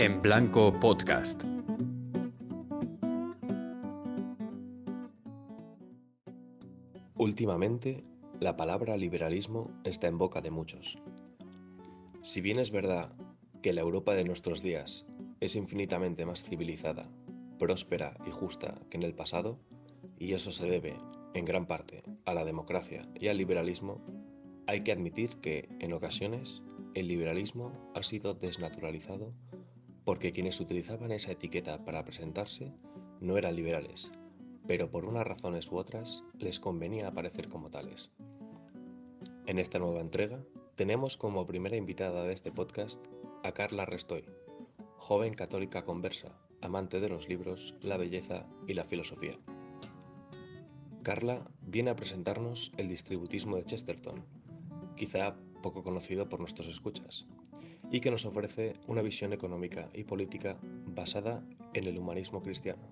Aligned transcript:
En 0.00 0.22
Blanco 0.22 0.72
Podcast. 0.80 1.44
Últimamente, 7.16 8.02
la 8.40 8.56
palabra 8.56 8.96
liberalismo 8.96 9.70
está 9.84 10.08
en 10.08 10.16
boca 10.16 10.40
de 10.40 10.50
muchos. 10.50 10.96
Si 12.22 12.40
bien 12.40 12.58
es 12.60 12.70
verdad 12.70 13.12
que 13.62 13.74
la 13.74 13.82
Europa 13.82 14.14
de 14.14 14.24
nuestros 14.24 14.62
días 14.62 15.04
es 15.40 15.54
infinitamente 15.54 16.24
más 16.24 16.44
civilizada, 16.44 17.06
próspera 17.58 18.16
y 18.26 18.30
justa 18.30 18.76
que 18.88 18.96
en 18.96 19.02
el 19.02 19.12
pasado, 19.12 19.58
y 20.18 20.32
eso 20.32 20.50
se 20.50 20.64
debe, 20.64 20.96
en 21.34 21.44
gran 21.44 21.66
parte, 21.66 22.04
a 22.24 22.32
la 22.32 22.46
democracia 22.46 23.06
y 23.20 23.28
al 23.28 23.36
liberalismo, 23.36 24.02
hay 24.66 24.82
que 24.82 24.92
admitir 24.92 25.36
que, 25.42 25.68
en 25.78 25.92
ocasiones, 25.92 26.62
el 26.94 27.06
liberalismo 27.06 27.70
ha 27.94 28.02
sido 28.02 28.32
desnaturalizado 28.32 29.34
porque 30.10 30.32
quienes 30.32 30.58
utilizaban 30.58 31.12
esa 31.12 31.30
etiqueta 31.30 31.84
para 31.84 32.04
presentarse 32.04 32.72
no 33.20 33.38
eran 33.38 33.54
liberales, 33.54 34.10
pero 34.66 34.90
por 34.90 35.04
unas 35.04 35.24
razones 35.24 35.70
u 35.70 35.76
otras 35.76 36.24
les 36.36 36.58
convenía 36.58 37.06
aparecer 37.06 37.48
como 37.48 37.70
tales. 37.70 38.10
En 39.46 39.60
esta 39.60 39.78
nueva 39.78 40.00
entrega 40.00 40.42
tenemos 40.74 41.16
como 41.16 41.46
primera 41.46 41.76
invitada 41.76 42.24
de 42.24 42.32
este 42.32 42.50
podcast 42.50 43.06
a 43.44 43.52
Carla 43.52 43.84
Restoy, 43.84 44.24
joven 44.96 45.32
católica 45.32 45.84
conversa, 45.84 46.36
amante 46.60 46.98
de 46.98 47.08
los 47.08 47.28
libros, 47.28 47.76
la 47.80 47.96
belleza 47.96 48.48
y 48.66 48.74
la 48.74 48.82
filosofía. 48.82 49.34
Carla 51.04 51.48
viene 51.62 51.90
a 51.90 51.94
presentarnos 51.94 52.72
el 52.78 52.88
distributismo 52.88 53.54
de 53.54 53.64
Chesterton, 53.64 54.24
quizá 54.96 55.36
poco 55.62 55.84
conocido 55.84 56.28
por 56.28 56.40
nuestros 56.40 56.66
escuchas, 56.66 57.28
y 57.90 58.00
que 58.00 58.10
nos 58.10 58.24
ofrece 58.24 58.74
una 58.86 59.02
visión 59.02 59.32
económica 59.32 59.88
y 59.94 60.04
política 60.04 60.56
basada 60.86 61.44
en 61.74 61.84
el 61.84 61.98
humanismo 61.98 62.42
cristiano. 62.42 62.82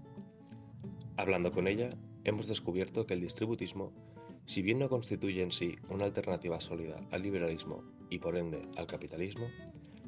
Hablando 1.17 1.53
con 1.53 1.69
ella, 1.69 1.91
hemos 2.25 2.47
descubierto 2.47 3.07
que 3.07 3.15
el 3.15 3.21
distributismo, 3.21 3.93
si 4.45 4.63
bien 4.63 4.79
no 4.79 4.89
constituye 4.89 5.43
en 5.43 5.53
sí 5.53 5.77
una 5.91 6.05
alternativa 6.05 6.61
sólida 6.61 7.01
al 7.11 7.23
liberalismo 7.23 7.85
y 8.11 8.19
por 8.19 8.37
ende 8.37 8.69
al 8.77 8.87
capitalismo, 8.87 9.47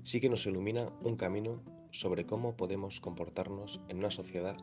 sí 0.02 0.20
que 0.20 0.28
nos 0.28 0.46
ilumina 0.46 0.90
un 1.02 1.16
camino 1.16 1.62
sobre 1.90 2.26
cómo 2.26 2.56
podemos 2.56 3.00
comportarnos 3.00 3.80
en 3.88 3.98
una 3.98 4.10
sociedad 4.10 4.56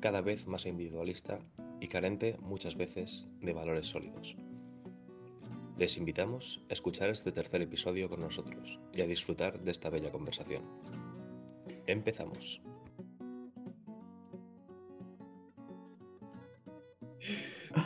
cada 0.00 0.20
vez 0.20 0.46
más 0.46 0.66
individualista 0.66 1.38
y 1.80 1.86
carente 1.86 2.36
muchas 2.40 2.76
veces 2.76 3.26
de 3.40 3.52
valores 3.52 3.86
sólidos. 3.86 4.36
Les 5.76 5.96
invitamos 5.96 6.62
a 6.70 6.72
escuchar 6.72 7.10
este 7.10 7.32
tercer 7.32 7.60
episodio 7.62 8.08
con 8.08 8.20
nosotros 8.20 8.78
y 8.92 9.02
a 9.02 9.06
disfrutar 9.06 9.58
de 9.58 9.72
esta 9.72 9.90
bella 9.90 10.12
conversación. 10.12 10.62
Empezamos. 11.88 12.62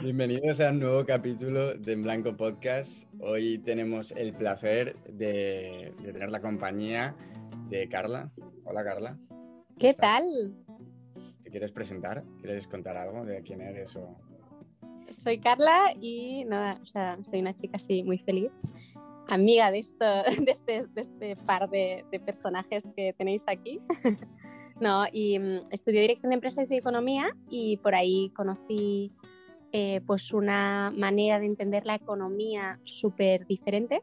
Bienvenidos 0.02 0.60
a 0.60 0.68
un 0.68 0.80
nuevo 0.80 1.06
capítulo 1.06 1.78
de 1.78 1.92
En 1.94 2.02
Blanco 2.02 2.36
Podcast. 2.36 3.08
Hoy 3.20 3.56
tenemos 3.60 4.12
el 4.12 4.34
placer 4.34 4.94
de, 5.04 5.94
tener 6.02 6.28
la 6.28 6.42
compañía 6.42 7.16
de 7.70 7.88
Carla. 7.88 8.30
Hola 8.64 8.84
Carla. 8.84 9.18
¿Qué 9.78 9.94
tal? 9.94 10.52
¿Te 11.42 11.50
quieres 11.50 11.72
presentar? 11.72 12.22
¿Quieres 12.42 12.66
contar 12.66 12.98
algo 12.98 13.24
de 13.24 13.40
quién 13.40 13.62
eres? 13.62 13.96
O... 13.96 14.27
Soy 15.18 15.38
Carla 15.38 15.94
y 16.00 16.44
nada, 16.44 16.78
o 16.80 16.86
sea, 16.86 17.18
soy 17.22 17.40
una 17.40 17.52
chica 17.52 17.76
así 17.76 18.04
muy 18.04 18.18
feliz, 18.18 18.52
amiga 19.28 19.72
de, 19.72 19.80
esto, 19.80 20.04
de, 20.44 20.52
este, 20.52 20.86
de 20.86 21.00
este 21.00 21.36
par 21.36 21.68
de, 21.68 22.04
de, 22.12 22.20
personajes 22.20 22.88
que 22.94 23.12
tenéis 23.18 23.44
aquí. 23.48 23.80
no, 24.80 25.06
y 25.12 25.38
um, 25.38 25.66
estudié 25.72 26.02
Dirección 26.02 26.30
de 26.30 26.34
Empresas 26.34 26.70
y 26.70 26.76
Economía 26.76 27.34
y 27.50 27.78
por 27.78 27.96
ahí 27.96 28.30
conocí 28.30 29.10
eh, 29.72 30.02
pues 30.06 30.32
una 30.32 30.92
manera 30.96 31.40
de 31.40 31.46
entender 31.46 31.84
la 31.84 31.96
economía 31.96 32.78
súper 32.84 33.44
diferente 33.44 34.02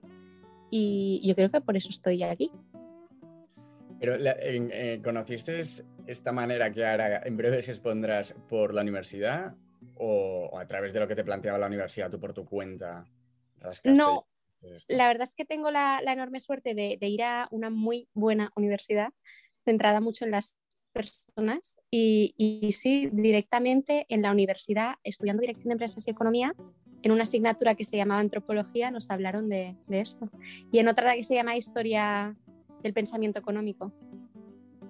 y 0.70 1.22
yo 1.26 1.34
creo 1.34 1.50
que 1.50 1.62
por 1.62 1.78
eso 1.78 1.92
estoy 1.92 2.24
aquí. 2.24 2.52
Pero 4.02 4.18
eh, 4.20 5.00
¿conociste 5.02 5.62
esta 6.08 6.34
manera 6.34 6.70
que 6.74 6.86
ahora 6.86 7.22
en 7.26 7.38
breve 7.38 7.62
se 7.62 7.72
expondrás 7.72 8.36
por 8.50 8.74
la 8.74 8.82
universidad 8.82 9.56
o, 9.96 10.50
o, 10.52 10.60
a 10.60 10.68
través 10.68 10.94
de 10.94 11.00
lo 11.00 11.08
que 11.08 11.16
te 11.16 11.24
planteaba 11.24 11.58
la 11.58 11.68
universidad 11.68 12.10
tú 12.10 12.20
por 12.20 12.34
tu 12.34 12.46
cuenta? 12.46 13.06
No, 13.84 14.28
la 14.88 15.08
verdad 15.08 15.24
es 15.24 15.36
que 15.36 15.46
tengo 15.46 15.72
la, 15.72 16.02
la 16.04 16.14
enorme 16.14 16.40
suerte 16.40 16.74
de, 16.74 16.98
de, 17.00 17.08
ir 17.08 17.24
a 17.24 17.48
una 17.52 17.70
muy 17.70 18.08
buena 18.14 18.52
universidad 18.56 19.10
centrada 19.64 20.00
mucho 20.00 20.26
en 20.26 20.32
las 20.32 20.58
personas 20.94 21.82
y, 21.92 22.34
y, 22.38 22.72
sí, 22.72 23.10
directamente 23.12 24.06
en 24.10 24.22
la 24.22 24.32
universidad, 24.32 24.96
estudiando 25.04 25.42
Dirección 25.42 25.70
de 25.70 25.74
Empresas 25.74 26.08
y 26.08 26.12
Economía, 26.12 26.56
en 27.02 27.12
una 27.12 27.24
asignatura 27.24 27.76
que 27.76 27.84
se 27.84 27.98
llamaba 27.98 28.22
Antropología, 28.22 28.92
nos 28.92 29.10
hablaron 29.12 29.50
de, 29.50 29.76
de 29.88 30.00
esto. 30.00 30.30
Y 30.72 30.80
en 30.80 30.88
otra 30.88 31.16
que 31.16 31.24
se 31.24 31.36
llama 31.36 31.58
Historia 31.58 32.36
del 32.82 32.94
Pensamiento 32.94 33.40
Económico. 33.40 33.92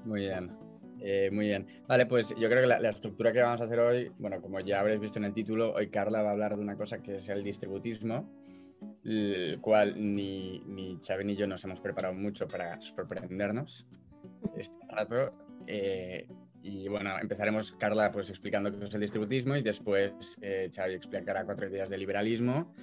Muy 0.05 0.21
bien. 0.21 0.64
Eh, 1.07 1.29
muy 1.31 1.45
bien. 1.45 1.67
Vale, 1.87 2.07
pues 2.07 2.29
yo 2.29 2.49
creo 2.49 2.61
que 2.61 2.67
la, 2.67 2.79
la, 2.79 2.89
estructura 2.89 3.31
que 3.31 3.39
vamos 3.39 3.61
a 3.61 3.65
hacer 3.65 3.79
hoy, 3.79 4.11
bueno, 4.19 4.41
como 4.41 4.59
ya 4.59 4.79
habréis 4.79 4.99
visto 4.99 5.19
en 5.19 5.25
el 5.25 5.35
título, 5.35 5.71
hoy 5.73 5.89
Carla 5.89 6.23
va 6.23 6.29
a 6.29 6.31
hablar 6.31 6.55
de 6.55 6.63
una 6.63 6.75
cosa 6.75 7.03
que 7.03 7.17
es 7.17 7.29
el 7.29 7.43
distributismo, 7.43 8.27
el 9.03 9.59
cual 9.61 9.93
ni, 9.97 10.61
ni 10.61 10.99
Xavi 11.05 11.23
ni 11.23 11.35
yo 11.35 11.45
nos 11.45 11.63
hemos 11.63 11.79
preparado 11.79 12.15
mucho 12.15 12.47
para 12.47 12.81
sorprendernos 12.81 13.85
este 14.57 14.75
rato. 14.89 15.29
Eh, 15.67 16.27
y 16.63 16.87
bueno, 16.87 17.11
empezaremos, 17.21 17.73
Carla, 17.73 18.11
pues 18.11 18.31
explicando 18.31 18.71
qué 18.71 18.85
es 18.85 18.95
el 18.95 19.01
distributismo 19.01 19.55
y 19.55 19.61
después 19.61 20.39
eh, 20.41 20.71
Xavi 20.75 20.95
explicará 20.95 21.45
cuatro 21.45 21.69
ideas 21.69 21.87
de 21.87 21.99
liberalismo 21.99 22.73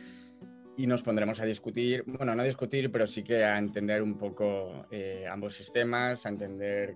y 0.77 0.87
nos 0.87 1.03
pondremos 1.03 1.41
a 1.41 1.45
discutir, 1.45 2.05
bueno, 2.07 2.37
no 2.37 2.43
a 2.43 2.45
discutir, 2.45 2.93
pero 2.93 3.09
sí 3.09 3.25
que 3.25 3.43
a 3.45 3.59
entender 3.59 4.01
un 4.01 4.17
poco 4.17 4.87
eh, 4.93 5.27
ambos 5.29 5.55
sistemas, 5.55 6.25
a 6.25 6.29
entender, 6.29 6.95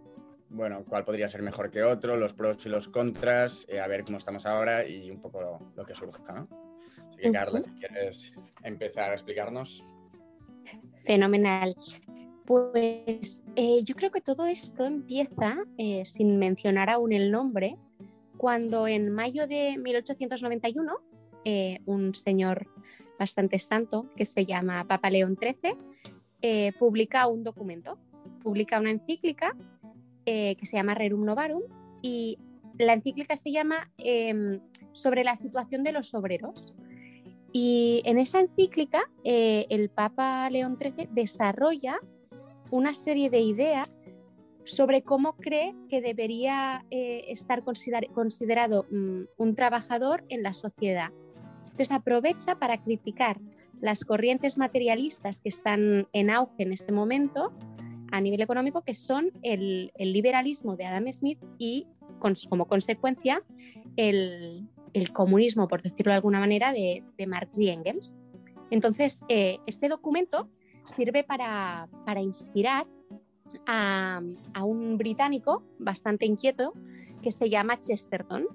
bueno, 0.57 0.85
cuál 0.89 1.05
podría 1.05 1.29
ser 1.29 1.43
mejor 1.43 1.71
que 1.71 1.83
otro, 1.83 2.17
los 2.17 2.33
pros 2.33 2.65
y 2.67 2.69
los 2.69 2.89
contras, 2.89 3.67
eh, 3.69 3.81
a 3.81 3.87
ver 3.87 4.05
cómo 4.05 4.19
estamos 4.19 4.47
ahora 4.47 4.87
y 4.87 5.11
un 5.11 5.21
poco 5.21 5.41
lo, 5.41 5.73
lo 5.77 5.85
que 5.85 5.95
surja, 5.95 6.33
¿no? 6.33 6.49
Así 7.09 7.19
que, 7.21 7.33
Carla, 7.33 7.61
si 7.61 7.71
quieres 7.71 8.33
empezar 8.63 9.11
a 9.11 9.15
explicarnos. 9.15 9.85
Fenomenal. 11.05 11.75
Pues 12.47 13.43
eh, 13.57 13.83
yo 13.83 13.95
creo 13.97 14.11
que 14.11 14.21
todo 14.21 14.47
esto 14.47 14.85
empieza, 14.85 15.57
eh, 15.79 16.05
sin 16.07 16.39
mencionar 16.39 16.91
aún 16.91 17.13
el 17.13 17.31
nombre, 17.31 17.77
cuando 18.37 18.87
en 18.87 19.11
mayo 19.13 19.49
de 19.49 19.77
1891 19.79 20.93
eh, 21.45 21.79
un 21.87 22.15
señor 22.15 22.67
bastante 23.19 23.59
santo 23.59 24.11
que 24.15 24.25
se 24.25 24.47
llama 24.47 24.87
Papa 24.87 25.11
León 25.11 25.37
XIII 25.41 26.73
publica 26.79 27.27
un 27.27 27.43
documento, 27.43 27.99
publica 28.43 28.79
una 28.79 28.91
encíclica 28.91 29.57
que 30.27 30.67
se 30.67 30.77
llama 30.77 30.95
Rerum 30.95 31.25
Novarum 31.25 31.63
y 32.03 32.39
la 32.79 32.93
encíclica 32.93 33.37
se 33.37 33.53
llama 33.53 33.91
em, 33.97 34.61
sobre 34.93 35.25
la 35.25 35.37
situación 35.37 35.85
de 35.85 35.93
los 35.93 36.13
obreros. 36.15 36.75
Y 37.53 38.03
en 38.05 38.19
esa 38.19 38.41
encíclica 38.41 39.09
el 39.25 39.89
Papa 39.89 40.51
León 40.51 40.77
XIII 40.79 41.09
desarrolla 41.13 41.99
una 42.71 42.93
serie 42.93 43.31
de 43.31 43.41
ideas 43.41 43.89
sobre 44.67 45.03
cómo 45.03 45.37
cree 45.37 45.75
que 45.89 46.01
debería 46.01 46.85
eh, 46.91 47.25
estar 47.29 47.63
consider 47.63 48.09
considerado 48.09 48.85
mm, 48.91 49.23
un 49.37 49.55
trabajador 49.55 50.25
en 50.29 50.43
la 50.43 50.53
sociedad. 50.53 51.11
Entonces 51.63 51.93
aprovecha 51.93 52.57
para 52.57 52.83
criticar 52.83 53.39
las 53.81 54.05
corrientes 54.05 54.59
materialistas 54.59 55.41
que 55.41 55.51
están 55.51 56.09
en 56.13 56.31
auge 56.31 56.65
en 56.65 56.73
este 56.73 56.93
momento 56.93 57.53
a 58.13 58.21
nivel 58.21 58.41
económico, 58.41 58.83
que 58.83 58.95
son 58.95 59.33
el, 59.43 59.93
el 59.97 60.13
liberalismo 60.13 60.77
de 60.77 60.87
Adam 60.87 61.11
Smith 61.11 61.39
y 61.59 61.87
como 62.49 62.67
consecuencia 62.67 63.43
el, 63.97 64.69
el, 64.93 65.13
comunismo, 65.13 65.69
por 65.69 65.83
decirlo 65.83 66.11
de 66.13 66.17
alguna 66.17 66.41
manera, 66.41 66.73
de, 66.73 67.05
de 67.17 67.27
Marx 67.27 67.59
y 67.59 67.69
Engels. 67.69 68.17
Entonces, 68.71 69.23
eh, 69.29 69.59
este 69.67 69.89
documento 69.89 70.49
sirve 70.85 71.25
para, 71.25 71.89
para 72.05 72.21
inspirar 72.21 72.87
a, 73.67 74.21
a, 74.55 74.65
un 74.65 74.99
británico 74.99 75.63
bastante 75.79 76.27
inquieto 76.27 76.73
que 77.23 77.33
se 77.33 77.49
llama 77.49 77.81
Chesterton. 77.81 78.47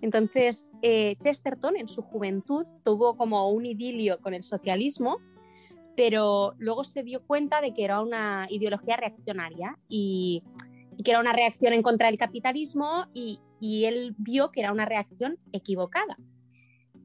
Entonces, 0.00 0.72
eh, 0.82 1.16
Chesterton 1.16 1.76
en 1.76 1.88
su 1.88 2.02
juventud 2.02 2.66
tuvo 2.82 3.16
como 3.16 3.50
un 3.50 3.66
idilio 3.66 4.18
con 4.20 4.32
el 4.34 4.42
socialismo, 4.42 5.18
pero 5.96 6.54
luego 6.58 6.84
se 6.84 7.02
dio 7.02 7.22
cuenta 7.26 7.60
de 7.60 7.74
que 7.74 7.84
era 7.84 8.00
una 8.00 8.46
ideología 8.50 8.96
reaccionaria 8.96 9.78
y, 9.88 10.42
y 10.96 11.02
que 11.02 11.10
era 11.10 11.20
una 11.20 11.32
reacción 11.32 11.72
en 11.72 11.82
contra 11.82 12.08
del 12.08 12.18
capitalismo 12.18 13.06
y, 13.14 13.40
y, 13.60 13.84
él 13.84 14.14
vio 14.18 14.50
que 14.50 14.60
era 14.60 14.72
una 14.72 14.86
reacción 14.86 15.38
equivocada. 15.52 16.16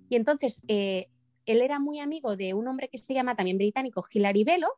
Y 0.09 0.15
entonces 0.15 0.63
eh, 0.67 1.07
él 1.45 1.61
era 1.61 1.79
muy 1.79 1.99
amigo 1.99 2.35
de 2.35 2.53
un 2.53 2.67
hombre 2.67 2.89
que 2.89 2.97
se 2.97 3.13
llama 3.13 3.35
también 3.35 3.57
británico, 3.57 4.05
Hilary 4.11 4.43
Belloc, 4.43 4.77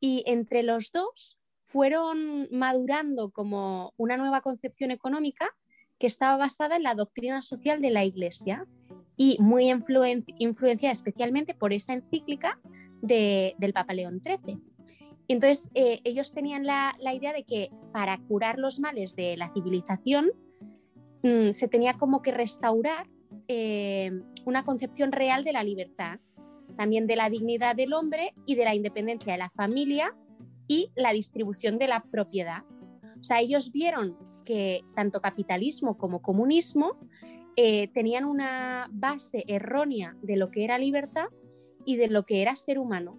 y 0.00 0.22
entre 0.26 0.62
los 0.62 0.92
dos 0.92 1.38
fueron 1.62 2.48
madurando 2.50 3.30
como 3.30 3.94
una 3.96 4.16
nueva 4.16 4.42
concepción 4.42 4.90
económica 4.90 5.48
que 5.98 6.06
estaba 6.06 6.36
basada 6.36 6.76
en 6.76 6.82
la 6.82 6.94
doctrina 6.94 7.42
social 7.42 7.80
de 7.80 7.90
la 7.90 8.04
Iglesia 8.04 8.66
y 9.16 9.36
muy 9.40 9.70
influenciada 9.70 10.92
especialmente 10.92 11.54
por 11.54 11.72
esa 11.72 11.94
encíclica 11.94 12.60
del 13.06 13.72
Papa 13.72 13.94
León 13.94 14.20
XIII. 14.20 14.58
Entonces, 15.28 15.70
eh, 15.74 16.00
ellos 16.04 16.32
tenían 16.32 16.66
la, 16.66 16.94
idea 17.14 17.32
de 17.32 17.44
que 17.44 17.70
para 17.92 18.18
curar 18.18 18.58
los 18.58 18.78
males 18.78 19.16
de 19.16 19.36
la 19.36 19.52
civilización 19.52 20.30
mm, 21.22 21.50
se 21.50 21.68
tenía 21.68 21.94
como 21.94 22.20
que 22.20 22.32
restaurar 22.32 23.08
eh, 23.48 24.10
una 24.44 24.64
concepción 24.64 25.12
real 25.12 25.44
de 25.44 25.52
la 25.52 25.64
libertad, 25.64 26.18
también 26.76 27.06
de 27.06 27.16
la 27.16 27.30
dignidad 27.30 27.74
del 27.76 27.94
hombre 27.94 28.34
y 28.46 28.54
de 28.54 28.64
la 28.64 28.74
independencia 28.74 29.32
de 29.32 29.38
la 29.38 29.50
familia 29.50 30.14
y 30.68 30.90
la 30.94 31.12
distribución 31.12 31.78
de 31.78 31.88
la 31.88 32.02
propiedad. 32.02 32.64
O 33.20 33.24
sea, 33.24 33.40
ellos 33.40 33.72
vieron 33.72 34.16
que 34.44 34.82
tanto 34.94 35.20
capitalismo 35.20 35.96
como 35.96 36.20
comunismo 36.20 36.98
eh, 37.56 37.88
tenían 37.88 38.24
una 38.24 38.88
base 38.92 39.44
errónea 39.46 40.16
de 40.22 40.36
lo 40.36 40.50
que 40.50 40.64
era 40.64 40.78
libertad 40.78 41.26
y 41.84 41.96
de 41.96 42.08
lo 42.08 42.24
que 42.24 42.42
era 42.42 42.56
ser 42.56 42.78
humano. 42.78 43.18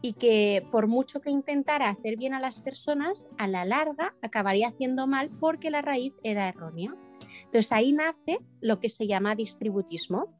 Y 0.00 0.12
que 0.12 0.64
por 0.70 0.86
mucho 0.86 1.20
que 1.20 1.30
intentara 1.30 1.88
hacer 1.88 2.16
bien 2.16 2.32
a 2.32 2.40
las 2.40 2.60
personas, 2.60 3.28
a 3.36 3.48
la 3.48 3.64
larga 3.64 4.14
acabaría 4.22 4.68
haciendo 4.68 5.06
mal 5.06 5.30
porque 5.40 5.70
la 5.70 5.82
raíz 5.82 6.14
era 6.22 6.48
errónea. 6.48 6.94
Entonces 7.44 7.72
ahí 7.72 7.92
nace 7.92 8.38
lo 8.60 8.78
que 8.78 8.88
se 8.88 9.06
llama 9.06 9.34
distributismo. 9.34 10.32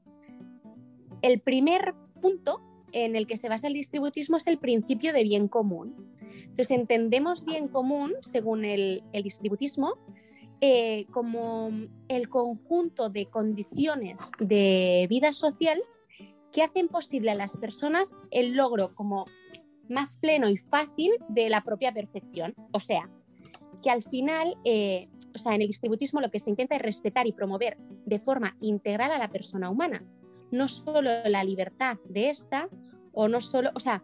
El 1.23 1.41
primer 1.41 1.95
punto 2.21 2.61
en 2.93 3.17
el 3.17 3.27
que 3.27 3.37
se 3.37 3.49
basa 3.49 3.67
el 3.67 3.75
distributismo 3.75 4.37
es 4.37 4.47
el 4.47 4.59
principio 4.59 5.13
de 5.13 5.25
bien 5.25 5.49
común. 5.49 5.95
Entonces 6.43 6.71
entendemos 6.71 7.45
bien 7.45 7.69
común, 7.69 8.15
según 8.21 8.65
el, 8.65 9.03
distributismo, 9.13 9.95
eh, 10.61 11.07
como 11.13 11.71
el 12.09 12.29
conjunto 12.29 13.11
de 13.11 13.27
condiciones 13.27 14.21
de 14.41 15.07
vida 15.09 15.33
social 15.33 15.81
que 16.53 16.63
hacen 16.63 16.89
posible 16.89 17.31
a 17.31 17.35
las 17.35 17.57
personas 17.57 18.17
el 18.31 18.55
logro 18.55 18.95
como 18.95 19.25
más 19.89 20.17
pleno 20.17 20.49
y 20.49 20.57
fácil 20.57 21.13
de 21.29 21.49
la 21.49 21.63
propia 21.63 21.93
perfección. 21.93 22.55
O 22.73 22.81
sea, 22.81 23.09
que 23.83 23.91
al 23.91 24.03
final, 24.03 24.57
eh, 24.65 25.09
o 25.35 25.39
sea, 25.39 25.55
en 25.55 25.63
el 25.63 25.69
distributismo 25.69 26.21
lo 26.21 26.31
que 26.31 26.41
se 26.41 26.51
intenta 26.51 26.77
es 26.77 26.83
respetar 26.83 27.27
y 27.27 27.33
promover 27.33 27.77
de 28.07 28.19
forma 28.19 28.57
integral 28.61 29.13
a 29.13 29.19
la 29.19 29.29
persona 29.29 29.71
humana, 29.71 30.05
no 30.51 30.69
solo 30.69 31.11
la 31.25 31.45
libertad 31.45 31.99
de 32.09 32.31
esta, 32.31 32.69
o 33.13 33.29
no 33.29 33.41
solo, 33.41 33.71
o 33.75 33.81
sea, 33.81 34.03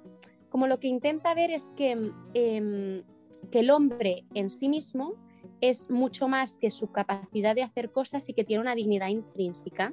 como 0.49 0.67
lo 0.67 0.79
que 0.79 0.89
intenta 0.89 1.35
ver 1.35 1.51
es 1.51 1.73
que, 1.77 1.93
em, 2.35 3.03
que 3.51 3.61
el 3.61 3.71
hombre 3.71 4.25
en 4.35 4.51
sí 4.51 4.69
mismo 4.69 5.15
es 5.61 5.91
mucho 5.91 6.29
más 6.29 6.59
que 6.59 6.71
su 6.71 6.91
capacidad 6.93 7.55
de 7.55 7.63
hacer 7.63 7.91
cosas 7.91 8.29
y 8.29 8.35
que 8.35 8.45
tiene 8.45 8.63
una 8.63 8.75
dignidad 8.75 9.09
intrínseca. 9.09 9.93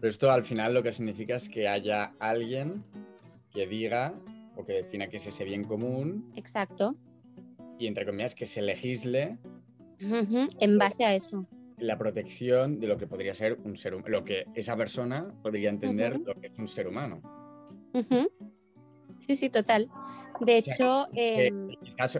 Pero 0.00 0.10
esto 0.10 0.30
al 0.30 0.44
final 0.44 0.74
lo 0.74 0.82
que 0.82 0.92
significa 0.92 1.36
es 1.36 1.48
que 1.48 1.68
haya 1.68 2.12
alguien 2.18 2.84
que 3.50 3.66
diga 3.66 4.14
o 4.56 4.64
que 4.64 4.74
defina 4.74 5.08
qué 5.08 5.18
es 5.18 5.26
ese 5.26 5.44
bien 5.44 5.64
común. 5.64 6.32
Exacto. 6.36 6.94
Y 7.78 7.86
entre 7.86 8.06
comillas 8.06 8.34
que 8.34 8.46
se 8.46 8.62
legisle. 8.62 9.38
En 9.98 10.78
base 10.78 11.04
a 11.04 11.14
eso. 11.14 11.46
La 11.78 11.98
protección 11.98 12.80
de 12.80 12.86
lo 12.86 12.96
que 12.96 13.06
podría 13.06 13.34
ser 13.34 13.58
un 13.64 13.76
ser 13.76 13.94
humano, 13.94 14.08
lo 14.08 14.24
que 14.24 14.44
esa 14.54 14.76
persona 14.76 15.30
podría 15.42 15.70
entender 15.70 16.18
lo 16.20 16.34
que 16.34 16.48
es 16.48 16.58
un 16.58 16.68
ser 16.68 16.88
humano. 16.88 17.20
Sí, 19.20 19.34
sí, 19.34 19.50
total. 19.50 19.90
De 20.40 20.58
hecho, 20.58 21.08
em, 21.14 21.68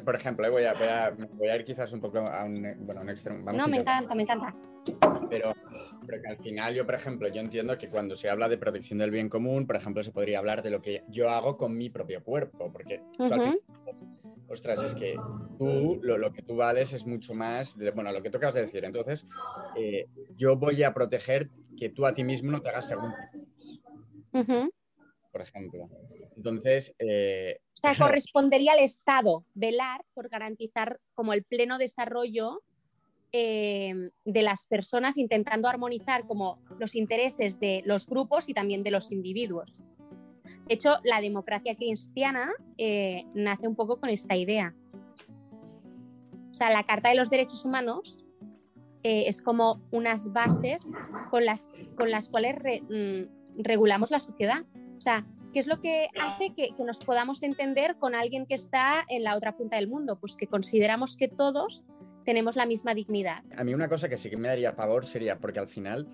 por 0.04 0.14
ejemplo, 0.14 0.50
voy 0.50 0.64
a, 0.64 0.72
voy, 0.72 1.48
a, 1.48 1.56
ir 1.56 1.64
quizás 1.64 1.92
un 1.92 2.00
poco 2.00 2.18
a 2.18 2.44
un, 2.44 2.76
bueno, 2.80 3.02
un 3.02 3.10
extremo. 3.10 3.52
no, 3.52 3.68
me 3.68 3.78
encanta, 3.78 4.14
me 4.14 4.22
encanta. 4.22 4.54
Pero, 5.28 5.52
pero 6.06 6.22
que 6.22 6.28
al 6.28 6.38
final 6.38 6.74
yo, 6.74 6.86
por 6.86 6.94
ejemplo, 6.94 7.28
yo 7.28 7.40
entiendo 7.40 7.76
que 7.76 7.88
cuando 7.88 8.14
se 8.14 8.30
habla 8.30 8.48
de 8.48 8.58
protección 8.58 8.98
del 8.98 9.10
bien 9.10 9.28
común, 9.28 9.66
por 9.66 9.76
ejemplo, 9.76 10.02
se 10.02 10.12
podría 10.12 10.38
hablar 10.38 10.62
de 10.62 10.70
lo 10.70 10.80
que 10.80 11.02
yo 11.08 11.28
hago 11.28 11.56
con 11.56 11.76
mi 11.76 11.90
propio 11.90 12.22
cuerpo, 12.22 12.72
porque, 12.72 13.02
ostras, 14.48 14.82
es 14.82 14.94
que 14.94 15.16
tú, 15.58 15.98
lo, 16.02 16.32
que 16.32 16.42
tú 16.42 16.56
vales 16.56 16.92
es 16.92 17.06
mucho 17.06 17.34
más, 17.34 17.76
de, 17.76 17.90
bueno, 17.90 18.12
lo 18.12 18.22
que 18.22 18.30
tú 18.30 18.38
acabas 18.38 18.54
de 18.54 18.62
decir. 18.62 18.84
Entonces, 18.84 19.26
eh, 19.76 20.06
yo 20.36 20.56
voy 20.56 20.82
a 20.82 20.94
proteger 20.94 21.50
que 21.76 21.90
tú 21.90 22.06
a 22.06 22.14
ti 22.14 22.24
mismo 22.24 22.52
no 22.52 22.60
te 22.60 22.68
hagas 22.68 22.88
según. 22.88 23.12
Por 25.32 25.40
ejemplo. 25.40 25.88
Entonces... 26.36 26.94
Eh, 26.98 27.58
o 27.74 27.76
sea, 27.76 27.94
correspondería 28.20 28.72
al 28.72 28.80
Estado 28.80 29.44
velar 29.54 30.02
por 30.14 30.28
garantizar 30.28 30.98
como 31.14 31.32
el 31.32 31.44
pleno 31.44 31.78
desarrollo 31.78 32.62
eh, 33.32 34.10
de 34.24 34.42
las 34.42 34.66
personas, 34.66 35.18
intentando 35.18 35.68
armonizar 35.68 36.26
como 36.26 36.58
los 36.78 36.94
intereses 36.94 37.58
de 37.60 37.82
los 37.84 38.06
grupos 38.06 38.48
y 38.48 38.54
también 38.54 38.82
de 38.82 38.90
los 38.90 39.12
individuos. 39.12 39.82
De 40.66 40.74
hecho, 40.74 40.96
la 41.04 41.20
democracia 41.20 41.76
cristiana 41.76 42.50
eh, 42.76 43.24
nace 43.34 43.68
un 43.68 43.76
poco 43.76 44.00
con 44.00 44.08
esta 44.10 44.36
idea. 44.36 44.74
O 46.50 46.54
sea, 46.54 46.70
la 46.70 46.84
Carta 46.84 47.10
de 47.10 47.16
los 47.16 47.30
Derechos 47.30 47.64
Humanos 47.64 48.22
es 49.08 49.40
como 49.40 49.80
unas 49.92 50.32
bases 50.32 50.88
con 51.30 51.44
las, 51.44 51.68
con 51.96 52.10
las 52.10 52.28
cuales 52.28 52.56
mm, 52.90 53.62
regulamos 53.62 54.10
la 54.10 54.18
sociedad. 54.18 54.64
O 54.96 55.00
sea, 55.00 55.24
¿Qué 55.56 55.60
es 55.60 55.66
lo 55.66 55.80
que 55.80 56.10
hace 56.20 56.52
que, 56.52 56.74
nos 56.84 56.98
podamos 56.98 57.42
entender 57.42 57.96
con 57.96 58.14
alguien 58.14 58.44
que 58.44 58.52
está 58.54 59.06
en 59.08 59.24
la 59.24 59.34
otra 59.34 59.56
punta 59.56 59.76
del 59.76 59.88
mundo? 59.88 60.18
Pues 60.20 60.36
que 60.36 60.46
consideramos 60.46 61.16
que 61.16 61.28
todos 61.28 61.82
tenemos 62.26 62.56
la 62.56 62.66
misma 62.66 62.92
dignidad. 62.94 63.42
A 63.56 63.64
mí 63.64 63.72
una 63.72 63.88
cosa 63.88 64.08
que 64.08 64.18
sí 64.18 64.28
que 64.28 64.36
me 64.36 64.48
daría 64.48 64.72
favor 64.72 65.06
sería, 65.06 65.38
porque 65.38 65.60
al 65.60 65.68
final, 65.68 66.06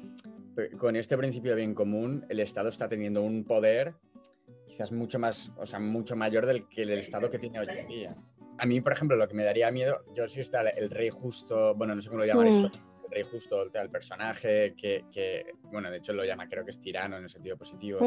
con 0.78 0.94
este 0.94 1.16
principio 1.16 1.52
de 1.52 1.56
bien 1.56 1.74
común, 1.74 2.24
el 2.28 2.38
Estado 2.38 2.68
está 2.68 2.88
teniendo 2.88 3.22
un 3.22 3.44
poder 3.44 3.94
quizás 4.68 4.92
mucho 4.92 5.18
más, 5.18 5.50
o 5.58 5.66
sea, 5.66 5.80
mucho 5.80 6.14
mayor 6.14 6.46
del 6.46 6.68
que 6.68 6.82
el 6.82 6.90
Estado 6.92 7.30
que 7.30 7.38
tiene 7.38 7.58
hoy 7.58 7.66
en 7.68 7.88
día. 7.88 8.16
A 8.58 8.66
mí, 8.66 8.80
por 8.80 8.92
ejemplo, 8.92 9.16
lo 9.16 9.26
que 9.26 9.34
me 9.34 9.42
daría 9.42 9.70
miedo, 9.70 10.04
yo 10.14 10.28
si 10.28 10.40
está 10.40 10.60
el 10.60 10.90
rey 10.90 11.10
justo, 11.10 11.74
bueno, 11.74 11.94
no 11.94 12.02
sé 12.02 12.08
cómo 12.08 12.20
lo 12.20 12.26
llaman 12.26 12.48
mm. 12.48 12.52
esto, 12.52 12.78
el 13.04 13.10
rey 13.10 13.22
justo, 13.24 13.62
el 13.62 13.90
personaje 13.90 14.74
que, 14.76 15.06
que, 15.10 15.54
bueno, 15.64 15.90
de 15.90 15.96
hecho 15.96 16.12
lo 16.12 16.24
llama, 16.24 16.46
creo 16.48 16.64
que 16.64 16.70
es 16.70 16.80
tirano 16.80 17.16
en 17.16 17.24
el 17.24 17.30
sentido 17.30 17.56
positivo 17.56 17.98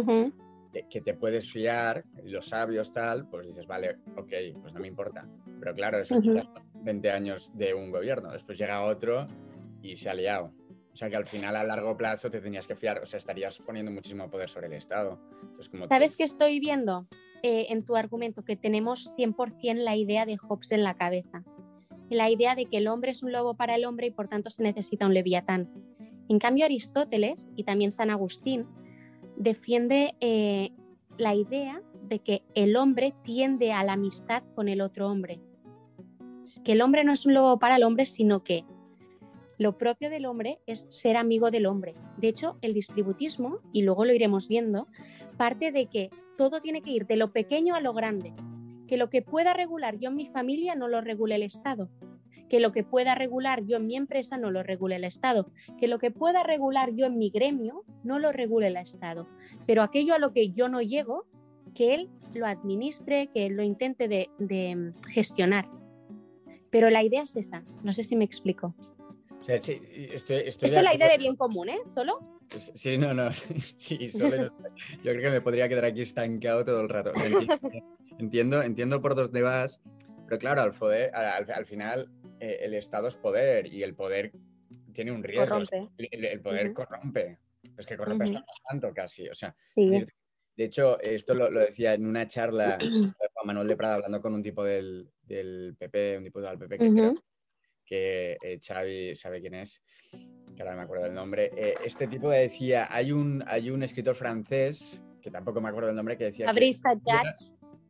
que 0.89 1.01
te 1.01 1.13
puedes 1.13 1.51
fiar, 1.51 2.03
los 2.23 2.47
sabios 2.47 2.91
tal, 2.91 3.27
pues 3.29 3.47
dices, 3.47 3.65
vale, 3.65 3.97
ok, 4.17 4.33
pues 4.61 4.73
no 4.73 4.79
me 4.79 4.87
importa. 4.87 5.27
Pero 5.59 5.73
claro, 5.73 5.99
eso 5.99 6.17
uh 6.17 6.21
20 6.85 7.11
años 7.11 7.51
de 7.55 7.73
un 7.73 7.91
gobierno, 7.91 8.31
después 8.31 8.57
llega 8.57 8.83
otro 8.83 9.27
y 9.81 9.95
se 9.95 10.09
ha 10.09 10.13
liado. 10.13 10.53
O 10.93 10.97
sea 10.97 11.09
que 11.09 11.17
al 11.17 11.25
final 11.25 11.57
a 11.57 11.63
largo 11.65 11.97
plazo 11.97 12.29
te 12.29 12.39
tenías 12.39 12.67
que 12.67 12.75
fiar, 12.75 12.99
o 12.99 13.05
sea, 13.05 13.17
estarías 13.17 13.57
poniendo 13.57 13.91
muchísimo 13.91 14.29
poder 14.29 14.47
sobre 14.47 14.67
el 14.67 14.73
Estado. 14.73 15.19
¿Sabes 15.89 16.15
qué 16.15 16.23
estoy 16.23 16.61
viendo 16.61 17.05
eh, 17.43 17.65
en 17.69 17.83
tu 17.83 17.97
argumento? 17.97 18.45
Que 18.45 18.55
tenemos 18.55 19.13
100% 19.17 19.75
la 19.75 19.97
idea 19.97 20.25
de 20.25 20.37
Hobbes 20.37 20.71
en 20.71 20.83
la 20.83 20.93
cabeza. 20.93 21.43
La 22.09 22.29
idea 22.29 22.55
de 22.55 22.65
que 22.65 22.77
el 22.77 22.87
hombre 22.87 23.11
es 23.11 23.23
un 23.23 23.33
lobo 23.33 23.55
para 23.55 23.75
el 23.75 23.83
hombre 23.83 24.07
y 24.07 24.11
por 24.11 24.29
tanto 24.29 24.49
se 24.51 24.63
necesita 24.63 25.05
un 25.05 25.13
leviatán. 25.13 25.69
En 26.29 26.39
cambio, 26.39 26.63
Aristóteles 26.63 27.51
y 27.57 27.65
también 27.65 27.91
San 27.91 28.09
Agustín 28.09 28.65
defiende 29.35 30.15
eh, 30.21 30.71
la 31.17 31.35
idea 31.35 31.81
de 32.03 32.19
que 32.19 32.43
el 32.53 32.77
hombre 32.77 33.13
tiende 33.21 33.73
a 33.73 33.83
la 33.83 33.93
amistad 33.93 34.43
con 34.55 34.69
el 34.69 34.79
otro 34.79 35.09
hombre. 35.09 35.41
Que 36.63 36.73
el 36.73 36.81
hombre 36.81 37.03
no 37.03 37.13
es 37.13 37.25
un 37.25 37.33
lobo 37.33 37.59
para 37.59 37.75
el 37.75 37.83
hombre, 37.83 38.05
sino 38.05 38.43
que 38.43 38.63
lo 39.57 39.77
propio 39.77 40.09
del 40.09 40.25
hombre 40.25 40.59
es 40.65 40.85
ser 40.89 41.17
amigo 41.17 41.51
del 41.51 41.65
hombre. 41.65 41.93
De 42.17 42.27
hecho, 42.27 42.57
el 42.61 42.73
distributismo, 42.73 43.59
y 43.71 43.83
luego 43.83 44.05
lo 44.05 44.13
iremos 44.13 44.47
viendo, 44.47 44.87
parte 45.37 45.71
de 45.71 45.87
que 45.87 46.09
todo 46.37 46.61
tiene 46.61 46.81
que 46.81 46.91
ir 46.91 47.05
de 47.07 47.15
lo 47.15 47.31
pequeño 47.31 47.75
a 47.75 47.81
lo 47.81 47.93
grande. 47.93 48.33
Que 48.87 48.97
lo 48.97 49.09
que 49.09 49.21
pueda 49.21 49.53
regular 49.53 49.97
yo 49.97 50.09
en 50.09 50.15
mi 50.15 50.27
familia 50.27 50.75
no 50.75 50.87
lo 50.87 51.01
regule 51.01 51.35
el 51.35 51.43
Estado 51.43 51.89
que 52.49 52.59
lo 52.59 52.71
que 52.71 52.83
pueda 52.83 53.15
regular 53.15 53.65
yo 53.65 53.77
en 53.77 53.87
mi 53.87 53.95
empresa 53.95 54.37
no 54.37 54.51
lo 54.51 54.63
regule 54.63 54.95
el 54.95 55.03
Estado, 55.03 55.49
que 55.79 55.87
lo 55.87 55.99
que 55.99 56.11
pueda 56.11 56.43
regular 56.43 56.93
yo 56.93 57.05
en 57.05 57.17
mi 57.17 57.29
gremio 57.29 57.83
no 58.03 58.19
lo 58.19 58.31
regule 58.31 58.67
el 58.67 58.77
Estado, 58.77 59.27
pero 59.65 59.81
aquello 59.81 60.15
a 60.15 60.19
lo 60.19 60.31
que 60.31 60.49
yo 60.49 60.69
no 60.69 60.81
llego, 60.81 61.25
que 61.73 61.93
él 61.93 62.09
lo 62.33 62.45
administre, 62.45 63.27
que 63.33 63.47
él 63.47 63.55
lo 63.55 63.63
intente 63.63 64.07
de, 64.07 64.93
gestionar. 65.09 65.67
Pero 66.69 66.89
la 66.89 67.03
idea 67.03 67.23
es 67.23 67.35
esa, 67.35 67.63
no 67.83 67.93
sé 67.93 68.03
si 68.03 68.15
me 68.15 68.25
explico. 68.25 68.75
Esto 69.47 70.65
es 70.65 70.71
la 70.71 70.95
idea 70.95 71.09
de 71.09 71.17
bien 71.17 71.35
común, 71.35 71.69
¿eh? 71.69 71.79
¿Solo? 71.85 72.19
Sí, 72.55 72.97
no, 72.97 73.13
no. 73.13 73.29
Sí, 73.77 74.09
solo 74.09 74.47
Yo 75.03 75.11
creo 75.11 75.21
que 75.21 75.29
me 75.29 75.41
podría 75.41 75.69
quedar 75.69 75.85
aquí 75.85 76.01
estancado 76.01 76.65
todo 76.65 76.81
el 76.81 76.89
rato. 76.89 77.11
Entiendo, 78.17 78.63
entiendo 78.63 79.01
por 79.01 79.13
dónde 79.13 79.41
vas, 79.41 79.81
pero 80.25 80.39
claro, 80.39 80.61
al, 80.61 81.51
al 81.51 81.65
final 81.65 82.09
eh, 82.39 82.59
el 82.61 82.73
Estado 82.73 83.09
es 83.09 83.17
poder 83.17 83.67
y 83.67 83.83
el 83.83 83.93
poder 83.93 84.31
tiene 84.93 85.11
un 85.11 85.21
riesgo. 85.21 85.61
El, 85.97 86.39
poder 86.39 86.71
corrompe. 86.71 87.39
Es 87.77 87.85
que 87.85 87.97
corrompe 87.97 88.23
hasta 88.23 88.45
tanto 88.69 88.93
casi. 88.93 89.27
O 89.27 89.35
sea, 89.35 89.53
De 89.75 90.07
hecho, 90.63 90.97
esto 91.01 91.33
lo, 91.33 91.51
lo 91.51 91.59
decía 91.59 91.93
en 91.93 92.05
una 92.07 92.25
charla 92.25 92.77
Juan 92.79 93.47
Manuel 93.47 93.67
de 93.67 93.75
Prada 93.75 93.95
hablando 93.95 94.21
con 94.21 94.33
un 94.33 94.41
tipo 94.41 94.63
del, 94.63 95.11
del 95.27 95.75
PP, 95.77 96.17
un 96.17 96.23
diputado 96.23 96.55
del 96.55 96.59
PP 96.59 96.77
que 96.77 96.91
creo 96.91 97.13
que 97.85 98.37
eh, 98.41 98.59
Xavi 98.59 99.15
sabe 99.15 99.39
quién 99.39 99.53
es, 99.55 99.81
que 100.11 100.61
ahora 100.61 100.71
no 100.71 100.77
me 100.77 100.83
acuerdo 100.83 101.05
del 101.05 101.13
nombre. 101.13 101.51
Eh, 101.55 101.75
este 101.83 102.07
tipo 102.07 102.29
decía, 102.29 102.87
hay 102.89 103.11
un, 103.11 103.43
hay 103.47 103.69
un 103.69 103.83
escritor 103.83 104.15
francés, 104.15 105.03
que 105.21 105.29
tampoco 105.29 105.61
me 105.61 105.69
acuerdo 105.69 105.87
del 105.87 105.95
nombre, 105.95 106.17
que 106.17 106.25
decía... 106.25 106.47
Fabrice 106.47 106.81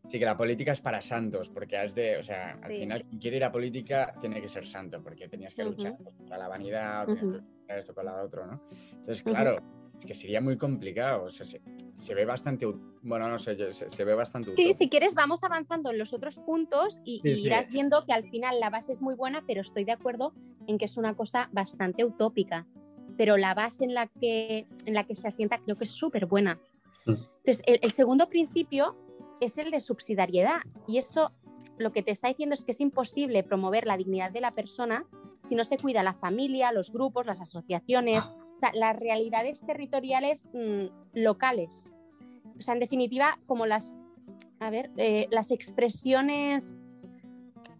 Sí, 0.08 0.20
que 0.20 0.26
la 0.26 0.38
política 0.38 0.72
es 0.72 0.82
para 0.82 1.02
santos, 1.02 1.50
porque 1.50 1.78
has 1.78 1.96
de, 1.96 2.18
o 2.18 2.24
sea, 2.24 2.60
al 2.62 2.72
final 2.72 3.04
quien 3.06 3.20
quiere 3.20 3.38
ir 3.38 3.44
a 3.44 3.52
política 3.52 4.14
tiene 4.22 4.40
que 4.40 4.48
ser 4.48 4.68
santo, 4.68 5.02
porque 5.02 5.28
tenías 5.28 5.56
que 5.56 5.64
luchar 5.64 5.98
contra 5.98 6.38
la 6.38 6.48
vanidad, 6.48 7.08
que 7.08 7.14
luchar 7.14 7.80
esto 7.80 7.96
con 7.96 8.06
la 8.06 8.22
otro, 8.22 8.46
¿no? 8.46 8.62
Entonces, 8.92 9.24
claro, 9.24 9.58
que 10.06 10.14
sería 10.14 10.42
muy 10.42 10.58
complicado, 10.58 11.26
o 11.26 11.30
sea, 11.30 11.46
se, 11.46 12.14
ve 12.14 12.26
bastante, 12.26 12.66
bueno, 13.02 13.30
no 13.30 13.38
sé, 13.38 13.74
se, 13.74 14.04
ve 14.04 14.14
bastante... 14.14 14.54
Sí, 14.56 14.74
si 14.74 14.90
quieres 14.90 15.14
vamos 15.14 15.44
avanzando 15.44 15.92
en 15.92 15.98
los 15.98 16.14
otros 16.14 16.40
puntos 16.40 17.02
y, 17.04 17.22
irás 17.24 17.72
viendo 17.72 18.06
que 18.06 18.14
al 18.14 18.24
final 18.30 18.60
la 18.60 18.70
base 18.70 18.92
es 18.92 19.02
muy 19.02 19.16
buena, 19.16 19.44
pero 19.48 19.62
estoy 19.62 19.84
de 19.84 19.92
acuerdo 19.92 20.34
en 20.68 20.78
que 20.78 20.86
es 20.86 20.98
una 20.98 21.16
cosa 21.16 21.50
bastante 21.52 22.04
utópica, 22.04 22.66
pero 23.18 23.38
la 23.38 23.54
base 23.54 23.84
en 23.84 23.94
la 23.94 24.08
que, 24.08 24.68
en 24.86 24.94
la 24.94 25.06
que 25.06 25.16
se 25.16 25.28
asienta 25.28 25.60
creo 25.60 25.76
que 25.76 25.86
es 25.86 25.92
súper 25.92 26.26
buena. 26.26 26.60
Mm. 27.06 27.14
Entonces, 27.44 27.64
el 27.66 27.92
segundo 27.92 28.30
principio 28.30 28.96
es 29.40 29.58
el 29.58 29.72
de 29.72 29.80
subsidiariedad. 29.80 30.62
Y 30.88 30.98
eso 30.98 31.32
lo 31.78 31.92
que 31.92 32.04
te 32.04 32.12
está 32.12 32.28
diciendo 32.28 32.56
es 32.56 32.66
que 32.66 32.72
es 32.72 32.82
imposible 32.82 33.44
promover 33.44 33.86
la 33.86 33.98
dignidad 33.98 34.32
de 34.32 34.42
la 34.42 34.52
persona 34.52 35.06
si 35.48 35.56
no 35.56 35.64
se 35.64 35.78
cuida 35.78 36.04
la 36.04 36.16
familia, 36.16 36.72
los 36.72 36.92
grupos, 36.92 37.26
las 37.26 37.40
asociaciones, 37.40 38.28
o 38.56 38.60
sea, 38.60 38.72
las 38.74 38.96
realidades 38.96 39.62
territoriales 39.62 40.50
mm, 40.54 40.86
locales. 41.14 41.92
O 42.58 42.62
sea, 42.62 42.74
en 42.74 42.80
definitiva, 42.80 43.38
como 43.46 43.66
las, 43.66 44.00
a 44.60 44.70
ver, 44.70 44.92
eh, 44.98 45.28
las 45.32 45.52
expresiones 45.52 46.80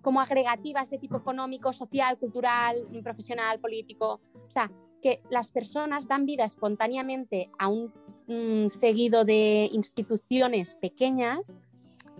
como 0.02 0.22
agregativas 0.22 0.90
de 0.90 1.00
tipo 1.00 1.18
económico, 1.18 1.74
social, 1.74 2.18
cultural, 2.18 2.88
profesional, 3.04 3.60
político. 3.60 4.20
O 4.48 4.52
sea, 4.52 4.70
que 5.02 5.22
las 5.30 5.52
personas 5.52 6.08
dan 6.08 6.26
vida 6.26 6.44
espontáneamente 6.44 7.50
a 7.58 7.70
un 7.70 8.70
seguido 8.70 9.24
de 9.24 9.70
instituciones 9.72 10.76
pequeñas 10.76 11.56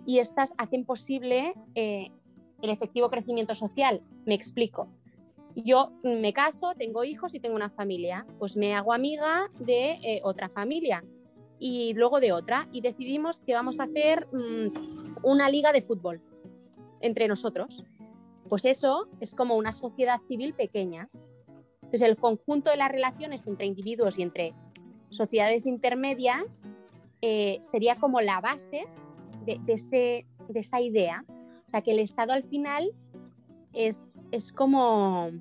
y 0.06 0.20
estas 0.20 0.54
hacen 0.58 0.86
posible 0.86 1.54
eh, 1.74 2.12
el 2.62 2.70
efectivo 2.70 3.10
crecimiento 3.10 3.56
social. 3.56 4.02
Me 4.26 4.36
explico. 4.36 4.88
Yo 5.56 5.92
me 6.04 6.34
caso, 6.34 6.74
tengo 6.78 7.04
hijos 7.04 7.34
y 7.34 7.40
tengo 7.40 7.56
una 7.56 7.70
familia, 7.70 8.26
pues 8.40 8.58
me 8.58 8.74
hago 8.74 8.94
amiga 8.94 9.50
de 9.60 9.92
eh, 10.04 10.22
otra 10.24 10.50
familia 10.50 11.04
y 11.60 11.94
luego 11.94 12.20
de 12.20 12.34
otra 12.34 12.68
y 12.72 12.82
decidimos 12.82 13.40
que 13.42 13.54
vamos 13.54 13.80
a 13.80 13.84
hacer 13.84 14.28
mm, 14.34 15.24
una 15.24 15.50
liga 15.50 15.72
de 15.72 15.82
fútbol 15.82 16.22
entre 17.00 17.28
nosotros. 17.28 17.84
Pues 18.50 18.66
eso 18.66 19.08
es 19.20 19.34
como 19.34 19.56
una 19.56 19.72
sociedad 19.72 20.20
civil 20.28 20.54
pequeña. 20.54 21.10
Entonces 21.76 22.02
el 22.02 22.18
conjunto 22.18 22.70
de 22.70 22.78
las 22.78 22.92
relaciones 22.92 23.48
entre 23.48 23.66
individuos 23.66 24.20
y 24.20 24.24
entre 24.24 24.54
sociedades 25.10 25.66
intermedias 25.66 26.66
eh, 27.22 27.60
sería 27.62 27.96
como 27.96 28.22
la 28.22 28.42
base 28.42 28.86
de, 29.46 29.60
ese, 29.68 30.26
de, 30.50 30.60
esa 30.60 30.82
idea. 30.82 31.24
O 31.66 31.70
sea, 31.70 31.82
que 31.82 31.92
el 31.92 32.00
Estado 32.00 32.34
al 32.34 32.44
final 32.44 32.92
es, 33.74 34.10
es 34.32 34.52
como, 34.52 35.32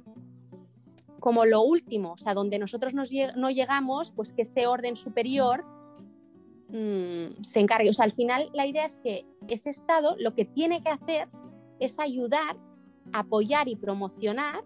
como 1.20 1.44
lo 1.44 1.62
último, 1.62 2.12
o 2.12 2.18
sea, 2.18 2.34
donde 2.34 2.58
nosotros 2.58 2.94
no 2.94 3.50
llegamos, 3.50 4.10
pues 4.10 4.32
que 4.32 4.42
ese 4.42 4.66
orden 4.66 4.96
superior 4.96 5.64
mm, 6.68 7.42
se 7.42 7.60
encargue. 7.60 7.90
O 7.90 7.92
sea, 7.92 8.04
al 8.04 8.12
final 8.12 8.50
la 8.52 8.66
idea 8.66 8.84
es 8.84 8.98
que 8.98 9.26
ese 9.48 9.70
Estado 9.70 10.16
lo 10.18 10.34
que 10.34 10.44
tiene 10.44 10.82
que 10.82 10.90
hacer 10.90 11.28
es 11.80 11.98
ayudar, 11.98 12.56
apoyar 13.12 13.68
y 13.68 13.76
promocionar 13.76 14.64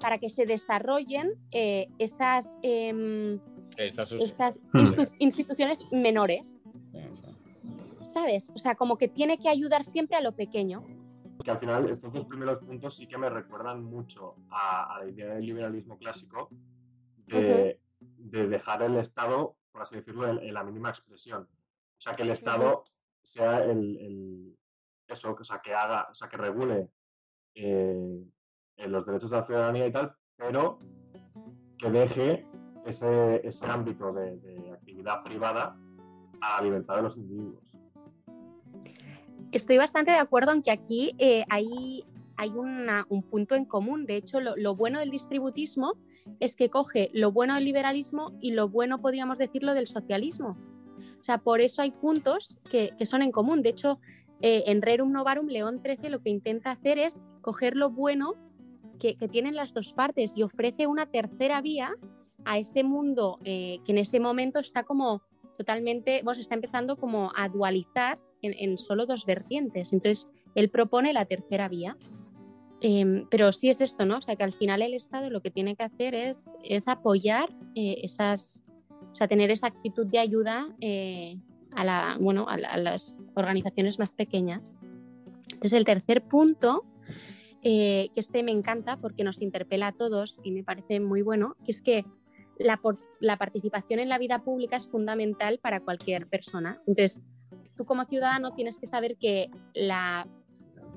para 0.00 0.18
que 0.18 0.30
se 0.30 0.46
desarrollen 0.46 1.32
eh, 1.52 1.88
esas 1.98 2.58
em, 2.62 3.38
estas 3.76 4.58
instituciones 5.18 5.84
menores. 5.92 6.62
¿Sabes? 8.02 8.50
O 8.54 8.58
sea, 8.58 8.74
como 8.74 8.96
que 8.98 9.08
tiene 9.08 9.38
que 9.38 9.48
ayudar 9.48 9.84
siempre 9.84 10.16
a 10.16 10.20
lo 10.20 10.32
pequeño. 10.32 10.84
Que 11.42 11.50
al 11.50 11.58
final 11.58 11.88
estos 11.88 12.12
dos 12.12 12.24
primeros 12.26 12.58
puntos 12.58 12.96
sí 12.96 13.06
que 13.06 13.16
me 13.16 13.30
recuerdan 13.30 13.82
mucho 13.82 14.36
a, 14.50 14.98
la 15.00 15.06
idea 15.06 15.34
del 15.34 15.46
liberalismo 15.46 15.98
clásico 15.98 16.50
de, 17.26 17.78
dejar 18.18 18.82
el 18.82 18.96
Estado, 18.96 19.56
por 19.72 19.82
así 19.82 19.96
decirlo, 19.96 20.28
en, 20.28 20.52
la 20.52 20.64
mínima 20.64 20.90
expresión. 20.90 21.42
O 21.42 22.00
sea, 22.00 22.12
que 22.14 22.22
el 22.22 22.30
Estado 22.30 22.82
sea 23.22 23.64
el, 23.64 24.56
eso, 25.06 25.36
o 25.38 25.44
sea, 25.44 25.60
que 25.60 25.74
haga, 25.74 26.08
o 26.10 26.14
sea, 26.14 26.28
que 26.28 26.36
regule 26.36 26.90
eh, 27.54 28.24
los 28.76 29.06
derechos 29.06 29.30
de 29.30 29.36
la 29.36 29.44
ciudadanía 29.44 29.86
y 29.86 29.92
tal, 29.92 30.14
pero 30.36 30.78
que 31.78 31.90
deje 31.90 32.46
ese, 32.86 33.46
ese 33.46 33.66
ámbito 33.66 34.12
de, 34.12 34.72
actividad 34.72 35.22
privada 35.22 35.76
a 36.40 36.56
la 36.56 36.62
libertad 36.62 36.96
de 36.96 37.02
los 37.02 37.16
individuos. 37.16 37.69
Estoy 39.52 39.78
bastante 39.78 40.12
de 40.12 40.18
acuerdo 40.18 40.52
en 40.52 40.62
que 40.62 40.70
aquí 40.70 41.14
eh, 41.18 41.44
hay, 41.48 42.04
un 42.54 43.22
punto 43.22 43.54
en 43.54 43.64
común. 43.64 44.06
De 44.06 44.16
hecho, 44.16 44.40
lo, 44.40 44.74
bueno 44.74 44.98
del 44.98 45.10
distributismo 45.10 45.94
es 46.38 46.56
que 46.56 46.70
coge 46.70 47.10
lo 47.12 47.32
bueno 47.32 47.54
del 47.54 47.64
liberalismo 47.64 48.32
y 48.40 48.52
lo 48.52 48.68
bueno, 48.68 49.00
podríamos 49.00 49.38
decirlo, 49.38 49.74
del 49.74 49.86
socialismo. 49.86 50.56
O 51.20 51.24
sea, 51.24 51.38
por 51.38 51.60
eso 51.60 51.82
hay 51.82 51.90
puntos 51.90 52.58
que, 52.70 52.94
son 53.04 53.22
en 53.22 53.32
común. 53.32 53.62
De 53.62 53.70
hecho, 53.70 54.00
eh, 54.40 54.64
en 54.66 54.80
Rerum 54.80 55.12
Novarum, 55.12 55.48
León 55.48 55.82
XIII 55.84 56.10
lo 56.10 56.22
que 56.22 56.30
intenta 56.30 56.70
hacer 56.70 56.98
es 56.98 57.20
coger 57.42 57.76
lo 57.76 57.90
bueno 57.90 58.34
que, 58.98 59.16
que, 59.16 59.28
tienen 59.28 59.54
las 59.54 59.74
dos 59.74 59.92
partes 59.92 60.32
y 60.34 60.42
ofrece 60.42 60.86
una 60.86 61.06
tercera 61.06 61.60
vía 61.60 61.94
a 62.44 62.58
ese 62.58 62.82
mundo 62.84 63.38
eh, 63.44 63.80
que 63.84 63.92
en 63.92 63.98
ese 63.98 64.20
momento 64.20 64.60
está 64.60 64.84
como 64.84 65.22
totalmente, 65.58 66.22
vos 66.24 66.38
está 66.38 66.54
empezando 66.54 66.96
como 66.96 67.32
a 67.36 67.48
dualizar 67.48 68.18
en, 68.42 68.78
solo 68.78 69.06
dos 69.06 69.26
vertientes. 69.26 69.92
Entonces, 69.92 70.28
él 70.54 70.70
propone 70.70 71.12
la 71.12 71.24
tercera 71.24 71.68
vía. 71.68 71.96
Em, 72.82 73.26
pero 73.30 73.52
sí 73.52 73.68
es 73.68 73.80
esto, 73.80 74.06
¿no? 74.06 74.18
O 74.18 74.20
sea, 74.22 74.36
que 74.36 74.44
al 74.44 74.54
final 74.54 74.80
el 74.80 74.94
Estado 74.94 75.28
lo 75.28 75.42
que 75.42 75.50
tiene 75.50 75.76
que 75.76 75.82
hacer 75.82 76.14
es, 76.14 76.50
es 76.64 76.88
apoyar 76.88 77.50
eh, 77.74 77.98
esas, 78.02 78.64
o 79.12 79.14
sea, 79.14 79.28
tener 79.28 79.50
esa 79.50 79.66
actitud 79.66 80.06
de 80.06 80.18
ayuda 80.18 80.74
eh, 80.80 81.36
a, 81.72 81.84
la, 81.84 82.16
bueno, 82.18 82.46
a, 82.48 82.56
las 82.56 83.20
organizaciones 83.34 83.98
más 83.98 84.12
pequeñas. 84.12 84.78
Entonces, 85.52 85.74
el 85.74 85.84
tercer 85.84 86.22
punto, 86.22 86.86
que 87.62 88.10
este 88.16 88.42
me 88.42 88.52
encanta 88.52 88.96
porque 88.96 89.24
nos 89.24 89.42
interpela 89.42 89.88
a 89.88 89.92
todos 89.92 90.40
y 90.42 90.50
me 90.50 90.64
parece 90.64 91.00
muy 91.00 91.20
bueno, 91.20 91.56
que 91.66 91.72
es 91.72 91.82
que 91.82 92.06
la, 93.20 93.36
participación 93.36 94.00
en 94.00 94.08
la 94.08 94.18
vida 94.18 94.42
pública 94.42 94.76
es 94.76 94.86
fundamental 94.86 95.58
para 95.58 95.80
cualquier 95.80 96.26
persona. 96.26 96.80
Entonces, 96.86 97.20
tú 97.80 97.86
como 97.86 98.04
ciudadano 98.04 98.52
tienes 98.52 98.78
que 98.78 98.86
saber 98.86 99.16
que 99.16 99.48
la 99.72 100.28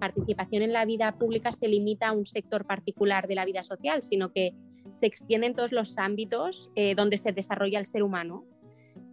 participación 0.01 0.63
en 0.63 0.73
la 0.73 0.83
vida 0.83 1.13
pública 1.13 1.53
se 1.53 1.69
limita 1.69 2.09
a 2.09 2.11
un 2.11 2.25
sector 2.25 2.65
particular 2.65 3.25
de 3.29 3.35
la 3.35 3.45
vida 3.45 3.63
social, 3.63 4.03
sino 4.03 4.33
que 4.33 4.53
se 4.91 5.05
extiende 5.05 5.47
en 5.47 5.53
todos 5.53 5.71
los 5.71 5.97
ámbitos 5.97 6.69
eh, 6.75 6.93
donde 6.93 7.15
se 7.15 7.31
desarrolla 7.31 7.79
el 7.79 7.85
ser 7.85 8.03
humano. 8.03 8.43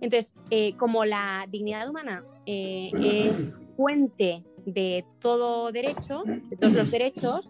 Entonces, 0.00 0.34
eh, 0.50 0.76
como 0.78 1.04
la 1.04 1.46
dignidad 1.48 1.88
humana 1.88 2.24
eh, 2.44 2.90
es 2.92 3.64
fuente 3.76 4.42
de 4.66 5.04
todo 5.20 5.70
derecho, 5.70 6.24
de 6.24 6.56
todos 6.56 6.72
los 6.72 6.90
derechos, 6.90 7.48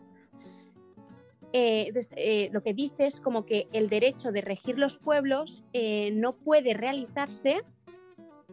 lo 2.53 2.63
que 2.63 2.75
dice 2.75 3.07
es 3.07 3.23
como 3.23 3.47
que 3.47 3.69
el 3.73 3.89
derecho 3.89 4.33
de 4.33 4.43
regir 4.43 4.79
los 4.79 4.99
pueblos 4.99 5.65
no 6.13 6.35
puede 6.35 6.75
realizarse 6.75 7.63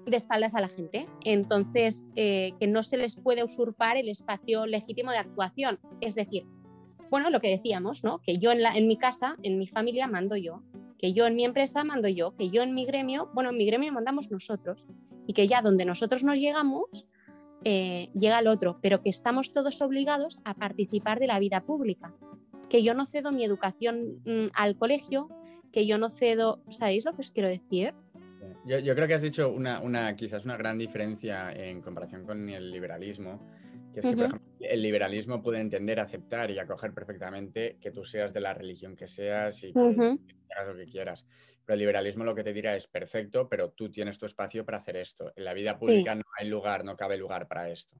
de 0.07 0.17
espaldas 0.17 0.55
a 0.55 0.61
la 0.61 0.69
gente. 0.69 1.05
Entonces, 1.23 2.07
que 2.15 2.67
no 2.67 2.83
se 2.83 2.97
les 2.97 3.15
puede 3.15 3.43
usurpar 3.43 3.97
el 3.97 4.09
espacio 4.09 4.65
legítimo 4.65 5.11
de 5.11 5.17
actuación. 5.17 5.79
Es 6.01 6.15
decir, 6.15 6.45
bueno, 7.09 7.29
lo 7.29 7.39
que 7.39 7.49
decíamos, 7.49 8.03
¿no? 8.03 8.19
Que 8.19 8.37
yo 8.37 8.51
en, 8.51 8.63
la, 8.63 8.75
en 8.75 8.87
mi 8.87 8.97
casa, 8.97 9.35
en 9.43 9.59
mi 9.59 9.67
familia, 9.67 10.07
mando 10.07 10.35
yo. 10.35 10.63
Que 10.97 11.13
yo 11.13 11.27
en 11.27 11.35
mi 11.35 11.45
empresa 11.45 11.83
mando 11.83 12.07
yo. 12.07 12.35
Que 12.35 12.49
yo 12.49 12.63
en 12.63 12.73
mi 12.73 12.85
gremio, 12.85 13.29
bueno, 13.33 13.51
en 13.51 13.57
mi 13.57 13.65
gremio 13.65 13.93
mandamos 13.93 14.31
nosotros. 14.31 14.87
Y 15.25 15.33
que 15.33 15.47
ya 15.47 15.61
donde 15.61 15.85
nosotros 15.85 16.23
nos 16.23 16.37
llegamos, 16.37 17.05
llega 17.63 18.39
el 18.39 18.47
otro. 18.47 18.79
Pero 18.81 19.01
que 19.01 19.09
estamos 19.09 19.53
todos 19.53 19.81
obligados 19.81 20.39
a 20.45 20.53
participar 20.53 21.19
de 21.19 21.27
la 21.27 21.39
vida 21.39 21.61
pública 21.61 22.13
que 22.69 22.83
yo 22.83 22.93
no 22.93 23.05
cedo 23.05 23.31
mi 23.31 23.43
educación 23.43 24.21
mm, 24.25 24.47
al 24.53 24.77
colegio, 24.77 25.29
que 25.71 25.85
yo 25.85 25.97
no 25.97 26.09
cedo, 26.09 26.61
¿sabéis 26.69 27.05
lo 27.05 27.13
que 27.13 27.21
os 27.21 27.31
quiero 27.31 27.49
decir? 27.49 27.93
Yo, 28.67 28.95
creo 28.95 29.07
que 29.07 29.13
has 29.13 29.21
dicho 29.21 29.49
una, 29.49 29.79
una, 29.79 30.13
quizás 30.15 30.43
una 30.43 30.57
gran 30.57 30.77
diferencia 30.77 31.53
en 31.53 31.81
comparación 31.81 32.25
con 32.25 32.49
el 32.49 32.69
liberalismo, 32.69 33.39
que 33.93 34.01
es 34.01 34.05
que, 34.05 34.15
por 34.15 34.25
ejemplo, 34.25 34.51
el 34.59 34.81
liberalismo 34.81 35.41
puede 35.41 35.61
entender, 35.61 36.01
aceptar 36.01 36.51
y 36.51 36.59
acoger 36.59 36.93
perfectamente 36.93 37.77
que 37.79 37.91
tú 37.91 38.03
seas 38.03 38.33
de 38.33 38.41
la 38.41 38.53
religión 38.53 38.95
que 38.95 39.07
seas 39.07 39.63
y 39.63 39.71
que 39.71 39.79
hagas 40.53 40.67
lo 40.67 40.75
que 40.75 40.85
quieras. 40.85 41.25
pero 41.65 41.75
el 41.75 41.79
liberalismo 41.79 42.25
lo 42.25 42.35
que 42.35 42.43
te 42.43 42.51
dirá 42.51 42.75
es 42.75 42.87
perfecto, 42.87 43.47
pero 43.47 43.71
tú 43.71 43.89
tienes 43.89 44.17
tu 44.17 44.25
espacio 44.25 44.65
para 44.65 44.79
hacer 44.79 44.97
esto. 44.97 45.31
En 45.35 45.45
la 45.45 45.53
vida 45.53 45.79
pública 45.79 46.13
no 46.13 46.25
hay 46.37 46.49
lugar, 46.49 46.83
no 46.83 46.97
cabe 46.97 47.17
lugar 47.17 47.47
para 47.47 47.69
esto. 47.69 47.95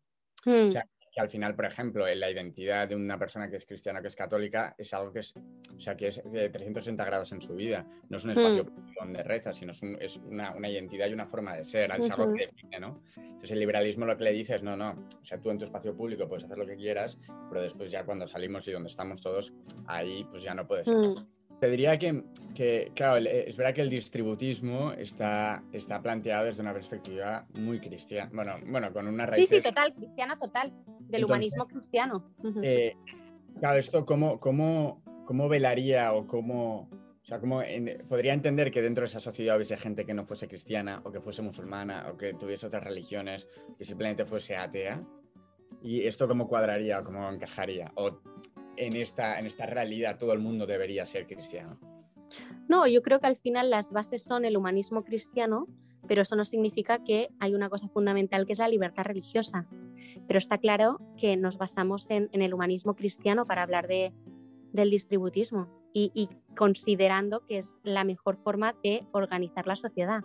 Mm. 0.46 0.68
O 0.68 0.72
sea, 0.72 0.86
que 1.18 1.22
al 1.22 1.30
final, 1.30 1.56
por 1.56 1.66
ejemplo, 1.66 2.08
en 2.08 2.20
la 2.20 2.30
identidad 2.30 2.88
de 2.88 2.96
una 2.96 3.18
persona 3.18 3.50
que 3.50 3.56
es 3.56 3.66
cristiana, 3.66 4.02
que 4.04 4.08
es 4.08 4.16
católica, 4.16 4.76
es 4.78 4.94
algo 4.94 5.12
que 5.12 5.22
es, 5.22 5.34
o 5.36 5.80
sea, 5.80 5.96
que 5.98 6.10
es 6.10 6.22
de 6.24 6.48
360 6.50 7.04
grados 7.04 7.32
en 7.32 7.42
su 7.42 7.56
vida. 7.56 7.88
No 8.10 8.18
es 8.18 8.24
un 8.26 8.32
espacio 8.32 8.66
Mm. 8.66 8.94
donde 9.00 9.24
reza, 9.24 9.52
sino 9.52 9.72
es, 9.72 9.82
un- 9.82 9.98
es 10.00 10.18
una, 10.18 10.56
una 10.56 10.70
identidad 10.70 11.08
y 11.08 11.14
una 11.14 11.26
forma 11.26 11.58
de 11.58 11.66
ser. 11.66 11.90
Es 11.98 12.12
algo 12.12 12.32
que 12.36 12.46
define, 12.46 12.80
¿no? 12.80 13.02
Entonces 13.18 13.50
el 13.50 13.60
liberalismo 13.60 14.06
lo 14.06 14.16
que 14.16 14.26
le 14.26 14.32
dice 14.34 14.54
es, 14.56 14.62
no, 14.62 14.78
no, 14.78 14.92
o 15.20 15.26
sea, 15.26 15.40
tú 15.42 15.50
en 15.50 15.58
tu 15.58 15.64
espacio 15.66 15.96
público 15.98 16.28
puedes 16.28 16.44
hacer 16.46 16.58
lo 16.60 16.68
que 16.68 16.76
quieras, 16.76 17.18
pero 17.50 17.64
después 17.64 17.90
ya 17.92 18.06
cuando 18.06 18.28
salimos 18.28 18.68
y 18.68 18.72
donde 18.72 18.90
estamos 18.90 19.20
todos, 19.20 19.52
ahí 19.88 20.24
pues 20.30 20.44
ya 20.44 20.54
no 20.54 20.68
puedes 20.68 20.86
ser. 20.86 20.98
Mm. 20.98 21.16
Te 21.60 21.70
diría 21.70 21.98
que, 21.98 22.24
que, 22.54 22.92
claro, 22.96 23.18
es 23.18 23.58
verdad 23.58 23.74
que 23.74 23.82
el 23.82 23.90
distributismo 23.90 24.92
está, 24.94 25.64
está 25.72 26.02
planteado 26.02 26.46
desde 26.46 26.62
una 26.62 26.74
perspectiva 26.74 27.46
muy 27.60 27.80
cristiana. 27.80 28.30
Bueno, 28.34 28.56
bueno, 28.68 28.94
con 28.94 29.08
una 29.08 29.26
Sí, 29.26 29.32
raíz. 29.32 29.50
sí, 29.50 29.62
total, 29.62 29.94
cristiana 29.96 30.38
total, 30.38 30.70
del 30.70 31.22
Entonces, 31.22 31.24
humanismo 31.26 31.68
cristiano. 31.68 32.32
Eh, 32.62 32.94
claro, 33.60 33.80
esto 33.80 34.06
cómo, 34.06 34.40
cómo, 34.40 35.02
cómo 35.26 35.50
velaría 35.50 36.14
o 36.14 36.28
cómo, 36.28 36.90
o 36.92 37.26
sea, 37.26 37.40
cómo 37.40 37.64
en- 37.64 38.06
podría 38.08 38.34
entender 38.34 38.70
que 38.70 38.84
dentro 38.84 39.02
de 39.02 39.08
esa 39.08 39.20
sociedad 39.20 39.56
hubiese 39.56 39.78
gente 39.78 40.06
que 40.06 40.14
no 40.14 40.24
fuese 40.26 40.48
cristiana 40.48 41.02
o 41.06 41.12
que 41.12 41.22
fuese 41.22 41.42
musulmana 41.42 42.08
o 42.12 42.18
que 42.18 42.36
tuviese 42.36 42.68
otras 42.68 42.84
religiones, 42.84 43.48
que 43.80 43.84
simplemente 43.84 44.26
fuese 44.26 44.56
atea. 44.56 45.04
¿Y 45.82 46.06
esto 46.06 46.28
cómo 46.28 46.48
cuadraría 46.48 47.00
o 47.00 47.04
cómo 47.04 47.30
encajaría? 47.32 47.92
¿O 47.96 48.20
en 48.78 48.96
esta, 48.96 49.40
en 49.40 49.46
esta 49.46 49.66
realidad 49.66 50.18
todo 50.18 50.34
el 50.34 50.40
mundo 50.40 50.66
debería 50.66 51.06
ser 51.06 51.28
cristiano? 51.28 51.80
No, 52.68 52.88
yo 52.88 53.02
creo 53.02 53.20
que 53.20 53.28
al 53.28 53.38
final 53.38 53.70
las 53.70 53.92
bases 53.92 54.24
son 54.24 54.46
el 54.46 54.58
humanismo 54.58 55.04
cristiano, 55.04 55.68
pero 56.08 56.22
eso 56.22 56.36
no 56.36 56.46
significa 56.46 57.04
que 57.04 57.30
hay 57.40 57.54
una 57.54 57.70
cosa 57.70 57.88
fundamental 57.88 58.46
que 58.46 58.54
es 58.54 58.60
la 58.60 58.68
libertad 58.68 59.04
religiosa. 59.06 59.68
Pero 60.28 60.38
está 60.38 60.58
claro 60.58 61.00
que 61.18 61.38
nos 61.38 61.58
basamos 61.58 62.10
en, 62.10 62.30
en 62.32 62.42
el 62.42 62.54
humanismo 62.54 62.96
cristiano 62.96 63.46
para 63.46 63.64
hablar 63.64 63.88
de, 63.88 64.14
del 64.74 64.90
distributismo 64.90 65.68
y, 65.94 66.12
y 66.14 66.30
considerando 66.56 67.46
que 67.46 67.60
es 67.60 67.78
la 67.84 68.04
mejor 68.04 68.38
forma 68.38 68.76
de 68.84 69.06
organizar 69.12 69.68
la 69.68 69.76
sociedad. 69.76 70.22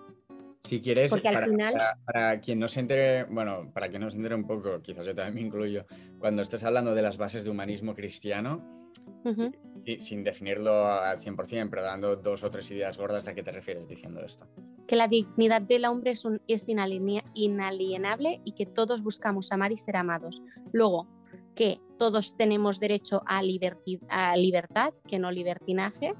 Si 0.64 0.80
quieres, 0.80 1.10
para, 1.10 1.46
final- 1.46 1.72
para- 1.74 1.98
para 2.04 2.40
quien 2.40 2.58
no 2.60 2.68
se 2.68 2.80
entere, 2.80 3.24
bueno, 3.24 3.70
para 3.72 3.88
quien 3.88 4.02
no 4.02 4.10
se 4.10 4.16
entere 4.16 4.34
un 4.34 4.46
poco, 4.46 4.80
quizás 4.80 5.04
yo 5.06 5.14
también 5.14 5.34
me 5.34 5.40
incluyo, 5.42 5.84
cuando 6.18 6.42
estés 6.42 6.62
hablando 6.64 6.94
de 6.94 7.02
las 7.02 7.16
bases 7.18 7.44
de 7.44 7.50
humanismo 7.50 7.94
cristiano, 7.94 8.80
Ujú. 9.24 9.52
Sí, 9.84 9.98
sin 10.00 10.22
definirlo 10.22 10.86
al 10.86 11.18
100%, 11.18 11.68
pero 11.70 11.82
dando 11.82 12.14
dos 12.16 12.44
o 12.44 12.50
tres 12.50 12.70
ideas 12.70 12.96
gordas, 12.98 13.26
¿a 13.26 13.34
qué 13.34 13.42
te 13.42 13.50
refieres 13.50 13.88
diciendo 13.88 14.20
esto? 14.20 14.46
Que 14.86 14.94
la 14.94 15.08
dignidad 15.08 15.60
del 15.62 15.84
hombre 15.86 16.12
es, 16.12 16.24
un- 16.24 16.40
es 16.46 16.68
inalienable 16.68 18.40
y 18.44 18.52
que 18.52 18.66
todos 18.66 19.02
buscamos 19.02 19.50
amar 19.50 19.72
y 19.72 19.76
ser 19.76 19.96
amados. 19.96 20.40
Luego, 20.72 21.08
que 21.56 21.80
todos 21.98 22.36
tenemos 22.36 22.78
derecho 22.78 23.22
a, 23.26 23.42
liberti- 23.42 24.00
a 24.08 24.36
libertad, 24.36 24.94
que 25.08 25.18
no 25.18 25.30
libertinaje, 25.32 26.14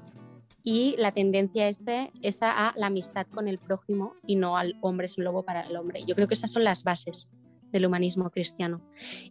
y 0.63 0.95
la 0.97 1.11
tendencia 1.11 1.67
ese, 1.67 2.11
esa 2.21 2.69
a 2.69 2.73
la 2.77 2.87
amistad 2.87 3.27
con 3.27 3.47
el 3.47 3.59
prójimo 3.59 4.13
y 4.25 4.37
no 4.37 4.57
al 4.57 4.75
hombre 4.81 5.07
es 5.07 5.17
un 5.17 5.25
lobo 5.25 5.43
para 5.43 5.61
el 5.61 5.75
hombre. 5.75 6.03
Yo 6.07 6.15
creo 6.15 6.27
que 6.27 6.35
esas 6.35 6.51
son 6.51 6.63
las 6.63 6.83
bases 6.83 7.29
del 7.71 7.85
humanismo 7.85 8.29
cristiano. 8.29 8.81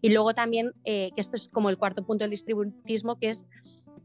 Y 0.03 0.11
luego 0.11 0.35
también, 0.35 0.73
eh, 0.85 1.11
que 1.15 1.21
esto 1.21 1.37
es 1.37 1.49
como 1.49 1.71
el 1.71 1.79
cuarto 1.79 2.05
punto 2.05 2.25
del 2.25 2.31
distributismo, 2.31 3.19
que 3.19 3.31
es 3.31 3.47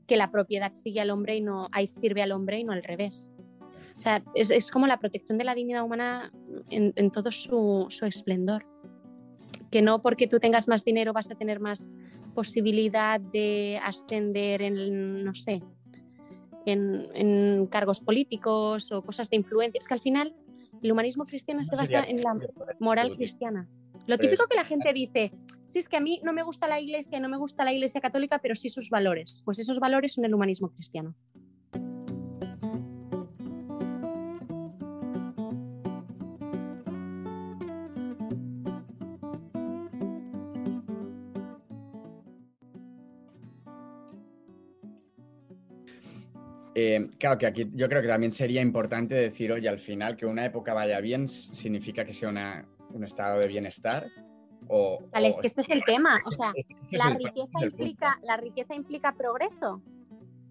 que 0.05 0.15
la 0.15 0.31
propiedad 0.31 0.73
sigue 0.73 1.01
al 1.01 1.09
hombre 1.09 1.35
y 1.35 1.41
no, 1.41 1.67
ahí 1.73 1.87
sirve 1.87 2.21
al 2.21 2.31
hombre 2.31 2.59
y 2.59 2.63
no 2.63 2.71
al 2.71 2.83
revés. 2.83 3.29
O 3.97 4.01
sea, 4.01 4.23
es, 4.35 4.49
es 4.51 4.71
como 4.71 4.87
la 4.87 4.99
protección 4.99 5.37
de 5.37 5.43
la 5.43 5.55
dignidad 5.55 5.83
humana 5.83 6.31
en, 6.69 6.93
en 6.95 7.11
todo 7.11 7.31
su, 7.31 7.87
su 7.89 8.05
esplendor. 8.05 8.65
Que 9.69 9.81
no 9.81 10.01
porque 10.01 10.27
tú 10.27 10.39
tengas 10.39 10.69
más 10.69 10.85
dinero 10.85 11.11
vas 11.11 11.29
a 11.29 11.35
tener 11.35 11.59
más 11.59 11.91
posibilidad 12.33 13.19
de 13.19 13.81
ascender 13.83 14.61
en, 14.61 15.25
no 15.25 15.33
sé, 15.33 15.61
en, 16.71 17.07
en 17.13 17.67
cargos 17.67 17.99
políticos 17.99 18.91
o 18.91 19.01
cosas 19.01 19.29
de 19.29 19.37
influencia. 19.37 19.79
Es 19.79 19.87
que 19.87 19.93
al 19.93 20.01
final 20.01 20.35
el 20.81 20.91
humanismo 20.91 21.25
cristiano 21.25 21.63
se 21.65 21.75
basa 21.75 22.03
en 22.03 22.21
la 22.21 22.35
moral 22.79 23.15
cristiana. 23.15 23.67
Lo 24.05 24.17
típico 24.17 24.47
que 24.47 24.55
la 24.55 24.63
gente 24.63 24.93
dice, 24.93 25.33
sí, 25.65 25.79
es 25.79 25.89
que 25.89 25.97
a 25.97 25.99
mí 25.99 26.21
no 26.23 26.31
me 26.31 26.41
gusta 26.41 26.67
la 26.67 26.79
iglesia, 26.79 27.19
no 27.19 27.27
me 27.27 27.37
gusta 27.37 27.65
la 27.65 27.73
iglesia 27.73 27.99
católica, 27.99 28.39
pero 28.39 28.55
sí 28.55 28.69
sus 28.69 28.89
valores. 28.89 29.41
Pues 29.43 29.59
esos 29.59 29.79
valores 29.79 30.13
son 30.13 30.23
el 30.23 30.33
humanismo 30.33 30.69
cristiano. 30.69 31.13
Eh, 46.79 47.09
claro 47.17 47.39
que 47.39 47.47
aquí 47.47 47.71
yo 47.73 47.89
creo 47.89 48.03
que 48.03 48.07
también 48.07 48.31
sería 48.31 48.61
importante 48.61 49.15
decir, 49.15 49.51
oye, 49.51 49.67
al 49.67 49.79
final 49.79 50.15
que 50.15 50.27
una 50.27 50.45
época 50.45 50.75
vaya 50.75 50.99
bien 50.99 51.27
significa 51.27 52.05
que 52.05 52.13
sea 52.13 52.29
una- 52.29 52.67
un 52.93 53.03
estado 53.03 53.39
de 53.39 53.47
bienestar. 53.47 54.03
O, 54.67 54.99
Vale, 55.11 55.25
o- 55.27 55.29
es 55.31 55.39
que 55.39 55.47
este 55.47 55.61
es 55.61 55.69
el 55.71 55.83
tema. 55.83 56.21
O 56.23 56.29
sea, 56.39 56.51
este 56.55 56.75
es 56.91 57.03
la 57.03 57.09
el- 57.13 57.15
riqueza 57.17 57.49
este 57.55 57.65
implica, 57.65 58.19
la 58.21 58.37
riqueza 58.37 58.75
implica 58.75 59.15
progreso. 59.15 59.81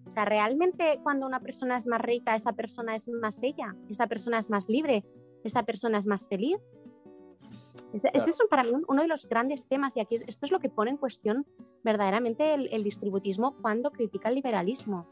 O 0.05 0.11
sea, 0.11 0.25
realmente 0.25 0.99
cuando 1.01 1.25
una 1.25 1.39
persona 1.39 1.77
es 1.77 1.87
más 1.87 2.01
rica, 2.01 2.35
esa 2.35 2.51
persona 2.51 2.93
es 2.93 3.07
más 3.07 3.41
ella, 3.41 3.73
esa 3.89 4.07
persona 4.07 4.37
es 4.39 4.49
más 4.49 4.67
libre, 4.67 5.05
esa 5.45 5.63
persona 5.63 5.97
es 5.97 6.07
más 6.07 6.27
feliz. 6.27 6.57
Ese, 7.93 8.09
ese 8.13 8.31
es 8.31 8.37
para 8.49 8.63
mí 8.63 8.71
un- 8.71 8.83
uno 8.89 9.01
de 9.01 9.07
los 9.07 9.29
grandes 9.29 9.65
temas 9.65 9.95
y 9.95 10.01
aquí 10.01 10.15
es- 10.15 10.25
esto 10.27 10.45
es 10.45 10.51
lo 10.51 10.59
que 10.59 10.67
pone 10.69 10.91
en 10.91 10.97
cuestión 10.97 11.45
verdaderamente 11.85 12.53
el, 12.53 12.67
el 12.73 12.83
distributismo 12.83 13.55
cuando 13.61 13.91
critica 13.91 14.27
el 14.27 14.35
liberalismo. 14.35 15.07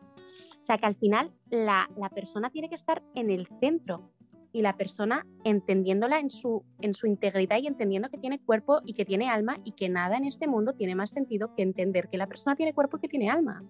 O 0.66 0.68
sea, 0.68 0.80
que 0.80 0.88
al 0.88 0.96
final 0.96 1.32
la, 1.52 1.88
la 1.96 2.10
persona 2.10 2.50
tiene 2.50 2.70
que 2.70 2.74
estar 2.74 3.04
en 3.14 3.30
el 3.30 3.48
centro 3.60 4.10
y 4.52 4.64
la 4.64 4.76
persona 4.76 5.24
entendiéndola 5.44 6.18
en 6.18 6.32
su, 6.32 6.64
en 6.82 6.96
su 6.96 7.06
integridad 7.06 7.60
y 7.62 7.68
entendiendo 7.68 8.10
que 8.10 8.18
tiene 8.18 8.40
cuerpo 8.40 8.82
y 8.84 8.96
que 8.96 9.06
tiene 9.06 9.30
alma 9.30 9.60
y 9.64 9.74
que 9.74 9.90
nada 9.90 10.18
en 10.18 10.26
este 10.26 10.48
mundo 10.48 10.74
tiene 10.74 10.96
más 10.96 11.12
sentido 11.12 11.54
que 11.54 11.62
entender 11.62 12.10
que 12.10 12.18
la 12.18 12.26
persona 12.26 12.56
tiene 12.56 12.74
cuerpo 12.74 12.98
y 12.98 13.02
que 13.02 13.10
tiene 13.10 13.30
alma. 13.30 13.64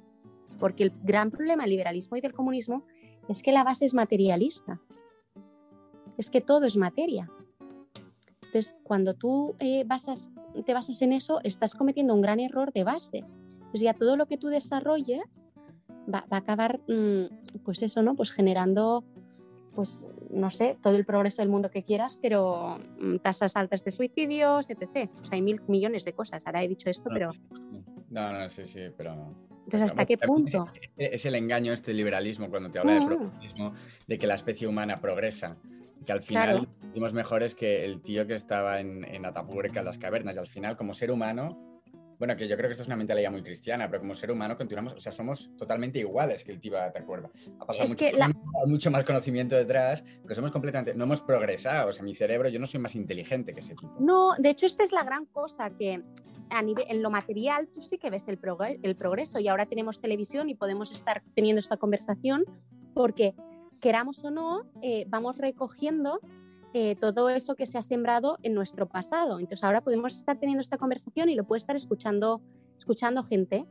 Porque 0.58 0.84
el 0.84 0.94
gran 1.04 1.32
problema 1.32 1.64
del 1.64 1.72
liberalismo 1.72 2.16
y 2.16 2.22
del 2.22 2.32
comunismo 2.32 2.86
es 3.28 3.44
que 3.44 3.52
la 3.52 3.66
base 3.66 3.84
es 3.84 3.94
materialista. 3.94 4.80
Es 6.18 6.30
que 6.30 6.40
todo 6.40 6.66
es 6.66 6.78
materia. 6.78 7.30
Entonces, 8.36 8.74
cuando 8.84 9.16
tú 9.16 9.58
eh, 9.60 9.84
basas, 9.86 10.32
te 10.66 10.74
basas 10.74 11.02
en 11.02 11.12
eso, 11.12 11.42
estás 11.44 11.76
cometiendo 11.76 12.14
un 12.14 12.22
gran 12.22 12.40
error 12.40 12.72
de 12.72 12.86
base. 12.86 13.18
Entonces, 13.18 13.82
ya 13.82 13.94
todo 13.94 14.16
lo 14.16 14.28
que 14.28 14.38
tú 14.38 14.48
desarrolles 14.48 15.50
va, 16.13 16.26
va 16.32 16.38
a 16.38 16.39
acabar, 16.39 16.80
mm, 16.88 17.60
pues 17.63 17.82
eso, 17.82 18.02
¿no? 18.02 18.15
Pues 18.15 18.32
generando, 18.32 19.04
pues, 19.74 20.08
no 20.30 20.52
sé, 20.52 20.78
todo 20.82 20.96
el 20.96 21.06
progreso 21.06 21.41
del 21.41 21.50
mundo 21.50 21.70
que 21.70 21.84
quieras, 21.84 22.18
pero 22.22 22.80
mm, 23.00 23.18
tasas 23.18 23.56
altas 23.56 23.84
de 23.84 23.91
suicidios, 23.91 24.70
etc. 24.70 25.10
O 25.22 25.26
sea, 25.26 25.36
hay 25.36 25.41
mil 25.41 25.62
millones 25.68 26.06
de 26.06 26.13
cosas. 26.13 26.46
Ahora 26.48 26.63
he 26.63 26.68
dicho 26.68 26.89
esto, 26.89 27.10
pero 27.13 27.30
No, 28.10 28.32
no, 28.32 28.50
sí, 28.50 28.63
sí, 28.65 28.82
pero... 28.96 29.13
entonces, 29.65 29.82
¿hasta 29.91 30.06
qué 30.06 30.18
punto? 30.18 30.65
Es, 30.98 31.26
el 31.26 31.36
engaño 31.36 31.74
este 31.74 31.94
liberalismo 31.94 32.50
cuando 32.50 32.70
te 32.72 32.80
habla 32.80 32.94
de 32.94 33.02
Mm. 33.02 33.06
progresismo, 33.06 33.74
de 34.08 34.18
que 34.18 34.28
la 34.28 34.36
especie 34.36 34.68
humana 34.68 35.00
progresa. 35.02 35.58
Que 36.06 36.12
al 36.12 36.22
final 36.22 36.50
Claro. 36.60 36.68
somos 36.94 37.13
mejores 37.13 37.56
que 37.56 37.84
el 37.84 38.02
tío 38.02 38.28
que 38.28 38.36
estaba 38.36 38.80
en, 38.80 39.04
en 39.06 39.26
Atapuerca, 39.26 39.80
en 39.80 39.86
las 39.86 39.98
cavernas. 39.98 40.36
Y 40.36 40.39
al 40.39 40.48
final, 40.48 40.78
como 40.78 40.94
ser 40.94 41.10
humano, 41.10 41.75
bueno, 42.17 42.36
que 42.36 42.47
yo 42.47 42.56
creo 42.56 42.67
que 42.67 42.71
esto 42.73 42.84
es 42.84 42.88
una 42.88 42.95
mentalidad 42.95 43.32
muy 43.32 43.43
cristiana, 43.43 43.88
pero 43.89 44.01
como 44.01 44.15
ser 44.15 44.32
humano 44.32 44.58
continuamos, 44.58 44.93
o 44.93 44.99
sea, 44.99 45.12
somos 45.12 45.49
totalmente 45.58 45.99
iguales 45.99 46.43
que 46.43 46.51
el 46.51 46.60
tío 46.60 46.73
de 46.73 46.80
Atapuerca. 46.80 47.30
Ha 47.60 47.65
pasado 47.65 47.88
mucho, 47.89 48.06
la- 48.13 48.32
mucho 48.65 48.91
más 48.91 49.04
conocimiento 49.04 49.56
detrás, 49.56 50.04
pero 50.23 50.36
somos 50.36 50.51
completamente, 50.51 50.93
no 50.93 51.04
hemos 51.06 51.21
progresado. 51.21 51.89
O 51.89 51.91
sea, 51.93 52.04
mi 52.04 52.15
cerebro, 52.15 52.49
yo 52.49 52.60
no 52.60 52.65
soy 52.65 52.80
más 52.80 52.95
inteligente 52.95 53.54
que 53.54 53.60
ese 53.62 53.75
tipo. 53.75 53.95
No, 53.99 54.34
de 54.38 54.49
hecho, 54.49 54.65
esta 54.65 54.84
es 54.84 54.91
la 54.91 55.04
gran 55.04 55.25
cosa 55.25 55.69
que 55.69 56.01
a 56.49 56.62
nivel, 56.62 56.86
en 56.89 57.01
lo 57.01 57.10
material 57.10 57.67
tú 57.73 57.82
sí 57.82 57.97
que 57.97 58.10
ves 58.10 58.28
el, 58.28 58.39
progre- 58.39 58.80
el 58.84 58.95
progreso 58.95 59.39
y 59.39 59.47
ahora 59.47 59.65
tenemos 59.65 59.99
televisión 59.99 60.47
y 60.49 60.56
podemos 60.56 60.91
estar 60.91 61.23
teniendo 61.36 61.60
esta 61.60 61.78
conversación 61.78 62.43
porque 62.93 63.34
queramos 63.82 64.23
o 64.23 64.32
no, 64.32 64.63
eh, 64.82 65.06
vamos 65.10 65.38
recogiendo 65.38 66.19
eh, 66.78 66.98
todo 66.98 67.30
eso 67.30 67.56
que 67.56 67.68
se 67.68 67.78
ha 67.78 67.82
sembrado 67.82 68.38
en 68.44 68.54
nuestro 68.54 68.86
pasado. 68.86 69.40
Entonces 69.40 69.64
ahora 69.64 69.80
podemos 69.80 70.14
estar 70.14 70.38
teniendo 70.38 70.60
esta 70.60 70.78
conversación 70.78 71.30
y 71.30 71.36
lo 71.36 71.46
puede 71.46 71.60
estar 71.60 71.78
escuchando, 71.78 72.42
escuchando 72.78 73.24
gente, 73.24 73.66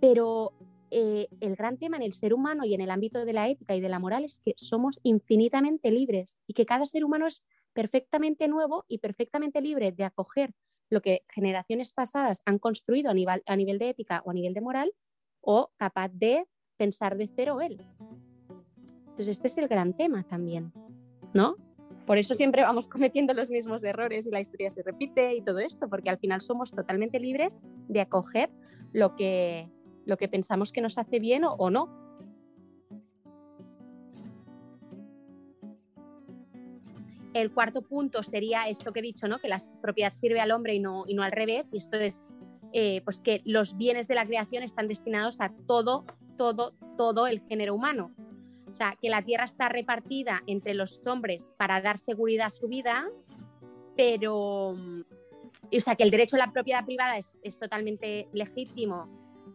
pero 0.00 0.52
eh, 0.90 1.28
el 1.38 1.54
gran 1.54 1.78
tema 1.78 1.98
en 1.98 2.02
el 2.02 2.14
ser 2.14 2.34
humano 2.34 2.64
y 2.64 2.74
en 2.74 2.80
el 2.80 2.90
ámbito 2.90 3.24
de 3.24 3.32
la 3.32 3.48
ética 3.48 3.76
y 3.76 3.80
de 3.80 3.88
la 3.88 4.00
moral 4.00 4.24
es 4.24 4.40
que 4.40 4.54
somos 4.56 4.98
infinitamente 5.04 5.92
libres 5.92 6.36
y 6.48 6.54
que 6.54 6.66
cada 6.66 6.84
ser 6.84 7.04
humano 7.04 7.28
es 7.28 7.44
perfectamente 7.74 8.48
nuevo 8.48 8.86
y 8.88 8.98
perfectamente 8.98 9.60
libre 9.60 9.92
de 9.92 10.02
acoger 10.02 10.52
lo 10.90 11.00
que 11.00 11.22
generaciones 11.28 11.92
pasadas 11.92 12.42
han 12.44 12.58
construido 12.58 13.12
a 13.12 13.14
nivel, 13.14 13.44
a 13.46 13.54
nivel 13.54 13.78
de 13.78 13.90
ética 13.90 14.20
o 14.24 14.32
a 14.32 14.34
nivel 14.34 14.52
de 14.52 14.62
moral 14.62 14.92
o 15.42 15.70
capaz 15.76 16.08
de 16.08 16.44
pensar 16.76 17.16
de 17.16 17.30
cero 17.36 17.60
él. 17.60 17.80
Entonces, 19.10 19.28
este 19.28 19.46
es 19.46 19.58
el 19.58 19.68
gran 19.68 19.96
tema 19.96 20.24
también, 20.24 20.72
¿no? 21.32 21.54
Por 22.06 22.18
eso 22.18 22.34
siempre 22.34 22.62
vamos 22.62 22.88
cometiendo 22.88 23.34
los 23.34 23.50
mismos 23.50 23.84
errores 23.84 24.26
y 24.26 24.30
la 24.30 24.40
historia 24.40 24.70
se 24.70 24.82
repite 24.82 25.34
y 25.34 25.42
todo 25.42 25.58
esto, 25.58 25.88
porque 25.88 26.10
al 26.10 26.18
final 26.18 26.40
somos 26.40 26.72
totalmente 26.72 27.18
libres 27.18 27.56
de 27.88 28.00
acoger 28.00 28.50
lo 28.92 29.16
que, 29.16 29.68
lo 30.04 30.16
que 30.16 30.28
pensamos 30.28 30.72
que 30.72 30.80
nos 30.80 30.98
hace 30.98 31.18
bien 31.18 31.44
o, 31.44 31.70
no. 31.70 32.00
El 37.34 37.50
cuarto 37.50 37.80
punto 37.80 38.22
sería 38.22 38.68
esto 38.68 38.92
que 38.92 39.00
he 39.00 39.02
dicho, 39.02 39.26
¿no? 39.26 39.38
que 39.38 39.48
la 39.48 39.58
propiedad 39.80 40.12
sirve 40.12 40.40
al 40.40 40.50
hombre 40.50 40.74
y 40.74 40.80
no, 40.80 41.04
y 41.06 41.14
no 41.14 41.22
al 41.22 41.32
revés, 41.32 41.70
y 41.72 41.78
esto 41.78 41.96
es 41.96 42.22
eh, 42.74 43.00
pues 43.04 43.20
que 43.20 43.42
los 43.44 43.76
bienes 43.76 44.06
de 44.08 44.14
la 44.14 44.26
creación 44.26 44.62
están 44.62 44.88
destinados 44.88 45.40
a 45.40 45.50
todo, 45.66 46.04
todo, 46.36 46.74
todo 46.96 47.26
el 47.26 47.40
género 47.40 47.74
humano. 47.74 48.12
O 48.72 48.74
sea, 48.74 48.96
que 49.00 49.10
la 49.10 49.22
tierra 49.22 49.44
está 49.44 49.68
repartida 49.68 50.42
entre 50.46 50.74
los 50.74 51.00
hombres 51.06 51.52
para 51.58 51.80
dar 51.80 51.98
seguridad 51.98 52.46
a 52.46 52.50
su 52.50 52.68
vida, 52.68 53.06
pero, 53.96 54.70
o 54.70 55.80
sea, 55.80 55.94
que 55.94 56.02
el 56.02 56.10
derecho 56.10 56.36
a 56.36 56.38
la 56.38 56.52
propiedad 56.52 56.84
privada 56.84 57.18
es, 57.18 57.36
es 57.42 57.58
totalmente 57.58 58.28
legítimo 58.32 59.08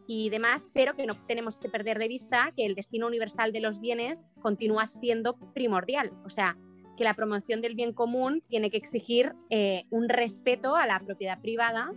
y 0.08 0.30
demás, 0.30 0.71
pero 0.73 0.95
que 0.95 1.06
no 1.06 1.13
tenemos 1.27 1.60
que 1.60 1.67
perder 1.67 1.99
de 1.99 2.08
vista 2.08 2.53
que 2.56 2.65
el 2.65 2.75
destino 2.75 3.08
universal 3.08 3.51
de 3.51 3.60
los 3.60 3.80
bienes 3.80 4.30
continúa 4.41 4.88
siendo 4.88 5.36
primordial. 5.53 6.12
O 6.23 6.30
sea, 6.30 6.58
que 6.97 7.03
la 7.03 7.13
promoción 7.13 7.62
del 7.62 7.75
bien 7.75 7.93
común 7.93 8.43
tiene 8.49 8.69
que 8.69 8.77
exigir 8.77 9.34
eh, 9.49 9.86
un 9.89 10.10
respeto 10.10 10.75
a 10.75 10.86
la 10.86 10.99
propiedad 10.99 11.39
privada 11.41 11.91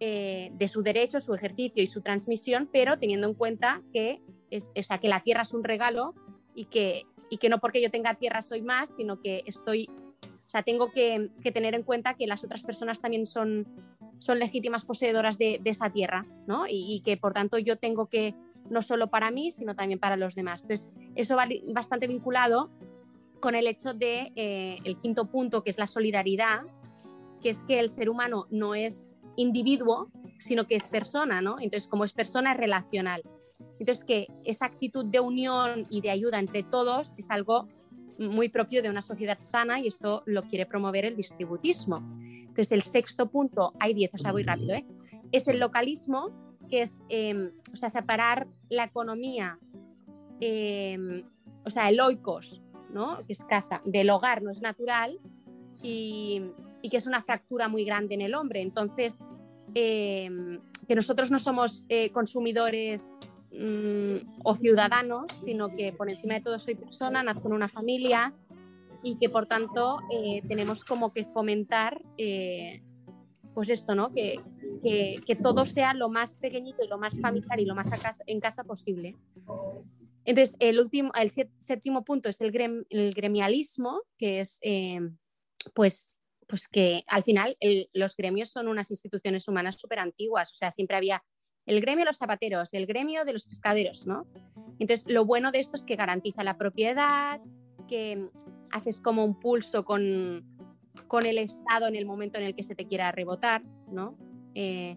eh, 0.00 0.50
de 0.54 0.68
su 0.68 0.82
derecho, 0.82 1.20
su 1.20 1.34
ejercicio 1.34 1.82
y 1.82 1.86
su 1.86 2.00
transmisión, 2.00 2.68
pero 2.72 2.98
teniendo 2.98 3.28
en 3.28 3.34
cuenta 3.34 3.82
que, 3.92 4.20
es, 4.50 4.70
o 4.74 5.00
que 5.00 5.08
la 5.08 5.20
tierra 5.20 5.42
es 5.42 5.52
un 5.52 5.64
regalo 5.64 6.14
y 6.54 6.66
que, 6.66 7.06
y 7.28 7.38
que 7.38 7.48
no 7.48 7.58
porque 7.58 7.82
yo 7.82 7.90
tenga 7.90 8.14
tierra 8.14 8.42
soy 8.42 8.62
más, 8.62 8.90
sino 8.96 9.20
que 9.20 9.42
estoy, 9.46 9.88
o 9.88 10.50
sea, 10.50 10.62
tengo 10.62 10.90
que, 10.90 11.30
que 11.42 11.52
tener 11.52 11.74
en 11.74 11.82
cuenta 11.82 12.14
que 12.14 12.26
las 12.26 12.44
otras 12.44 12.62
personas 12.62 13.00
también 13.00 13.26
son, 13.26 13.66
son 14.18 14.38
legítimas 14.38 14.84
poseedoras 14.84 15.38
de, 15.38 15.60
esa 15.64 15.90
tierra, 15.90 16.24
¿no? 16.46 16.66
Y, 16.66 16.86
y, 16.88 17.00
que 17.00 17.16
por 17.16 17.32
tanto 17.32 17.58
yo 17.58 17.76
tengo 17.76 18.06
que, 18.06 18.34
no 18.68 18.82
solo 18.82 19.08
para 19.08 19.30
mí, 19.30 19.50
sino 19.50 19.74
también 19.74 19.98
para 19.98 20.16
los 20.16 20.34
demás. 20.34 20.62
Entonces, 20.62 20.88
eso 21.14 21.36
va 21.36 21.46
bastante 21.68 22.06
vinculado 22.06 22.70
con 23.40 23.54
el 23.54 23.66
hecho 23.66 23.94
de 23.94 24.32
eh, 24.36 24.78
el 24.84 24.98
quinto 24.98 25.26
punto, 25.26 25.64
que 25.64 25.70
es 25.70 25.78
la 25.78 25.86
solidaridad, 25.86 26.62
que 27.42 27.50
es 27.50 27.62
que 27.64 27.80
el 27.80 27.88
ser 27.88 28.08
humano 28.08 28.46
no 28.50 28.74
es 28.74 29.16
individuo, 29.36 30.06
sino 30.38 30.66
que 30.66 30.76
es 30.76 30.88
persona, 30.88 31.40
¿no? 31.40 31.56
Entonces, 31.58 31.88
como 31.88 32.04
es 32.04 32.12
persona, 32.12 32.52
es 32.52 32.58
relacional. 32.58 33.22
Entonces, 33.78 34.04
que 34.04 34.28
esa 34.44 34.66
actitud 34.66 35.04
de 35.04 35.20
unión 35.20 35.86
y 35.90 36.00
de 36.00 36.10
ayuda 36.10 36.38
entre 36.38 36.62
todos 36.62 37.14
es 37.16 37.30
algo 37.30 37.68
muy 38.18 38.48
propio 38.50 38.82
de 38.82 38.90
una 38.90 39.00
sociedad 39.00 39.38
sana 39.40 39.80
y 39.80 39.86
esto 39.86 40.22
lo 40.26 40.42
quiere 40.42 40.66
promover 40.66 41.06
el 41.06 41.16
distributismo. 41.16 41.96
Entonces, 42.20 42.72
el 42.72 42.82
sexto 42.82 43.30
punto, 43.30 43.72
hay 43.80 43.94
diez, 43.94 44.10
o 44.14 44.18
sea, 44.18 44.32
voy 44.32 44.42
rápido, 44.42 44.74
¿eh? 44.74 44.84
es 45.32 45.48
el 45.48 45.58
localismo, 45.58 46.30
que 46.68 46.82
es, 46.82 47.02
eh, 47.08 47.50
o 47.72 47.76
sea, 47.76 47.88
separar 47.88 48.46
la 48.68 48.84
economía, 48.84 49.58
eh, 50.40 51.24
o 51.64 51.70
sea, 51.70 51.88
el 51.88 52.00
oikos, 52.00 52.60
que 53.26 53.32
es 53.32 53.44
casa, 53.44 53.80
del 53.84 54.10
hogar 54.10 54.42
no 54.42 54.50
es 54.50 54.60
natural 54.60 55.18
y, 55.82 56.42
que 56.90 56.96
es 56.96 57.06
una 57.06 57.22
fractura 57.22 57.68
muy 57.68 57.84
grande 57.84 58.14
en 58.14 58.20
el 58.20 58.34
hombre. 58.34 58.62
Entonces, 58.62 59.22
em, 59.74 60.60
que 60.88 60.94
nosotros 60.94 61.30
no 61.30 61.38
somos 61.38 61.84
eh, 61.88 62.10
consumidores 62.10 63.16
mm, 63.52 64.40
o 64.44 64.56
ciudadanos, 64.56 65.32
sino 65.32 65.68
que 65.68 65.92
por 65.92 66.08
encima 66.08 66.34
de 66.34 66.40
todo 66.40 66.58
soy 66.58 66.74
persona, 66.74 67.22
nazco 67.22 67.48
en 67.48 67.54
una 67.54 67.68
familia 67.68 68.34
y 69.02 69.16
que 69.16 69.28
por 69.28 69.46
tanto 69.46 69.98
eh, 70.10 70.42
tenemos 70.46 70.84
como 70.84 71.12
que 71.12 71.24
fomentar 71.24 72.02
eh, 72.18 72.82
pues 73.54 73.70
esto, 73.70 73.94
¿no? 73.94 74.12
Que, 74.12 74.38
que, 74.82 75.36
todo 75.42 75.66
sea 75.66 75.92
lo 75.92 76.08
más 76.08 76.36
pequeñito 76.36 76.84
y 76.84 76.88
lo 76.88 76.98
más 76.98 77.20
familiar 77.20 77.58
y 77.58 77.64
lo 77.64 77.74
más 77.74 77.88
en 78.26 78.40
casa 78.40 78.62
posible. 78.64 79.16
Entonces, 80.24 80.56
el, 80.60 80.78
último, 80.78 81.10
el 81.18 81.30
séptimo 81.58 82.04
punto 82.04 82.28
es 82.28 82.40
el, 82.40 82.52
gremialismo, 82.52 84.02
que 84.16 84.40
es 84.40 84.58
eh, 84.62 85.00
pues, 85.74 86.16
pues 86.46 86.68
que 86.68 87.02
al 87.06 87.24
final 87.24 87.56
los 87.92 88.16
gremios 88.16 88.50
son 88.50 88.68
unas 88.68 88.90
instituciones 88.90 89.48
humanas 89.48 89.76
súper 89.76 89.98
antiguas, 89.98 90.52
o 90.52 90.54
sea, 90.54 90.70
siempre 90.70 90.96
había 90.96 91.22
el 91.66 91.80
gremio 91.80 92.04
de 92.04 92.10
los 92.10 92.16
zapateros, 92.16 92.74
el 92.74 92.86
gremio 92.86 93.24
de 93.24 93.32
los 93.32 93.46
pescaderos, 93.46 94.06
¿no? 94.06 94.26
Entonces, 94.78 95.06
lo 95.08 95.24
bueno 95.24 95.52
de 95.52 95.60
esto 95.60 95.76
es 95.76 95.84
que 95.84 95.96
garantiza 95.96 96.42
la 96.42 96.56
propiedad, 96.56 97.40
que 97.88 98.28
haces 98.70 99.00
como 99.00 99.24
un 99.24 99.38
pulso 99.38 99.84
con, 99.84 100.44
con 101.06 101.26
el 101.26 101.38
Estado 101.38 101.86
en 101.86 101.96
el 101.96 102.06
momento 102.06 102.38
en 102.38 102.44
el 102.44 102.54
que 102.54 102.62
se 102.62 102.74
te 102.74 102.86
quiera 102.86 103.12
rebotar, 103.12 103.62
¿no? 103.88 104.16
Eh, 104.54 104.96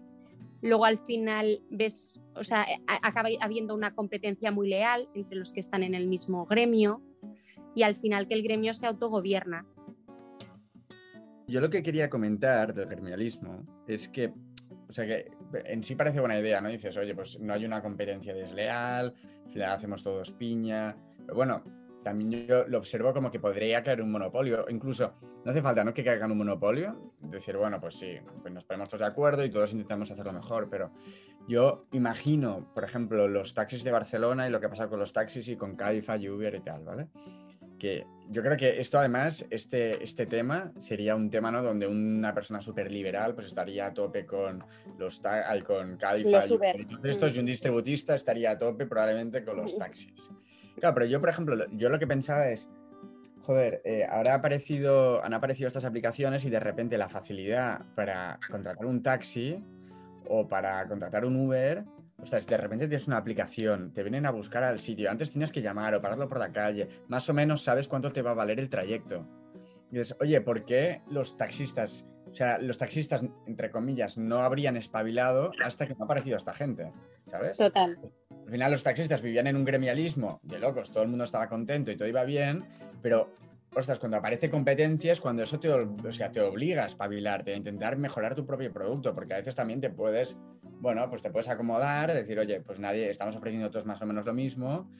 luego 0.62 0.84
al 0.84 0.98
final 0.98 1.60
ves 1.70 2.20
o 2.36 2.44
sea, 2.44 2.64
eh, 2.64 2.80
acaba 2.86 3.28
habiendo 3.40 3.74
una 3.74 3.94
competencia 3.94 4.50
muy 4.50 4.68
leal 4.68 5.08
entre 5.14 5.38
los 5.38 5.52
que 5.52 5.60
están 5.60 5.82
en 5.82 5.94
el 5.94 6.06
mismo 6.06 6.46
gremio 6.46 7.00
y 7.74 7.82
al 7.82 7.96
final 7.96 8.26
que 8.26 8.34
el 8.34 8.42
gremio 8.42 8.74
se 8.74 8.86
autogobierna. 8.86 9.66
Yo 11.46 11.60
lo 11.60 11.70
que 11.70 11.82
quería 11.82 12.08
comentar 12.08 12.74
del 12.74 12.88
gremialismo 12.88 13.64
es 13.86 14.08
que, 14.08 14.32
o 14.88 14.92
sea, 14.92 15.06
que 15.06 15.30
en 15.64 15.82
sí 15.82 15.94
parece 15.94 16.20
buena 16.20 16.38
idea, 16.38 16.60
¿no? 16.60 16.68
Dices, 16.68 16.96
oye, 16.96 17.14
pues 17.14 17.38
no 17.40 17.54
hay 17.54 17.64
una 17.64 17.82
competencia 17.82 18.34
desleal, 18.34 19.14
al 19.46 19.52
final 19.52 19.72
hacemos 19.72 20.02
todos 20.02 20.32
piña, 20.32 20.96
pero 21.18 21.34
bueno, 21.34 21.62
también 22.04 22.46
yo 22.46 22.68
lo 22.68 22.78
observo 22.78 23.12
como 23.12 23.30
que 23.30 23.40
podría 23.40 23.82
caer 23.82 24.02
un 24.02 24.12
monopolio. 24.12 24.66
Incluso 24.68 25.14
no 25.44 25.50
hace 25.50 25.62
falta 25.62 25.82
¿no? 25.82 25.92
que 25.92 26.04
caigan 26.04 26.30
un 26.30 26.38
monopolio, 26.38 27.12
decir, 27.20 27.56
bueno, 27.56 27.80
pues 27.80 27.96
sí, 27.96 28.16
pues 28.42 28.52
nos 28.52 28.64
ponemos 28.64 28.88
todos 28.88 29.00
de 29.00 29.06
acuerdo 29.06 29.44
y 29.44 29.50
todos 29.50 29.72
intentamos 29.72 30.10
hacerlo 30.10 30.32
mejor, 30.32 30.68
pero 30.70 30.92
yo 31.48 31.86
imagino, 31.92 32.70
por 32.74 32.84
ejemplo, 32.84 33.26
los 33.26 33.54
taxis 33.54 33.82
de 33.82 33.90
Barcelona 33.90 34.46
y 34.46 34.50
lo 34.50 34.60
que 34.60 34.68
pasa 34.68 34.88
con 34.88 35.00
los 35.00 35.12
taxis 35.12 35.48
y 35.48 35.56
con 35.56 35.74
Caifa 35.76 36.16
y 36.16 36.26
y 36.26 36.60
tal, 36.60 36.84
¿vale? 36.84 37.08
Que 37.84 38.06
yo 38.30 38.40
creo 38.40 38.56
que 38.56 38.80
esto 38.80 38.98
además, 38.98 39.44
este, 39.50 40.02
este 40.02 40.24
tema 40.24 40.72
sería 40.78 41.14
un 41.14 41.28
tema 41.28 41.50
¿no? 41.50 41.62
donde 41.62 41.86
una 41.86 42.32
persona 42.32 42.58
súper 42.58 42.90
liberal 42.90 43.34
pues 43.34 43.48
estaría 43.48 43.84
a 43.84 43.92
tope 43.92 44.24
con 44.24 44.64
los 44.96 45.20
con 45.66 45.98
Caifa 45.98 46.28
y, 46.30 46.34
estos, 47.04 47.32
mm. 47.32 47.36
y 47.36 47.38
un 47.40 47.44
distributista 47.44 48.14
estaría 48.14 48.52
a 48.52 48.58
tope 48.58 48.86
probablemente 48.86 49.44
con 49.44 49.58
los 49.58 49.76
taxis. 49.76 50.14
Claro, 50.80 50.94
pero 50.94 51.04
yo, 51.04 51.20
por 51.20 51.28
ejemplo, 51.28 51.66
yo 51.72 51.90
lo 51.90 51.98
que 51.98 52.06
pensaba 52.06 52.48
es, 52.48 52.66
joder, 53.42 53.82
eh, 53.84 54.06
ahora 54.08 54.32
ha 54.32 54.36
aparecido, 54.36 55.22
han 55.22 55.34
aparecido 55.34 55.68
estas 55.68 55.84
aplicaciones 55.84 56.46
y 56.46 56.48
de 56.48 56.60
repente 56.60 56.96
la 56.96 57.10
facilidad 57.10 57.82
para 57.94 58.38
contratar 58.50 58.86
un 58.86 59.02
taxi 59.02 59.62
o 60.26 60.48
para 60.48 60.88
contratar 60.88 61.26
un 61.26 61.36
Uber, 61.36 61.84
o 62.24 62.26
sea, 62.26 62.40
de 62.40 62.56
repente 62.56 62.88
tienes 62.88 63.06
una 63.06 63.18
aplicación, 63.18 63.92
te 63.92 64.02
vienen 64.02 64.26
a 64.26 64.30
buscar 64.30 64.64
al 64.64 64.80
sitio, 64.80 65.10
antes 65.10 65.30
tienes 65.30 65.52
que 65.52 65.62
llamar 65.62 65.94
o 65.94 66.00
pararlo 66.00 66.28
por 66.28 66.38
la 66.38 66.50
calle, 66.50 66.88
más 67.08 67.28
o 67.28 67.34
menos 67.34 67.62
sabes 67.62 67.86
cuánto 67.86 68.12
te 68.12 68.22
va 68.22 68.30
a 68.30 68.34
valer 68.34 68.58
el 68.58 68.68
trayecto. 68.68 69.26
Y 69.90 69.98
dices, 69.98 70.16
oye, 70.20 70.40
¿por 70.40 70.64
qué 70.64 71.02
los 71.10 71.36
taxistas, 71.36 72.08
o 72.28 72.34
sea, 72.34 72.58
los 72.58 72.78
taxistas, 72.78 73.22
entre 73.46 73.70
comillas, 73.70 74.18
no 74.18 74.38
habrían 74.38 74.76
espabilado 74.76 75.52
hasta 75.62 75.86
que 75.86 75.94
no 75.94 76.00
ha 76.00 76.04
aparecido 76.04 76.36
esta 76.36 76.54
gente? 76.54 76.90
¿Sabes? 77.26 77.58
Total. 77.58 77.98
Al 78.30 78.50
final 78.50 78.70
los 78.72 78.82
taxistas 78.82 79.22
vivían 79.22 79.46
en 79.46 79.56
un 79.56 79.64
gremialismo 79.64 80.40
de 80.42 80.58
locos, 80.58 80.90
todo 80.90 81.02
el 81.02 81.08
mundo 81.08 81.24
estaba 81.24 81.48
contento 81.48 81.90
y 81.90 81.96
todo 81.96 82.08
iba 82.08 82.24
bien, 82.24 82.64
pero, 83.02 83.30
ostras, 83.76 83.98
cuando 83.98 84.16
aparece 84.16 84.50
competencia 84.50 85.12
es 85.12 85.20
cuando 85.20 85.42
eso 85.42 85.58
te, 85.58 85.70
o 85.70 86.12
sea, 86.12 86.30
te 86.30 86.40
obliga 86.40 86.84
a 86.84 86.86
espabilarte, 86.86 87.52
a 87.52 87.56
intentar 87.56 87.96
mejorar 87.96 88.34
tu 88.34 88.46
propio 88.46 88.72
producto, 88.72 89.14
porque 89.14 89.34
a 89.34 89.36
veces 89.38 89.56
también 89.56 89.80
te 89.80 89.90
puedes, 89.90 90.38
bueno, 90.62 91.08
pues 91.08 91.22
te 91.22 91.30
puedes 91.30 91.48
acomodar, 91.48 92.12
decir, 92.12 92.38
oye, 92.38 92.60
pues 92.60 92.78
nadie, 92.78 93.10
estamos 93.10 93.36
ofreciendo 93.36 93.70
todos 93.70 93.86
más 93.86 94.00
o 94.02 94.06
menos 94.06 94.26
lo 94.26 94.34
mismo 94.34 94.90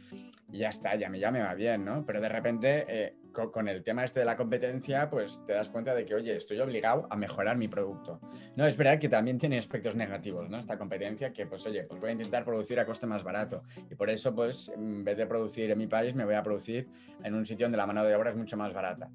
y 0.52 0.58
ya 0.58 0.68
está, 0.70 0.94
ya 0.96 1.08
me, 1.08 1.18
ya 1.18 1.30
me 1.30 1.40
va 1.40 1.54
bien, 1.54 1.84
¿no? 1.84 2.04
Pero 2.04 2.20
de 2.20 2.28
repente, 2.28 2.84
eh, 2.88 3.16
con, 3.34 3.68
el 3.68 3.82
tema 3.82 4.04
este 4.04 4.20
de 4.20 4.26
la 4.26 4.36
competencia, 4.36 5.10
pues 5.10 5.42
te 5.46 5.52
das 5.52 5.68
cuenta 5.68 5.94
de 5.94 6.06
que, 6.06 6.14
oye, 6.14 6.36
estoy 6.36 6.60
obligado 6.60 7.06
a 7.10 7.16
mejorar 7.16 7.56
mi 7.56 7.68
producto. 7.68 8.20
No, 8.56 8.66
es 8.66 8.76
verdad 8.76 8.98
que 8.98 9.08
también 9.08 9.38
tiene 9.38 9.58
aspectos 9.58 9.94
negativos, 9.94 10.48
¿no? 10.48 10.58
Esta 10.58 10.78
competencia 10.78 11.32
que, 11.32 11.46
pues, 11.46 11.66
oye, 11.66 11.84
pues 11.84 12.00
voy 12.00 12.10
a 12.10 12.12
intentar 12.12 12.44
producir 12.44 12.78
a 12.80 12.86
coste 12.86 13.06
más 13.06 13.24
barato. 13.24 13.62
Y 13.90 13.94
por 13.94 14.08
eso, 14.08 14.34
pues, 14.34 14.68
en 14.68 15.04
vez 15.04 15.16
de 15.16 15.26
producir 15.26 15.70
en 15.70 15.78
mi 15.78 15.86
país, 15.86 16.14
me 16.14 16.24
voy 16.24 16.34
a 16.34 16.42
producir 16.42 16.88
en 17.22 17.34
un 17.34 17.44
sitio 17.44 17.66
donde 17.66 17.78
la 17.78 17.86
mano 17.86 18.04
de 18.04 18.14
obra 18.14 18.30
es 18.30 18.36
mucho 18.36 18.56
más 18.56 18.72
barata. 18.72 19.10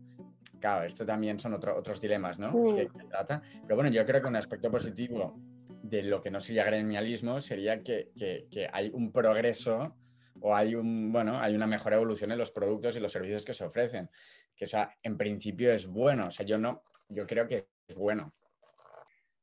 Claro, 0.59 0.85
esto 0.85 1.05
también 1.05 1.39
son 1.39 1.53
otros 1.53 2.01
dilemas, 2.01 2.39
¿no? 2.39 2.51
Que, 2.75 2.89
trata. 3.09 3.41
Pero 3.63 3.75
bueno, 3.75 3.89
yo 3.89 4.05
creo 4.05 4.21
que 4.21 4.27
un 4.27 4.35
aspecto 4.35 4.69
positivo 4.69 5.39
de 5.81 6.03
lo 6.03 6.21
que 6.21 6.29
no 6.29 6.41
sería 6.41 6.65
gremialismo 6.65 7.39
sería 7.39 7.81
que, 7.81 8.09
que 8.15 8.69
hay 8.71 8.91
un 8.93 9.11
progreso 9.13 9.95
o 10.41 10.55
hay 10.55 10.75
un, 10.75 11.11
bueno, 11.11 11.39
hay 11.39 11.55
una 11.55 11.67
mejor 11.67 11.93
evolución 11.93 12.31
en 12.31 12.37
los 12.37 12.51
productos 12.51 12.95
y 12.95 12.99
los 12.99 13.11
servicios 13.11 13.45
que 13.45 13.53
se 13.53 13.65
ofrecen. 13.65 14.09
Que, 14.55 14.65
o 14.65 14.67
sea, 14.67 14.95
en 15.03 15.17
principio 15.17 15.71
es 15.71 15.87
bueno. 15.87 16.27
O 16.27 16.31
sea, 16.31 16.45
yo 16.45 16.57
no, 16.57 16.83
yo 17.07 17.25
creo 17.25 17.47
que 17.47 17.67
es 17.87 17.95
bueno. 17.95 18.33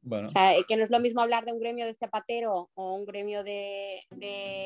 O 0.08 0.28
sea, 0.28 0.52
que 0.68 0.76
no 0.76 0.84
es 0.84 0.90
lo 0.90 1.00
mismo 1.00 1.20
hablar 1.20 1.44
de 1.44 1.52
un 1.52 1.58
gremio 1.58 1.84
de 1.84 1.94
zapatero 1.94 2.70
o 2.74 2.94
un 2.94 3.04
gremio 3.06 3.42
de, 3.42 4.02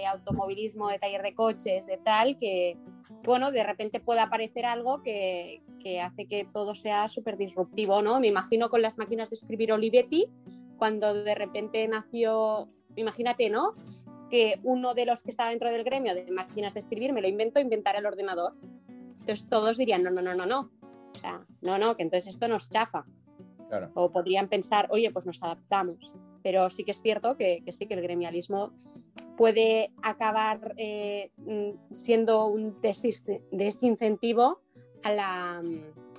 automovilismo, 0.07 0.91
de 0.91 0.99
taller 0.99 1.23
de 1.23 1.35
coches, 1.35 1.87
de 1.87 1.97
tal, 1.97 2.37
que, 2.37 2.77
bueno, 3.25 3.51
de 3.51 3.65
repente 3.65 4.01
puede 4.01 4.21
aparecer 4.21 4.67
algo 4.67 5.03
que, 5.03 5.63
hace 6.03 6.27
que 6.27 6.47
todo 6.53 6.75
sea 6.75 7.09
súper 7.09 7.39
disruptivo, 7.39 8.03
¿no? 8.03 8.21
Me 8.21 8.27
imagino 8.27 8.69
con 8.69 8.83
las 8.83 8.99
máquinas 8.99 9.31
de 9.31 9.37
escribir 9.37 9.73
Olivetti, 9.73 10.29
cuando 10.77 11.15
de 11.15 11.35
repente 11.35 11.89
nació, 11.89 12.69
imagínate, 12.97 13.49
¿no? 13.49 13.75
Que 14.31 14.61
uno 14.63 14.95
de 14.95 15.07
los 15.07 15.23
que 15.23 15.31
estaba 15.31 15.51
dentro 15.51 15.71
del 15.71 15.85
gremio 15.85 16.15
de 16.15 16.31
máquinas 16.31 16.75
de 16.75 16.81
escribir 16.81 17.13
me 17.13 17.21
lo 17.21 17.29
invento, 17.29 17.61
inventar 17.61 17.97
el 17.97 18.07
ordenador. 18.07 18.55
Entonces 19.21 19.47
todos 19.49 19.77
dirían, 19.77 20.03
no, 20.03 20.11
no, 20.11 20.23
no, 20.23 20.35
no, 20.35 20.47
no. 20.47 20.71
O 21.15 21.21
sea, 21.21 21.45
no, 21.63 21.79
no, 21.79 21.97
que 21.97 22.03
entonces 22.03 22.35
esto 22.35 22.49
nos 22.49 22.71
chafa. 22.71 23.05
O 23.95 24.11
podrían 24.11 24.49
pensar, 24.49 24.89
oye, 24.91 25.11
pues 25.11 25.27
nos 25.27 25.43
adaptamos. 25.43 26.13
Pero 26.43 26.71
sí 26.71 26.85
que 26.85 26.91
es 26.93 27.03
cierto 27.03 27.37
que, 27.37 27.63
sí 27.69 27.87
que 27.87 27.95
el 27.95 28.03
gremialismo 28.03 28.73
puede 29.37 29.93
acabar 30.03 30.75
eh, 30.77 31.31
mm, 31.37 31.93
siendo 31.93 32.47
un 32.47 32.81
desincentivo 32.81 34.61
a 35.03 35.13
la, 35.13 35.63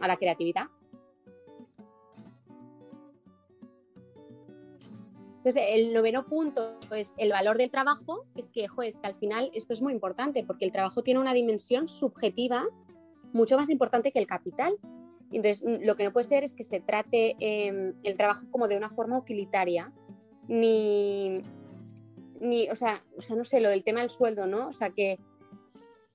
a 0.02 0.08
la 0.08 0.18
creatividad. 0.18 0.68
Entonces, 5.44 5.64
el 5.70 5.92
noveno 5.92 6.28
punto 6.28 6.78
es 6.96 7.16
el 7.18 7.32
valor 7.32 7.58
del 7.58 7.72
trabajo, 7.72 8.28
es 8.36 8.52
que, 8.52 8.68
es 8.84 8.98
que 8.98 9.08
al 9.08 9.16
final 9.16 9.50
esto 9.56 9.74
es 9.74 9.82
muy 9.82 9.92
importante 9.92 10.44
porque 10.44 10.66
el 10.66 10.72
trabajo 10.72 11.02
tiene 11.02 11.20
una 11.20 11.34
dimensión 11.34 11.88
subjetiva 11.88 12.68
mucho 13.34 13.58
más 13.58 13.72
importante 13.72 14.12
que 14.12 14.20
el 14.20 14.28
capital. 14.28 14.78
Entonces, 15.32 15.64
mm, 15.64 15.84
lo 15.84 15.96
que 15.96 16.04
no 16.04 16.14
puede 16.14 16.26
ser 16.26 16.44
es 16.44 16.56
que 16.56 16.64
se 16.64 16.80
trate 16.80 17.38
em, 17.40 17.96
el 18.04 18.18
trabajo 18.18 18.46
como 18.52 18.68
de 18.68 18.78
una 18.78 18.92
forma 18.92 19.18
utilitaria, 19.18 19.92
ni, 20.48 21.42
ni 22.40 22.70
o, 22.70 22.76
sea, 22.76 23.04
o 23.18 23.22
sea, 23.22 23.36
no 23.36 23.44
sé, 23.44 23.62
lo 23.62 23.70
del 23.70 23.84
tema 23.84 24.02
del 24.02 24.12
sueldo, 24.12 24.46
¿no? 24.46 24.68
O 24.68 24.74
sea, 24.74 24.92
que, 24.92 25.18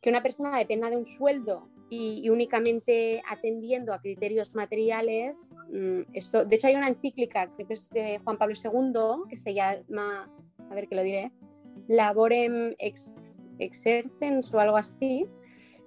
que 0.00 0.08
una 0.08 0.22
persona 0.22 0.56
dependa 0.56 0.88
de 0.88 0.98
un 0.98 1.04
sueldo 1.04 1.68
y, 1.88 2.28
únicamente 2.30 3.22
atendiendo 3.30 3.92
a 3.92 4.00
criterios 4.00 4.54
materiales, 4.54 5.50
mm, 5.70 6.00
esto, 6.14 6.44
de 6.44 6.56
hecho 6.56 6.66
hay 6.66 6.74
una 6.74 6.88
encíclica, 6.88 7.48
creo 7.54 7.68
que 7.68 7.74
es 7.74 7.90
de 7.90 8.18
Juan 8.24 8.38
Pablo 8.38 8.54
II, 8.54 9.28
que 9.30 9.36
se 9.36 9.54
llama, 9.54 10.30
a 10.70 10.74
ver 10.74 10.88
que 10.88 10.96
lo 10.96 11.02
diré, 11.02 11.32
Laborem 11.88 12.74
ex, 12.78 13.14
Exercens 13.58 14.52
o 14.52 14.60
algo 14.60 14.76
así, 14.76 15.26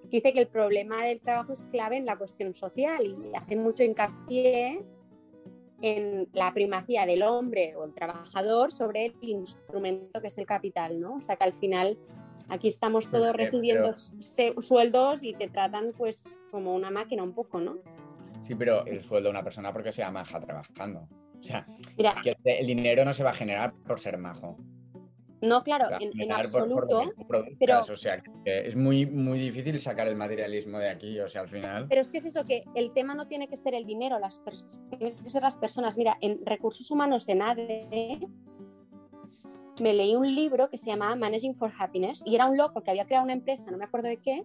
dice 0.09 0.33
que 0.33 0.39
el 0.39 0.47
problema 0.47 1.03
del 1.03 1.19
trabajo 1.19 1.53
es 1.53 1.63
clave 1.65 1.97
en 1.97 2.05
la 2.05 2.17
cuestión 2.17 2.53
social 2.53 3.05
y 3.05 3.35
hace 3.35 3.55
mucho 3.55 3.83
hincapié 3.83 4.83
en 5.81 6.27
la 6.33 6.53
primacía 6.53 7.05
del 7.05 7.23
hombre 7.23 7.75
o 7.75 7.85
el 7.85 7.93
trabajador 7.93 8.71
sobre 8.71 9.05
el 9.05 9.15
instrumento 9.21 10.19
que 10.21 10.27
es 10.27 10.37
el 10.37 10.45
capital, 10.45 10.99
¿no? 10.99 11.15
O 11.15 11.21
sea 11.21 11.35
que 11.35 11.43
al 11.43 11.53
final 11.53 11.97
aquí 12.49 12.67
estamos 12.67 13.09
todos 13.09 13.33
recibiendo 13.35 13.91
sueldos 13.93 15.23
y 15.23 15.33
te 15.33 15.47
tratan 15.47 15.93
pues 15.97 16.27
como 16.51 16.75
una 16.75 16.91
máquina 16.91 17.23
un 17.23 17.33
poco, 17.33 17.59
¿no? 17.59 17.77
Sí, 18.41 18.55
pero 18.55 18.85
el 18.85 19.01
sueldo 19.01 19.27
de 19.27 19.31
una 19.31 19.43
persona 19.43 19.71
porque 19.73 19.91
sea 19.91 20.11
maja 20.11 20.39
trabajando. 20.39 21.07
O 21.39 21.43
sea, 21.43 21.65
el 22.43 22.65
dinero 22.65 23.05
no 23.05 23.13
se 23.13 23.23
va 23.23 23.29
a 23.29 23.33
generar 23.33 23.73
por 23.85 23.99
ser 23.99 24.17
majo. 24.17 24.57
No, 25.41 25.63
claro, 25.63 25.87
en, 26.01 26.31
absoluto. 26.33 27.13
pero, 27.59 27.79
o 27.79 27.95
sea, 27.95 28.21
es 28.43 28.75
muy, 28.75 29.05
muy 29.05 29.39
difícil 29.39 29.79
sacar 29.79 30.07
el 30.09 30.17
materialismo 30.17 30.79
de 30.79 30.89
aquí, 30.89 31.17
o 31.19 31.29
sea, 31.29 31.41
al 31.41 31.47
final. 31.47 31.87
Pero 31.87 32.01
es 32.01 32.11
que 32.11 32.17
es 32.17 32.25
eso, 32.25 32.45
que 32.45 32.65
el 32.75 32.91
tema 32.91 33.15
no 33.15 33.27
tiene 33.27 33.47
que 33.47 33.55
ser 33.55 33.73
el 33.73 33.85
dinero, 33.85 34.19
las 34.19 34.41
tienen 34.97 35.15
que 35.15 35.29
ser 35.29 35.41
las 35.41 35.55
personas. 35.55 35.97
Mira, 35.97 36.17
en 36.19 36.45
recursos 36.45 36.91
humanos 36.91 37.29
en 37.29 37.41
ADE 37.41 38.19
me 39.81 39.93
leí 39.93 40.15
un 40.15 40.35
libro 40.35 40.69
que 40.69 40.77
se 40.77 40.87
llamaba 40.87 41.15
Managing 41.15 41.55
for 41.55 41.71
Happiness 41.77 42.23
y 42.25 42.35
era 42.35 42.45
un 42.45 42.57
loco 42.57 42.83
que 42.83 42.91
había 42.91 43.05
creado 43.05 43.23
una 43.23 43.33
empresa, 43.33 43.71
no 43.71 43.77
me 43.77 43.85
acuerdo 43.85 44.07
de 44.07 44.17
qué, 44.17 44.43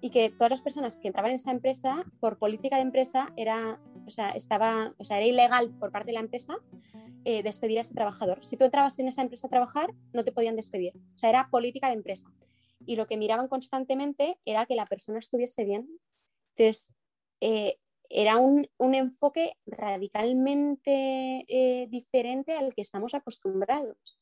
y 0.00 0.10
que 0.10 0.30
todas 0.30 0.50
las 0.50 0.62
personas 0.62 0.98
que 0.98 1.08
entraban 1.08 1.30
en 1.30 1.36
esa 1.36 1.50
empresa, 1.50 2.04
por 2.20 2.38
política 2.38 2.76
de 2.76 2.82
empresa, 2.82 3.32
era, 3.36 3.80
o 4.06 4.10
sea, 4.10 4.30
estaba, 4.30 4.94
o 4.98 5.04
sea, 5.04 5.18
era 5.18 5.26
ilegal 5.26 5.70
por 5.78 5.92
parte 5.92 6.06
de 6.06 6.14
la 6.14 6.20
empresa 6.20 6.56
eh, 7.24 7.42
despedir 7.44 7.78
a 7.78 7.82
ese 7.82 7.94
trabajador. 7.94 8.44
Si 8.44 8.56
tú 8.56 8.64
entrabas 8.64 8.98
en 8.98 9.06
esa 9.06 9.22
empresa 9.22 9.46
a 9.46 9.50
trabajar, 9.50 9.94
no 10.12 10.24
te 10.24 10.32
podían 10.32 10.56
despedir. 10.56 10.92
O 11.14 11.18
sea, 11.18 11.30
era 11.30 11.48
política 11.50 11.86
de 11.86 11.94
empresa. 11.94 12.28
Y 12.84 12.96
lo 12.96 13.06
que 13.06 13.16
miraban 13.16 13.46
constantemente 13.46 14.38
era 14.44 14.66
que 14.66 14.74
la 14.74 14.86
persona 14.86 15.20
estuviese 15.20 15.64
bien. 15.64 15.88
Entonces, 16.56 16.92
eh, 17.40 17.78
era 18.08 18.38
un, 18.38 18.68
enfoque 18.78 19.54
radicalmente 19.66 21.44
eh, 21.48 21.86
diferente 21.88 22.56
al 22.56 22.74
que 22.74 22.82
estamos 22.82 23.14
acostumbrados. 23.14 24.18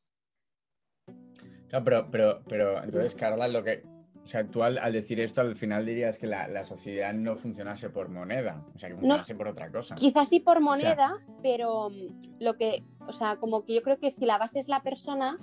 Pero, 1.71 2.09
pero, 2.11 2.43
pero 2.49 2.83
entonces, 2.83 3.15
Carla, 3.15 3.49
lo 3.49 3.63
que, 3.63 3.83
o 4.23 4.27
sea, 4.27 4.45
tú 4.47 4.63
al, 4.63 4.93
decir 4.93 5.21
esto, 5.21 5.41
al 5.41 5.57
final 5.57 5.87
dirías 5.87 6.19
que 6.19 6.27
la, 6.27 6.65
sociedad 6.65 7.13
no 7.15 7.37
funcionase 7.37 7.91
por 7.91 8.09
moneda, 8.09 8.65
o 8.75 8.79
sea, 8.79 8.89
que 8.89 8.97
funcionase 8.97 9.35
por 9.35 9.49
otra 9.49 9.71
cosa. 9.71 9.95
Quizás 9.95 10.29
sí 10.29 10.41
por 10.41 10.61
moneda, 10.61 11.19
pero 11.43 11.91
mm, 11.91 12.43
lo 12.43 12.57
que, 12.57 12.85
o 13.07 13.13
sea, 13.13 13.37
como 13.37 13.65
que 13.65 13.75
yo 13.75 13.83
creo 13.83 13.99
que 13.99 14.11
si 14.11 14.27
la 14.27 14.39
base 14.39 14.61
es 14.61 14.69
la 14.69 14.83
persona, 14.83 15.39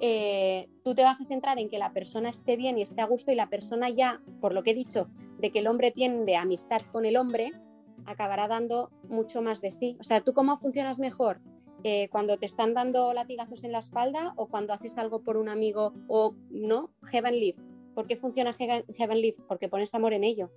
eh, 0.00 0.68
tú 0.84 0.94
te 0.94 1.02
vas 1.02 1.20
a 1.20 1.24
centrar 1.24 1.58
en 1.58 1.68
que 1.68 1.78
la 1.78 1.92
persona 1.92 2.28
esté 2.28 2.56
bien 2.56 2.78
y 2.78 2.82
esté 2.82 3.00
a 3.00 3.06
gusto 3.06 3.32
y 3.32 3.34
la 3.34 3.48
persona 3.48 3.88
ya, 3.88 4.20
por 4.40 4.54
lo 4.54 4.62
que 4.62 4.70
he 4.70 4.74
dicho, 4.74 5.08
de 5.38 5.50
que 5.50 5.60
el 5.60 5.66
hombre 5.66 5.90
tiende 5.90 6.36
amistad 6.36 6.80
con 6.92 7.04
el 7.04 7.16
hombre, 7.16 7.52
acabará 8.04 8.48
dando 8.48 8.90
mucho 9.08 9.42
más 9.42 9.60
de 9.60 9.70
sí. 9.70 9.96
O 10.00 10.02
sea, 10.02 10.20
¿tú 10.20 10.32
cómo 10.32 10.56
funcionas 10.58 10.98
mejor? 10.98 11.40
Eh, 11.84 12.08
cuando 12.10 12.38
te 12.38 12.46
están 12.46 12.74
dando 12.74 13.12
latigazos 13.12 13.64
en 13.64 13.72
la 13.72 13.80
espalda 13.80 14.34
o 14.36 14.46
cuando 14.46 14.72
haces 14.72 14.98
algo 14.98 15.22
por 15.22 15.36
un 15.36 15.48
amigo 15.48 15.92
o 16.06 16.34
no, 16.50 16.90
heaven 17.10 17.34
lift 17.34 17.62
¿Por 17.94 18.06
qué 18.06 18.16
funciona 18.16 18.52
Heaven 18.52 19.20
Lift? 19.20 19.40
Porque 19.46 19.68
pones 19.68 19.94
amor 19.94 20.12
en 20.12 20.24
ello. 20.24 20.50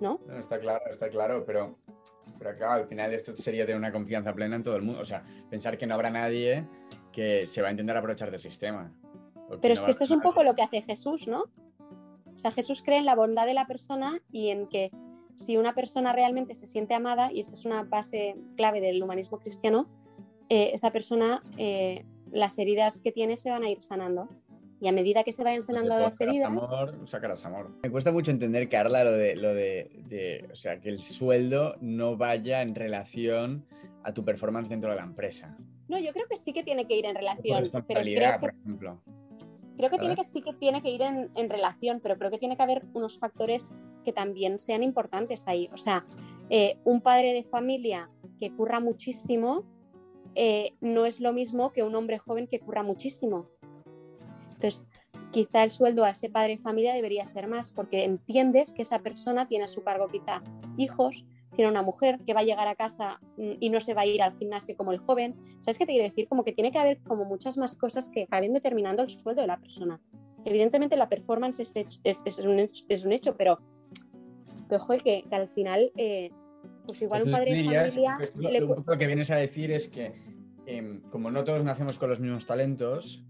¿No? 0.00 0.20
está 0.38 0.60
claro, 0.60 0.84
está 0.92 1.08
claro, 1.08 1.44
pero, 1.44 1.76
pero 2.38 2.56
claro, 2.56 2.82
al 2.82 2.88
final 2.88 3.12
esto 3.12 3.34
sería 3.34 3.66
tener 3.66 3.78
una 3.78 3.90
confianza 3.90 4.32
plena 4.32 4.56
en 4.56 4.62
todo 4.62 4.76
el 4.76 4.82
mundo. 4.82 5.00
O 5.00 5.04
sea, 5.04 5.24
pensar 5.50 5.76
que 5.76 5.86
no 5.86 5.94
habrá 5.94 6.10
nadie 6.10 6.64
que 7.12 7.46
se 7.46 7.62
va 7.62 7.68
a 7.68 7.70
intentar 7.72 7.96
aprovechar 7.96 8.30
del 8.30 8.40
sistema. 8.40 8.92
Pero 9.60 9.74
es 9.74 9.82
que 9.82 9.90
esto 9.90 10.04
es 10.04 10.10
un 10.10 10.20
poco 10.20 10.42
lo 10.44 10.54
que 10.54 10.62
hace 10.62 10.82
Jesús, 10.82 11.26
¿no? 11.26 11.44
O 12.34 12.38
sea, 12.38 12.52
Jesús 12.52 12.82
cree 12.84 12.98
en 12.98 13.06
la 13.06 13.16
bondad 13.16 13.46
de 13.46 13.54
la 13.54 13.66
persona 13.66 14.20
y 14.30 14.50
en 14.50 14.68
que 14.68 14.92
si 15.34 15.56
una 15.56 15.74
persona 15.74 16.12
realmente 16.12 16.54
se 16.54 16.66
siente 16.66 16.94
amada, 16.94 17.32
y 17.32 17.40
esa 17.40 17.54
es 17.54 17.64
una 17.64 17.82
base 17.82 18.36
clave 18.56 18.80
del 18.80 19.02
humanismo 19.02 19.38
cristiano, 19.38 19.88
eh, 20.48 20.70
esa 20.72 20.90
persona, 20.90 21.42
eh, 21.56 22.04
las 22.30 22.58
heridas 22.58 23.00
que 23.00 23.12
tiene 23.12 23.36
se 23.36 23.50
van 23.50 23.62
a 23.62 23.70
ir 23.70 23.82
sanando. 23.82 24.28
Y 24.80 24.86
a 24.86 24.92
medida 24.92 25.24
que 25.24 25.32
se 25.32 25.42
vayan 25.42 25.62
sanando 25.62 25.98
las 25.98 26.20
heridas. 26.20 26.46
Amor, 26.46 26.96
sacarás 27.06 27.44
amor. 27.44 27.70
Me 27.82 27.90
cuesta 27.90 28.12
mucho 28.12 28.30
entender, 28.30 28.68
Carla, 28.68 29.02
lo 29.02 29.12
de, 29.12 29.34
lo 29.34 29.52
de, 29.52 30.48
O 30.52 30.54
sea, 30.54 30.78
que 30.78 30.88
el 30.88 31.00
sueldo 31.00 31.74
no 31.80 32.16
vaya 32.16 32.62
en 32.62 32.76
relación 32.76 33.66
a 34.04 34.14
tu 34.14 34.24
performance 34.24 34.68
dentro 34.68 34.90
de 34.90 34.96
la 34.96 35.02
empresa. 35.02 35.58
No, 35.88 35.98
yo 35.98 36.12
creo 36.12 36.26
que 36.28 36.36
sí 36.36 36.52
que 36.52 36.62
tiene 36.62 36.86
que 36.86 36.96
ir 36.96 37.06
en 37.06 37.16
relación. 37.16 37.68
Pero 37.72 38.02
creo 38.02 38.40
por 38.40 38.50
ejemplo. 38.50 39.00
Creo 39.76 39.90
que 39.90 39.98
tiene 39.98 40.16
que 40.16 40.24
sí 40.24 40.42
que 40.42 40.52
tiene 40.54 40.82
que 40.82 40.90
ir 40.90 41.02
en, 41.02 41.30
en, 41.36 41.50
relación, 41.50 42.00
pero 42.00 42.16
creo 42.16 42.30
que 42.30 42.38
tiene 42.38 42.56
que 42.56 42.62
haber 42.62 42.84
unos 42.94 43.18
factores 43.18 43.72
que 44.04 44.12
también 44.12 44.58
sean 44.58 44.82
importantes 44.82 45.46
ahí. 45.46 45.70
O 45.72 45.76
sea, 45.76 46.04
eh, 46.50 46.78
un 46.84 47.00
padre 47.00 47.32
de 47.32 47.44
familia 47.44 48.10
que 48.40 48.50
curra 48.52 48.80
muchísimo 48.80 49.64
eh, 50.34 50.74
no 50.80 51.06
es 51.06 51.20
lo 51.20 51.32
mismo 51.32 51.72
que 51.72 51.82
un 51.82 51.94
hombre 51.94 52.18
joven 52.18 52.46
que 52.46 52.60
curra 52.60 52.82
muchísimo. 52.82 53.48
Entonces, 54.52 54.84
quizá 55.30 55.64
el 55.64 55.70
sueldo 55.70 56.04
a 56.04 56.10
ese 56.10 56.28
padre 56.28 56.56
de 56.56 56.62
familia 56.62 56.94
debería 56.94 57.24
ser 57.26 57.48
más, 57.48 57.72
porque 57.72 58.04
entiendes 58.04 58.74
que 58.74 58.82
esa 58.82 59.00
persona 59.00 59.46
tiene 59.46 59.64
a 59.64 59.68
su 59.68 59.82
cargo 59.82 60.08
quizá 60.08 60.42
hijos, 60.76 61.24
tiene 61.54 61.70
una 61.70 61.82
mujer 61.82 62.20
que 62.26 62.34
va 62.34 62.40
a 62.40 62.44
llegar 62.44 62.68
a 62.68 62.74
casa 62.74 63.20
mm, 63.36 63.52
y 63.60 63.70
no 63.70 63.80
se 63.80 63.94
va 63.94 64.02
a 64.02 64.06
ir 64.06 64.22
al 64.22 64.36
gimnasio 64.36 64.76
como 64.76 64.92
el 64.92 64.98
joven. 64.98 65.34
¿Sabes 65.60 65.78
qué 65.78 65.86
te 65.86 65.92
quiero 65.92 66.08
decir? 66.08 66.28
Como 66.28 66.44
que 66.44 66.52
tiene 66.52 66.70
que 66.70 66.78
haber 66.78 66.98
como 67.02 67.24
muchas 67.24 67.56
más 67.56 67.76
cosas 67.76 68.08
que 68.08 68.24
acaben 68.24 68.52
determinando 68.52 69.02
el 69.02 69.08
sueldo 69.08 69.42
de 69.42 69.48
la 69.48 69.58
persona. 69.58 70.00
Evidentemente 70.44 70.96
la 70.96 71.08
performance 71.08 71.60
es, 71.60 72.38
un, 73.04 73.12
hecho, 73.12 73.36
pero, 73.36 73.58
pero 74.68 74.86
que, 75.02 75.24
al 75.30 75.48
final, 75.48 75.92
eh, 75.96 76.30
pues 76.88 77.02
igual 77.02 77.24
un 77.24 77.32
padre 77.32 77.54
de 77.54 77.64
familia... 77.64 78.18
Lo, 78.34 78.98
que 78.98 79.06
vienes 79.06 79.30
a 79.30 79.36
decir 79.36 79.70
es 79.70 79.88
que 79.88 80.14
em, 80.64 81.02
como 81.10 81.30
no 81.30 81.44
todos 81.44 81.62
nacemos 81.62 81.98
con 81.98 82.08
los 82.08 82.18
mismos 82.18 82.46
talentos, 82.46 83.22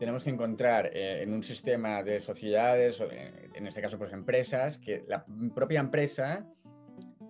tenemos 0.00 0.24
que 0.24 0.30
encontrar 0.30 0.90
eh, 0.92 1.22
en 1.22 1.32
un 1.32 1.44
sistema 1.44 2.02
de 2.02 2.18
sociedades, 2.18 3.00
o 3.00 3.08
en 3.08 3.66
este 3.68 3.80
caso 3.80 3.98
pues 3.98 4.12
empresas, 4.12 4.78
que 4.78 5.04
la 5.06 5.24
propia 5.54 5.78
empresa 5.78 6.44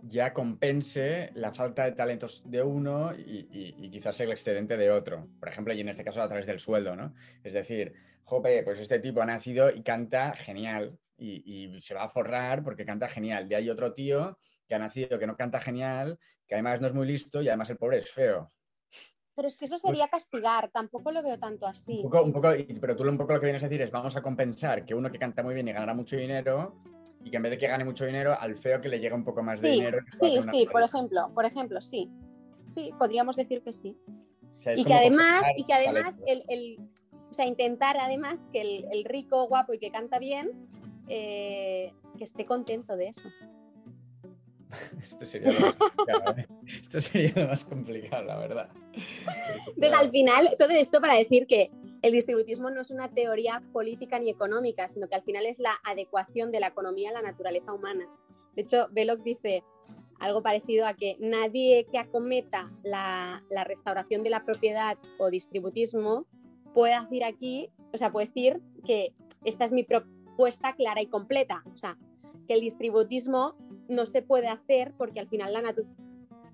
ya 0.03 0.33
compense 0.33 1.31
la 1.35 1.53
falta 1.53 1.85
de 1.85 1.93
talentos 1.93 2.43
de 2.47 2.63
uno 2.63 3.13
y, 3.15 3.91
quizás 3.91 4.19
el 4.21 4.33
excedente 4.33 4.79
de 4.79 4.91
otro. 4.91 5.29
Por 5.39 5.51
ejemplo, 5.51 5.75
y 5.75 5.81
en 5.81 5.91
este 5.91 6.03
caso 6.03 6.23
a 6.23 6.29
través 6.29 6.47
del 6.47 6.61
sueldo, 6.61 6.97
¿no? 6.97 7.13
Es 7.45 7.53
decir, 7.53 7.93
jope, 8.25 8.63
pues 8.63 8.81
este 8.81 9.01
tipo 9.01 9.21
ha 9.21 9.27
nacido 9.27 9.71
y 9.71 9.83
canta 9.83 10.33
genial 10.35 10.99
y, 11.19 11.79
se 11.81 11.95
va 11.95 12.05
a 12.05 12.09
forrar 12.09 12.63
porque 12.65 12.87
canta 12.87 13.07
genial. 13.07 13.49
De 13.49 13.57
ahí 13.57 13.69
otro 13.69 13.93
tío 13.93 14.39
que 14.73 14.77
ha 14.77 14.79
nacido 14.79 15.19
que 15.19 15.27
no 15.27 15.37
canta 15.37 15.61
genial, 15.61 16.19
que 16.49 16.55
además 16.55 16.81
no 16.81 16.87
es 16.87 16.95
muy 16.95 17.07
listo 17.07 17.43
y 17.43 17.49
además 17.49 17.69
el 17.69 17.77
pobre 17.77 17.99
es 17.99 18.11
feo. 18.11 18.51
Pero 19.37 19.47
es 19.47 19.59
que 19.59 19.67
eso 19.67 19.77
sería 19.77 20.09
castigar, 20.09 20.71
tampoco 20.71 21.13
lo 21.13 21.23
veo 21.23 21.39
tanto 21.39 21.67
así. 21.67 21.97
Un 21.97 22.11
poco, 22.11 22.25
un 22.25 22.33
poco, 22.33 22.49
pero 22.81 22.97
tú 22.97 23.03
un 23.07 23.19
poco 23.19 23.35
lo 23.35 23.41
que 23.41 23.47
vienes 23.47 23.63
a 23.63 23.69
decir 23.69 23.83
es 23.83 23.91
vamos 23.91 24.17
a 24.17 24.23
compensar 24.23 24.87
que 24.87 24.95
uno 24.95 25.11
que 25.13 25.19
canta 25.19 25.43
muy 25.43 25.53
bien 25.53 25.69
y 25.69 25.73
ganará 25.73 25.93
mucho 25.93 26.17
dinero 26.17 26.75
y 27.23 27.31
que 27.31 27.37
en 27.37 27.43
vez 27.43 27.51
de 27.53 27.59
que 27.59 27.69
gane 27.69 27.85
mucho 27.85 28.07
dinero, 28.07 28.35
al 28.39 28.57
feo 28.57 28.81
que 28.81 28.89
le 28.89 28.99
llega 28.99 29.15
un 29.15 29.25
poco 29.25 29.43
más 29.43 29.61
de 29.61 29.73
dinero. 29.73 29.99
sí, 30.11 30.39
sí, 30.51 30.67
por 30.73 30.83
ejemplo, 30.83 31.31
por 31.35 31.45
ejemplo, 31.45 31.83
sí. 31.83 32.11
Sí, 32.67 32.95
podríamos 32.99 33.37
decir 33.37 33.63
que 33.63 33.75
sí. 33.75 33.95
O 34.59 34.63
sea, 34.63 34.73
es 34.73 34.81
Y 34.81 34.85
que 34.87 34.95
además, 34.95 35.43
y 35.55 35.65
que 35.67 35.75
además 35.75 36.19
el- 36.27 36.89
o 37.31 37.35
sea, 37.35 37.45
intentar 37.45 37.99
además 37.99 38.49
que 38.51 38.63
el, 38.63 38.87
el 38.91 39.05
rico, 39.05 39.47
guapo 39.49 39.75
y 39.75 39.79
que 39.79 39.91
canta 39.91 40.19
bien, 40.19 40.51
eh, 41.09 41.93
que 42.17 42.25
esté 42.25 42.47
contento 42.47 42.97
de 42.97 43.09
eso. 43.09 43.29
Esto 45.03 45.27
sería, 45.27 45.53
lo 45.53 45.61
más 45.61 45.75
complicado, 45.75 46.37
¿eh? 46.37 46.47
Esto 46.67 47.01
sería 47.01 47.33
lo 47.35 47.49
más 47.49 47.65
complicado, 47.65 48.25
la 48.25 48.39
verdad. 48.39 48.69
Entonces, 49.67 49.93
al 49.93 50.11
final, 50.11 50.55
todo 50.59 50.71
esto 50.71 51.01
para 51.01 51.15
decir 51.15 51.47
que 51.47 51.71
el 52.03 52.13
distributismo 52.13 52.71
no 52.71 52.81
es 52.81 52.91
una 52.91 53.09
teoría 53.09 53.63
política 53.73 54.19
ni 54.19 54.31
económica, 54.31 54.89
sino 54.89 55.09
que 55.09 55.15
al 55.15 55.23
final 55.23 55.47
es 55.47 55.59
la 55.59 55.75
adecuación 55.85 56.51
de 56.51 56.61
la 56.61 56.69
economía 56.69 57.11
a 57.11 57.13
la 57.13 57.23
naturaleza 57.23 57.73
humana. 57.73 58.07
De 58.55 58.63
hecho, 58.63 58.89
Belloc 58.91 59.23
dice 59.23 59.63
algo 60.19 60.43
parecido 60.43 60.87
a 60.87 60.95
que 60.95 61.17
nadie 61.21 61.87
que 61.91 61.99
acometa 61.99 62.71
la, 62.83 63.43
la 63.51 63.65
restauración 63.65 64.23
de 64.23 64.31
la 64.31 64.45
propiedad 64.45 64.97
o 65.19 65.31
distributismo 65.31 66.27
puede 66.75 66.99
decir 67.01 67.25
aquí, 67.25 67.71
o 67.93 67.97
sea, 67.99 68.11
puede 68.13 68.27
decir 68.27 68.61
que 68.85 69.13
esta 69.45 69.65
es 69.65 69.73
mi 69.73 69.83
propuesta 69.85 70.75
clara 70.75 71.03
y 71.03 71.07
completa. 71.07 71.63
O 71.73 71.77
sea, 71.77 71.99
que 72.47 72.55
el 72.55 72.61
distributismo 72.61 73.57
no 73.93 74.07
se 74.07 74.23
puede 74.23 74.49
hacer 74.49 74.93
porque 74.97 75.21
al 75.21 75.29
final 75.29 75.53
la 75.53 75.63
naturaleza 75.63 76.03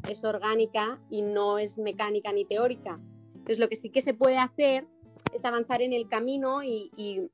es 0.09 0.25
orgánica 0.25 1.01
y 1.11 1.23
no 1.23 1.59
es 1.59 1.79
mecánica 1.79 2.33
ni 2.33 2.45
teórica. 2.45 3.01
Entonces, 3.35 3.59
lo 3.59 3.69
que 3.69 3.77
sí 3.77 3.91
que 3.91 4.01
se 4.01 4.15
puede 4.15 4.39
hacer 4.39 4.87
es 5.33 5.45
avanzar 5.45 5.83
en 5.83 5.93
el 5.93 6.09
camino 6.09 6.63
y, 6.63 7.31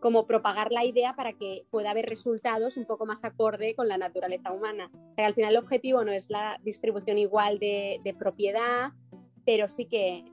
como 0.00 0.26
propagar 0.26 0.70
la 0.70 0.84
idea 0.84 1.16
para 1.16 1.32
que 1.32 1.64
pueda 1.70 1.90
haber 1.90 2.06
resultados 2.06 2.76
un 2.76 2.84
poco 2.84 3.04
más 3.04 3.24
acorde 3.24 3.74
con 3.74 3.88
la 3.88 3.98
naturaleza 3.98 4.52
humana. 4.52 4.90
Que 5.16 5.24
al 5.24 5.34
final 5.34 5.52
el 5.52 5.62
objetivo 5.62 6.04
no 6.04 6.12
es 6.12 6.30
la 6.30 6.60
distribución 6.62 7.18
igual 7.18 7.58
de, 7.58 8.14
propiedad, 8.18 8.92
pero 9.44 9.68
sí 9.68 9.86
que, 9.86 10.24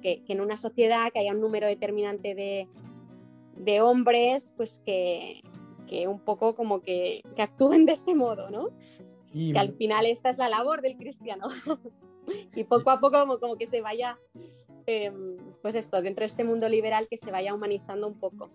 que, 0.00 0.22
en 0.26 0.40
una 0.40 0.56
sociedad 0.56 1.12
que 1.12 1.20
haya 1.20 1.32
un 1.32 1.40
número 1.40 1.66
determinante 1.66 2.34
de, 2.34 2.66
de 3.56 3.80
hombres, 3.82 4.54
pues 4.56 4.80
que, 4.86 5.42
que 5.88 6.06
un 6.06 6.20
poco 6.20 6.54
como 6.54 6.80
que, 6.80 7.22
que 7.34 7.42
actúen 7.42 7.86
de 7.86 7.92
este 7.92 8.14
modo, 8.14 8.50
¿no? 8.50 8.68
Y- 9.32 9.52
que 9.52 9.58
al 9.58 9.72
final 9.72 10.06
esta 10.06 10.30
es 10.30 10.38
la 10.38 10.48
labor 10.48 10.80
del 10.82 10.96
cristiano. 10.96 11.46
y 12.54 12.64
poco 12.64 12.90
a 12.90 13.00
poco 13.00 13.18
como, 13.18 13.40
como 13.40 13.56
que 13.56 13.66
se 13.66 13.80
vaya, 13.80 14.18
eh, 14.86 15.10
pues 15.62 15.74
esto, 15.74 16.00
dentro 16.02 16.22
de 16.22 16.26
este 16.26 16.44
mundo 16.44 16.68
liberal 16.68 17.08
que 17.08 17.16
se 17.16 17.30
vaya 17.32 17.54
humanizando 17.54 18.06
un 18.06 18.18
poco. 18.20 18.50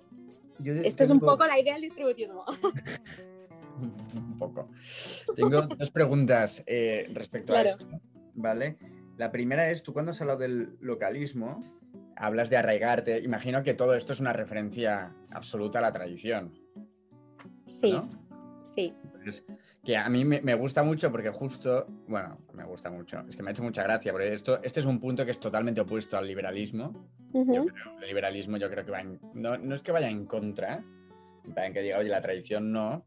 yo 0.60 0.74
Esto 0.74 1.04
es 1.04 1.10
un 1.10 1.20
poco 1.20 1.46
la 1.46 1.60
idea 1.60 1.74
del 1.74 1.82
distributismo. 1.82 2.46
un 4.16 4.38
poco. 4.38 4.70
Tengo 5.36 5.62
dos 5.64 5.92
preguntas 5.92 6.64
eh, 6.68 7.10
respecto 7.14 7.54
Claro. 7.54 7.68
a 7.70 7.72
esto, 7.72 7.88
¿vale? 8.36 8.78
La 9.18 9.32
primera 9.32 9.70
es, 9.70 9.84
tú 9.84 9.94
cuando 9.94 10.12
has 10.12 10.22
hablado 10.22 10.40
del 10.40 10.76
localismo, 10.80 11.64
hablas 12.16 12.50
de 12.50 12.58
arraigarte. 12.58 13.20
Imagino 13.22 13.64
que 13.64 13.74
todo 13.74 13.96
esto 13.96 14.14
es 14.14 14.20
una 14.20 14.34
referencia 14.34 15.16
absoluta 15.32 15.80
a 15.80 15.82
la 15.84 15.92
tradición, 15.94 16.54
Sí, 17.66 17.92
¿no? 17.92 18.10
sí. 18.64 18.94
Que 19.84 19.98
a 19.98 20.08
mí 20.10 20.24
me, 20.24 20.42
me 20.42 20.54
gusta 20.56 20.84
mucho 20.84 21.12
porque 21.12 21.30
justo, 21.30 21.86
bueno, 22.08 22.38
me 22.54 22.64
gusta 22.64 22.90
mucho, 22.90 23.20
es 23.28 23.36
que 23.36 23.44
me 23.44 23.50
ha 23.50 23.54
hecho 23.54 23.64
mucha 23.64 23.84
gracia, 23.84 24.12
porque 24.12 24.34
esto, 24.34 24.62
este 24.64 24.80
es 24.80 24.86
un 24.86 25.00
punto 25.00 25.26
que 25.26 25.32
es 25.32 25.40
totalmente 25.40 25.82
opuesto 25.82 26.18
al 26.18 26.28
liberalismo. 26.28 26.94
Yo 27.34 27.66
creo, 27.66 28.00
el 28.00 28.08
liberalismo 28.08 28.58
yo 28.58 28.70
creo 28.70 28.86
que 28.86 28.92
va 28.92 29.02
en, 29.02 29.20
no, 29.34 29.58
no 29.58 29.76
es 29.76 29.82
que 29.82 29.92
vaya 29.92 30.10
en 30.10 30.26
contra, 30.26 30.84
en 31.44 31.54
plan 31.54 31.74
que 31.74 31.82
diga, 31.82 32.00
oye, 32.00 32.10
la 32.10 32.22
tradición 32.22 32.72
no, 32.72 33.06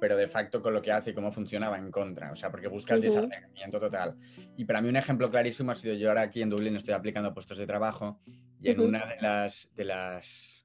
pero 0.00 0.16
de 0.16 0.28
facto 0.28 0.62
con 0.62 0.72
lo 0.74 0.82
que 0.82 0.92
hace 0.92 1.10
y 1.10 1.14
cómo 1.14 1.30
funciona 1.30 1.68
va 1.68 1.78
en 1.78 1.90
contra, 1.90 2.32
o 2.32 2.36
sea, 2.36 2.50
porque 2.50 2.68
busca 2.68 2.94
el 2.94 3.00
desarrollamiento 3.00 3.78
total. 3.78 4.16
Y 4.56 4.64
para 4.64 4.80
mí 4.80 4.88
un 4.88 4.96
ejemplo 4.96 5.30
clarísimo 5.30 5.72
ha 5.72 5.76
sido 5.76 5.94
yo 5.94 6.08
ahora 6.08 6.22
aquí 6.22 6.42
en 6.42 6.50
Dublín 6.50 6.76
estoy 6.76 6.94
aplicando 6.94 7.32
puestos 7.34 7.58
de 7.58 7.66
trabajo 7.66 8.20
y 8.60 8.70
en 8.70 8.80
una 8.80 9.06
de 9.06 9.20
las 9.20 9.68
de 9.74 9.84
las 9.84 10.57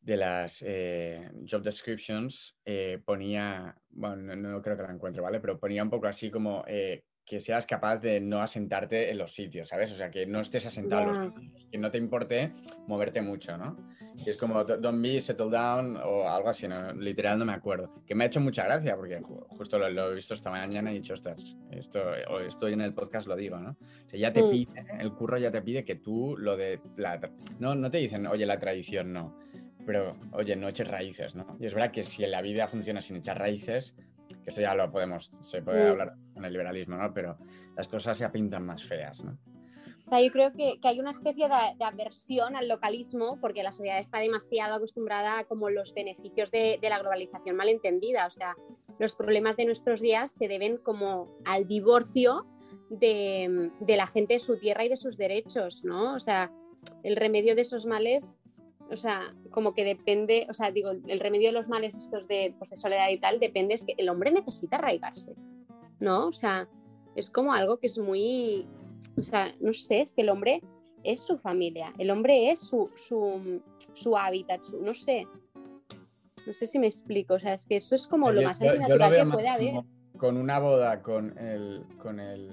de 0.00 0.16
las 0.16 0.62
eh, 0.66 1.30
job 1.50 1.62
descriptions 1.62 2.56
eh, 2.64 3.00
ponía, 3.04 3.76
bueno, 3.90 4.16
no, 4.16 4.36
no 4.36 4.62
creo 4.62 4.76
que 4.76 4.82
la 4.84 4.92
encuentre, 4.92 5.20
¿vale? 5.22 5.40
Pero 5.40 5.58
ponía 5.58 5.82
un 5.82 5.90
poco 5.90 6.06
así 6.06 6.30
como 6.30 6.64
eh, 6.66 7.02
que 7.24 7.40
seas 7.40 7.66
capaz 7.66 7.98
de 7.98 8.20
no 8.20 8.40
asentarte 8.40 9.10
en 9.10 9.18
los 9.18 9.34
sitios, 9.34 9.68
¿sabes? 9.68 9.92
O 9.92 9.96
sea, 9.96 10.10
que 10.10 10.24
no 10.24 10.40
estés 10.40 10.64
asentado 10.64 11.02
en 11.02 11.08
los 11.08 11.16
sitios, 11.18 11.66
que 11.70 11.76
no 11.78 11.90
te 11.90 11.98
importe 11.98 12.52
moverte 12.86 13.20
mucho, 13.20 13.58
¿no? 13.58 13.76
Y 14.24 14.30
es 14.30 14.36
como 14.38 14.64
"Don't- 14.64 15.00
be, 15.02 15.20
settle 15.20 15.50
down 15.50 15.96
o 15.98 16.28
algo 16.28 16.48
así, 16.48 16.66
¿no? 16.66 16.92
literal 16.94 17.38
no 17.38 17.44
me 17.44 17.52
acuerdo. 17.52 18.02
Que 18.06 18.14
me 18.14 18.24
ha 18.24 18.26
hecho 18.26 18.40
mucha 18.40 18.64
gracia 18.64 18.96
porque 18.96 19.20
ju- 19.20 19.46
justo 19.50 19.78
lo, 19.78 19.88
lo 19.90 20.10
he 20.12 20.14
visto 20.16 20.32
esta 20.34 20.50
mañana 20.50 20.90
y 20.90 20.96
he 20.96 20.98
dicho, 21.00 21.12
ostras, 21.14 21.54
esto, 21.70 22.00
estoy 22.40 22.72
en 22.72 22.80
el 22.80 22.94
podcast 22.94 23.28
lo 23.28 23.36
digo, 23.36 23.58
¿no? 23.58 23.72
O 24.06 24.08
sea, 24.08 24.18
ya 24.18 24.32
te 24.32 24.42
Mm. 24.42 24.50
pide, 24.50 24.86
el 24.98 25.12
curro 25.12 25.36
ya 25.38 25.50
te 25.50 25.60
pide 25.62 25.84
que 25.84 25.96
tú 25.96 26.34
lo 26.38 26.56
de 26.56 26.80
la... 26.96 27.20
No, 27.60 27.74
no 27.74 27.90
te 27.90 27.98
dicen, 27.98 28.26
oye, 28.26 28.44
la 28.46 28.58
tradición 28.58 29.12
no, 29.12 29.38
pero 29.88 30.14
oye, 30.32 30.54
no 30.54 30.68
eches 30.68 30.86
raíces, 30.86 31.34
¿no? 31.34 31.56
Y 31.58 31.64
es 31.64 31.72
verdad 31.72 31.90
que 31.90 32.04
si 32.04 32.22
en 32.22 32.30
la 32.30 32.42
vida 32.42 32.66
funciona 32.66 33.00
sin 33.00 33.16
echar 33.16 33.38
raíces, 33.38 33.96
que 34.44 34.50
eso 34.50 34.60
ya 34.60 34.74
lo 34.74 34.90
podemos, 34.92 35.24
se 35.24 35.62
puede 35.62 35.88
hablar 35.88 36.12
en 36.36 36.44
el 36.44 36.52
liberalismo, 36.52 36.98
¿no? 36.98 37.14
Pero 37.14 37.38
las 37.74 37.88
cosas 37.88 38.18
se 38.18 38.28
pintan 38.28 38.66
más 38.66 38.84
feas, 38.84 39.24
¿no? 39.24 39.38
O 40.06 40.10
sea, 40.10 40.20
yo 40.20 40.30
creo 40.30 40.52
que, 40.52 40.78
que 40.78 40.88
hay 40.88 41.00
una 41.00 41.12
especie 41.12 41.48
de, 41.48 41.54
de 41.78 41.84
aversión 41.86 42.54
al 42.54 42.68
localismo 42.68 43.38
porque 43.40 43.62
la 43.62 43.72
sociedad 43.72 43.98
está 43.98 44.18
demasiado 44.18 44.74
acostumbrada 44.74 45.38
a 45.38 45.44
como 45.44 45.70
los 45.70 45.94
beneficios 45.94 46.50
de, 46.50 46.78
de 46.82 46.90
la 46.90 46.98
globalización 46.98 47.56
malentendida. 47.56 48.26
O 48.26 48.30
sea, 48.30 48.56
los 48.98 49.14
problemas 49.14 49.56
de 49.56 49.64
nuestros 49.64 50.02
días 50.02 50.30
se 50.30 50.48
deben 50.48 50.76
como 50.76 51.38
al 51.46 51.66
divorcio 51.66 52.44
de, 52.90 53.70
de 53.80 53.96
la 53.96 54.06
gente 54.06 54.34
de 54.34 54.40
su 54.40 54.58
tierra 54.60 54.84
y 54.84 54.90
de 54.90 54.98
sus 54.98 55.16
derechos, 55.16 55.82
¿no? 55.82 56.14
O 56.14 56.18
sea, 56.18 56.52
el 57.02 57.16
remedio 57.16 57.54
de 57.54 57.62
esos 57.62 57.86
males, 57.86 58.34
o 58.90 58.96
sea, 58.96 59.34
como 59.50 59.74
que 59.74 59.84
depende, 59.84 60.46
o 60.48 60.52
sea, 60.52 60.70
digo, 60.70 60.90
el 60.90 61.20
remedio 61.20 61.48
de 61.48 61.52
los 61.52 61.68
males 61.68 61.94
estos 61.96 62.26
de, 62.28 62.54
pues, 62.58 62.70
de 62.70 62.76
soledad 62.76 63.08
y 63.10 63.18
tal, 63.18 63.38
depende, 63.40 63.74
es 63.74 63.84
que 63.84 63.94
el 63.98 64.08
hombre 64.08 64.30
necesita 64.30 64.76
arraigarse, 64.76 65.34
¿no? 66.00 66.26
O 66.28 66.32
sea, 66.32 66.68
es 67.14 67.30
como 67.30 67.52
algo 67.52 67.78
que 67.78 67.86
es 67.88 67.98
muy, 67.98 68.66
o 69.16 69.22
sea, 69.22 69.52
no 69.60 69.72
sé, 69.72 70.00
es 70.00 70.12
que 70.12 70.22
el 70.22 70.30
hombre 70.30 70.62
es 71.04 71.20
su 71.20 71.38
familia, 71.38 71.92
el 71.98 72.10
hombre 72.10 72.50
es 72.50 72.60
su, 72.60 72.90
su, 72.96 73.62
su 73.94 74.16
hábitat, 74.16 74.62
su- 74.62 74.80
no 74.82 74.94
sé. 74.94 75.26
No 76.46 76.54
sé 76.54 76.66
si 76.66 76.78
me 76.78 76.86
explico, 76.86 77.34
o 77.34 77.38
sea, 77.38 77.54
es 77.54 77.66
que 77.66 77.76
eso 77.76 77.94
es 77.94 78.06
como 78.06 78.30
lo 78.32 78.40
Yo- 78.40 78.48
más 78.48 78.60
antinatural 78.62 79.14
que 79.16 79.24
puede 79.32 79.48
haber. 79.48 79.74
Con 80.16 80.36
una 80.38 80.58
boda, 80.58 81.02
con 81.02 81.36
el, 81.38 81.84
con 81.98 82.18
el. 82.20 82.50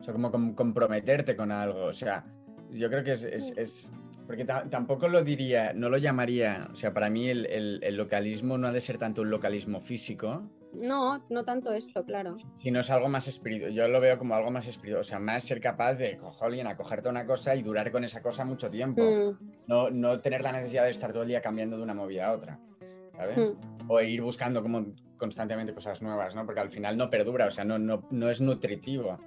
O 0.00 0.04
sea, 0.04 0.12
como 0.14 0.30
com- 0.32 0.54
comprometerte 0.54 1.36
con 1.36 1.52
algo. 1.52 1.84
O 1.84 1.92
sea, 1.92 2.24
yo 2.70 2.88
creo 2.88 3.04
que 3.04 3.12
es. 3.12 3.24
es- 3.24 3.52
Mm. 3.54 3.58
es- 3.58 3.90
porque 4.26 4.44
ta- 4.44 4.68
tampoco 4.68 5.08
lo 5.08 5.22
diría, 5.22 5.72
no 5.72 5.88
lo 5.88 5.98
llamaría. 5.98 6.68
O 6.72 6.74
sea, 6.74 6.92
para 6.92 7.08
mí 7.10 7.28
el, 7.28 7.46
el- 7.46 7.80
el 7.82 7.96
localismo 7.96 8.56
no 8.58 8.68
ha 8.68 8.72
de 8.72 8.80
ser 8.80 8.98
tanto 8.98 9.22
un 9.22 9.30
localismo 9.30 9.80
físico, 9.80 10.48
No, 10.72 11.24
no 11.30 11.44
tanto 11.44 11.72
esto, 11.72 12.04
claro. 12.04 12.34
sino 12.58 12.80
es 12.80 12.90
algo 12.90 13.08
más 13.08 13.28
espiritual. 13.28 13.72
Yo 13.72 13.86
lo 13.86 14.00
veo 14.00 14.18
como 14.18 14.34
algo 14.34 14.50
más 14.50 14.66
espiritual. 14.66 15.02
O 15.02 15.04
sea, 15.04 15.20
más 15.20 15.44
ser 15.44 15.60
capaz 15.60 15.94
de 15.94 16.18
alguien, 16.40 16.66
acogerte 16.66 17.08
a 17.08 17.12
una 17.12 17.24
cosa 17.26 17.54
y 17.54 17.62
durar 17.62 17.92
con 17.92 18.02
esa 18.02 18.20
cosa 18.22 18.44
mucho 18.44 18.68
tiempo. 18.70 19.02
Mm, 19.02 19.52
No, 19.68 19.90
no 19.90 20.18
tener 20.20 20.42
la 20.42 20.50
necesidad 20.52 20.84
de 20.84 20.90
estar 20.90 21.12
todo 21.12 21.22
el 21.22 21.28
día 21.28 21.40
cambiando 21.40 21.76
de 21.76 21.82
una 21.84 21.94
movida 21.94 22.26
a 22.26 22.32
otra. 22.32 22.58
¿Sabes? 23.16 23.38
mm. 23.38 23.88
o 23.90 24.00
ir 24.00 24.20
buscando 24.22 24.60
como 24.62 24.86
constantemente 25.16 25.72
cosas 25.72 26.02
nuevas, 26.02 26.34
¿no? 26.34 26.44
Porque 26.44 26.60
al 26.60 26.70
final 26.70 26.96
no 26.96 27.08
perdura, 27.08 27.46
o 27.46 27.50
sea, 27.52 27.64
no, 27.64 27.78
no, 27.78 28.02
no 28.10 28.28
es 28.28 28.40
nutritivo. 28.40 29.20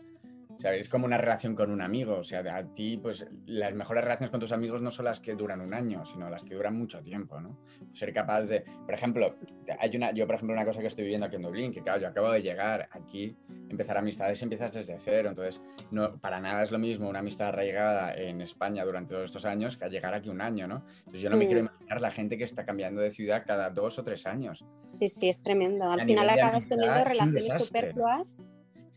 Sea, 0.58 0.74
es 0.74 0.89
como 0.89 1.06
una 1.06 1.17
relación 1.17 1.56
con 1.56 1.72
un 1.72 1.82
amigo. 1.82 2.15
O 2.17 2.24
sea, 2.24 2.39
a 2.56 2.63
ti, 2.74 2.98
pues 2.98 3.28
las 3.46 3.74
mejores 3.74 4.04
relaciones 4.04 4.32
con 4.32 4.39
tus 4.39 4.52
amigos 4.52 4.82
no 4.82 4.89
son 4.91 5.06
las 5.06 5.20
que 5.20 5.36
duran 5.36 5.62
un 5.62 5.74
año, 5.74 6.04
sino 6.06 6.30
las 6.30 6.43
que 6.43 6.56
duran 6.56 6.76
mucho 6.76 7.02
tiempo, 7.02 7.39
¿no? 7.39 7.60
Ser 7.93 8.13
capaz 8.13 8.41
de, 8.43 8.62
por 8.86 8.93
ejemplo, 8.93 9.36
hay 9.80 9.96
una, 9.96 10.12
yo 10.12 10.26
por 10.26 10.36
ejemplo 10.36 10.54
una 10.56 10.65
cosa 10.65 10.81
que 10.81 10.88
estoy 10.88 11.04
viviendo 11.04 11.27
aquí 11.27 11.36
en 11.36 11.44
Dublín, 11.44 11.71
que 11.71 11.81
claro, 11.81 12.02
yo 12.02 12.08
acabo 12.08 12.31
de 12.31 12.42
llegar 12.42 12.90
aquí, 12.92 13.36
empezar 13.69 13.98
amistades 13.98 14.42
empiezas 14.42 14.73
desde 14.73 14.98
cero, 14.98 15.29
entonces 15.29 15.62
no, 15.92 16.17
para 16.19 16.40
nada 16.40 16.63
es 16.63 16.71
lo 16.71 16.79
mismo 16.79 17.08
una 17.08 17.19
amistad 17.19 17.50
arraigada 17.50 18.15
en 18.15 18.42
España 18.42 18.84
durante 18.84 19.13
todos 19.13 19.25
estos 19.25 19.46
años 19.46 19.77
que 19.77 19.86
a 19.86 19.90
llegar 19.90 20.13
aquí 20.13 20.29
un 20.29 20.42
año, 20.42 20.67
¿no? 20.67 20.84
Entonces 21.00 21.21
yo 21.21 21.29
no 21.29 21.38
me 21.38 21.46
Mm. 21.46 21.48
quiero 21.48 21.62
imaginar 21.62 22.02
la 22.02 22.12
gente 22.12 22.38
que 22.38 22.44
está 22.44 22.65
cambiando 22.65 23.00
de 23.02 23.12
ciudad 23.12 23.44
cada 23.46 23.69
dos 23.69 24.00
o 24.00 24.04
tres 24.04 24.25
años. 24.25 24.65
Sí, 25.00 25.08
sí, 25.08 25.29
es 25.29 25.42
tremendo. 25.44 25.90
Al 25.90 26.06
final 26.06 26.29
acabas 26.29 26.67
teniendo 26.67 27.04
relaciones 27.04 27.65
superfluas. 27.65 28.42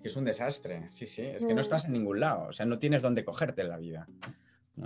Es 0.00 0.02
que 0.04 0.08
es 0.08 0.16
un 0.16 0.24
desastre, 0.24 0.86
sí, 0.88 1.04
sí. 1.04 1.20
Es 1.20 1.44
que 1.44 1.52
no 1.52 1.60
Mm. 1.60 1.60
estás 1.60 1.84
en 1.84 1.92
ningún 1.92 2.20
lado, 2.20 2.48
o 2.48 2.52
sea, 2.54 2.64
no 2.64 2.78
tienes 2.78 3.02
dónde 3.02 3.22
cogerte 3.22 3.60
en 3.60 3.68
la 3.68 3.76
vida. 3.76 4.08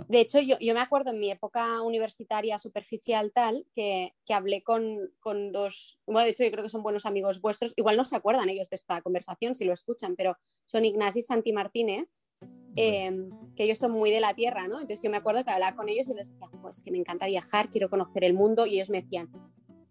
De 0.09 0.19
hecho, 0.19 0.41
yo, 0.41 0.57
yo 0.59 0.73
me 0.73 0.81
acuerdo 0.81 1.11
en 1.11 1.21
mi 1.21 1.31
época 1.31 1.81
universitaria 1.81 2.59
superficial 2.59 3.31
tal, 3.33 3.65
que, 3.73 4.13
que 4.25 4.33
hablé 4.33 4.61
con, 4.61 5.13
con 5.21 5.53
dos, 5.53 6.01
bueno, 6.05 6.25
de 6.25 6.31
hecho 6.31 6.43
yo 6.43 6.51
creo 6.51 6.63
que 6.63 6.69
son 6.69 6.83
buenos 6.83 7.05
amigos 7.05 7.39
vuestros, 7.39 7.71
igual 7.77 7.95
no 7.95 8.03
se 8.03 8.17
acuerdan 8.17 8.49
ellos 8.49 8.69
de 8.69 8.75
esta 8.75 9.01
conversación 9.01 9.55
si 9.55 9.63
lo 9.63 9.71
escuchan, 9.71 10.17
pero 10.17 10.37
son 10.65 10.83
Ignasi 10.83 11.19
y 11.19 11.21
Santi 11.21 11.53
Martínez, 11.53 12.09
em, 12.75 13.31
que 13.55 13.63
ellos 13.63 13.77
son 13.77 13.91
muy 13.91 14.11
de 14.11 14.19
la 14.19 14.33
tierra, 14.33 14.67
¿no? 14.67 14.81
Entonces 14.81 15.01
yo 15.01 15.09
me 15.09 15.15
acuerdo 15.15 15.45
que 15.45 15.51
hablaba 15.51 15.77
con 15.77 15.87
ellos 15.87 16.09
y 16.09 16.13
les 16.13 16.29
decía, 16.29 16.49
pues 16.61 16.83
que 16.83 16.91
me 16.91 16.97
encanta 16.97 17.25
viajar, 17.27 17.69
quiero 17.69 17.89
conocer 17.89 18.25
el 18.25 18.33
mundo, 18.33 18.65
y 18.65 18.75
ellos 18.75 18.89
me 18.89 19.01
decían, 19.01 19.29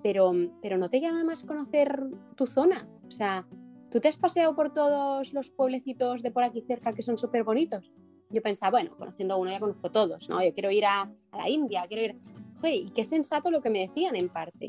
pero, 0.03 0.33
pero 0.61 0.77
¿no 0.77 0.91
te 0.91 1.01
llama 1.01 1.25
más 1.25 1.45
conocer 1.45 1.99
tu 2.37 2.47
zona? 2.47 2.87
O 3.09 3.11
sea, 3.11 3.47
¿tú 3.95 4.01
te 4.01 4.09
has 4.09 4.17
paseado 4.17 4.57
por 4.57 4.73
todos 4.73 5.33
los 5.33 5.51
pueblecitos 5.51 6.21
de 6.21 6.33
por 6.33 6.43
aquí 6.43 6.61
cerca 6.63 6.95
que 6.95 7.03
son 7.03 7.17
súper 7.17 7.45
bonitos? 7.45 7.93
Yo 8.29 8.43
pensaba, 8.43 8.73
bueno, 8.73 8.97
conociendo 8.99 9.35
a 9.35 9.37
uno 9.37 9.53
ya 9.53 9.61
conozco 9.61 9.89
todos, 9.89 10.29
¿no? 10.29 10.43
Yo 10.43 10.53
quiero 10.53 10.73
ir 10.73 10.85
a, 10.85 11.03
a 11.03 11.37
la 11.37 11.49
India, 11.49 11.85
quiero 11.87 12.03
ir... 12.03 12.17
Joder, 12.57 12.75
y 12.75 12.91
qué 12.91 13.05
sensato 13.05 13.53
lo 13.53 13.63
que 13.63 13.71
me 13.71 13.87
decían 13.87 14.17
en 14.17 14.29
parte. 14.29 14.67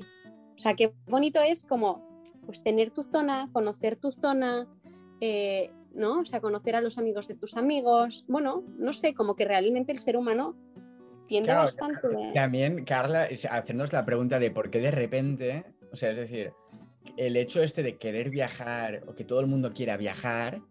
O 0.55 0.59
sea, 0.59 0.75
qué 0.75 0.93
bonito 1.07 1.41
es 1.41 1.65
como 1.65 2.23
pues 2.45 2.61
tener 2.61 2.91
tu 2.91 3.01
zona, 3.01 3.49
conocer 3.51 3.95
tu 3.95 4.11
zona, 4.11 4.67
eh, 5.19 5.71
¿no? 5.95 6.19
O 6.19 6.25
sea, 6.25 6.39
conocer 6.39 6.75
a 6.75 6.81
los 6.81 6.99
amigos 6.99 7.27
de 7.27 7.33
tus 7.33 7.57
amigos. 7.57 8.25
Bueno, 8.27 8.63
no 8.77 8.93
sé, 8.93 9.15
como 9.15 9.35
que 9.35 9.45
realmente 9.45 9.91
el 9.91 9.97
ser 9.97 10.17
humano 10.17 10.55
tiende 11.25 11.51
bastante. 11.51 12.09
También, 12.35 12.85
Carla, 12.85 13.27
hacernos 13.49 13.91
la 13.91 14.05
pregunta 14.05 14.37
de 14.37 14.51
por 14.51 14.69
qué 14.69 14.81
de 14.81 14.91
repente, 14.91 15.65
o 15.91 15.95
sea, 15.95 16.11
es 16.11 16.17
decir, 16.17 16.53
el 17.17 17.37
hecho 17.37 17.61
este 17.61 17.83
de 17.83 17.97
querer 17.97 18.29
viajar 18.29 19.03
o 19.07 19.15
que 19.15 19.23
todo 19.23 19.39
el 19.39 19.47
mundo 19.47 19.73
quiera 19.73 19.97
viajar 19.97 20.61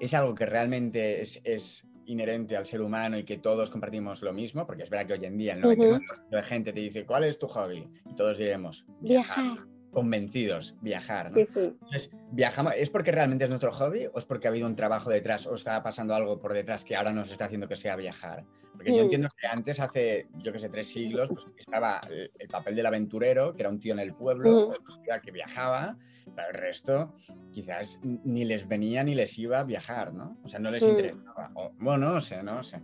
es 0.00 0.14
algo 0.14 0.34
que 0.34 0.46
realmente 0.46 1.20
es, 1.20 1.86
inherente 2.04 2.56
al 2.56 2.66
ser 2.66 2.82
humano 2.82 3.16
y 3.16 3.22
que 3.22 3.38
todos 3.38 3.70
compartimos 3.70 4.22
lo 4.22 4.32
mismo, 4.32 4.66
porque 4.66 4.82
es 4.82 4.90
verdad 4.90 5.06
que 5.06 5.12
hoy 5.12 5.24
en 5.24 5.38
día 5.38 5.54
el 5.54 5.62
90% 5.62 6.28
de 6.30 6.42
gente 6.42 6.72
te 6.72 6.80
dice, 6.80 7.06
¿cuál 7.06 7.22
es 7.24 7.38
tu 7.38 7.46
hobby? 7.46 7.88
Y 8.10 8.14
todos 8.16 8.38
diremos, 8.38 8.84
viajar 9.00 9.71
convencidos 9.92 10.74
viajar. 10.80 11.30
¿no? 11.30 11.38
Entonces, 11.38 12.10
viajamos, 12.32 12.72
¿es 12.76 12.90
porque 12.90 13.12
realmente 13.12 13.44
es 13.44 13.50
nuestro 13.50 13.70
hobby 13.70 14.06
o 14.06 14.18
es 14.18 14.24
porque 14.24 14.48
ha 14.48 14.50
habido 14.50 14.66
un 14.66 14.74
trabajo 14.74 15.10
detrás 15.10 15.46
o 15.46 15.54
está 15.54 15.82
pasando 15.82 16.14
algo 16.14 16.40
por 16.40 16.54
detrás 16.54 16.84
que 16.84 16.96
ahora 16.96 17.12
nos 17.12 17.30
está 17.30 17.44
haciendo 17.44 17.68
que 17.68 17.76
sea 17.76 17.94
viajar? 17.94 18.44
Porque 18.72 18.90
yo 18.90 19.02
mm. 19.02 19.04
entiendo 19.04 19.28
que 19.38 19.46
antes, 19.46 19.80
hace, 19.80 20.26
yo 20.38 20.52
que 20.52 20.58
sé, 20.58 20.70
tres 20.70 20.88
siglos, 20.88 21.28
pues, 21.28 21.46
estaba 21.58 22.00
el, 22.10 22.48
papel 22.48 22.74
del 22.74 22.86
aventurero, 22.86 23.54
que 23.54 23.62
era 23.62 23.68
un 23.68 23.78
tío 23.78 23.92
en 23.92 24.00
el 24.00 24.14
pueblo, 24.14 24.74
que 25.22 25.30
viajaba, 25.30 25.96
pero 26.34 26.48
el 26.48 26.54
resto 26.54 27.14
quizás 27.52 28.00
ni 28.02 28.44
les 28.44 28.66
venía 28.66 29.04
ni 29.04 29.14
les 29.14 29.38
iba 29.38 29.60
a 29.60 29.62
viajar, 29.62 30.14
¿no? 30.14 30.38
O 30.42 30.48
sea, 30.48 30.58
no 30.58 30.70
les 30.70 30.82
mm. 30.82 30.88
interesaba. 30.88 31.50
bueno, 31.78 32.14
no 32.14 32.20
sé, 32.20 32.42
no 32.42 32.62
sé. 32.62 32.80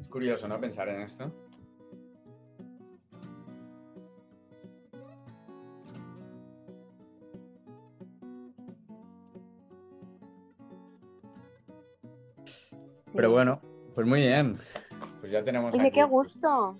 Es 0.00 0.06
curioso, 0.08 0.48
¿no? 0.48 0.58
Pensar 0.58 0.88
en 0.88 1.02
esto. 1.02 1.32
Pero 13.16 13.30
bueno, 13.30 13.60
pues 13.94 14.06
muy 14.06 14.20
bien. 14.20 14.58
Pues 15.20 15.32
ya 15.32 15.42
tenemos. 15.42 15.74
Oye, 15.74 15.90
qué 15.90 16.04
gusto. 16.04 16.76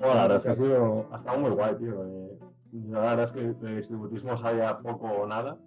la 0.00 0.06
verdad 0.06 0.36
es 0.36 0.42
que 0.44 0.50
ha 0.50 0.54
sido. 0.54 1.08
Ha 1.10 1.16
estado 1.16 1.38
muy 1.40 1.50
guay, 1.50 1.74
tío. 1.76 2.04
Eh, 2.04 2.38
la 2.90 3.00
verdad 3.00 3.22
es 3.24 3.32
que 3.32 3.40
de 3.40 3.76
distributismo 3.76 4.36
sabía 4.36 4.78
poco 4.78 5.06
o 5.06 5.26
nada. 5.26 5.58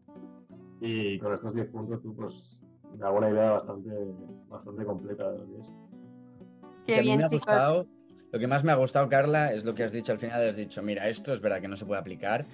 Y 0.80 1.20
con 1.20 1.34
estos 1.34 1.54
10 1.54 1.68
puntos 1.70 2.02
tú, 2.02 2.16
pues, 2.16 2.60
me 2.98 3.06
hago 3.06 3.18
una 3.18 3.30
idea 3.30 3.52
bastante, 3.52 3.90
bastante 4.48 4.86
completa 4.86 5.32
de 5.32 5.40
lo 5.40 5.46
que 5.48 5.60
es. 5.60 5.68
Qué 6.86 7.02
bien, 7.02 7.24
chicos. 7.26 7.88
lo 8.32 8.40
que 8.40 8.48
más 8.48 8.64
me 8.64 8.72
ha 8.72 8.76
gustado, 8.76 9.10
Carla, 9.10 9.54
es 9.54 9.66
lo 9.66 9.76
que 9.76 9.84
has 9.84 9.92
dicho 9.92 10.12
al 10.12 10.20
final. 10.20 10.48
Has 10.48 10.56
dicho, 10.56 10.82
mira, 10.82 11.08
esto 11.08 11.34
es 11.34 11.42
verdad 11.42 11.62
que 11.62 11.68
no 11.68 11.78
se 11.78 11.86
puede 11.86 12.00
aplicar, 12.00 12.46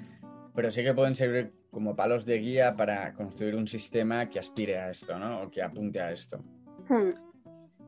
pero 0.55 0.71
sí 0.71 0.83
que 0.83 0.93
pueden 0.93 1.15
servir 1.15 1.53
como 1.77 1.95
palos 1.95 2.25
de 2.25 2.39
guía 2.39 2.75
para 2.75 3.13
construir 3.13 3.53
un 3.53 3.67
sistema 3.67 4.27
que 4.27 4.39
aspire 4.39 4.79
a 4.79 4.89
esto, 4.89 5.19
¿no? 5.19 5.43
O 5.43 5.51
que 5.51 5.61
apunte 5.61 6.01
a 6.01 6.11
esto. 6.11 6.43
Hmm. 6.89 7.09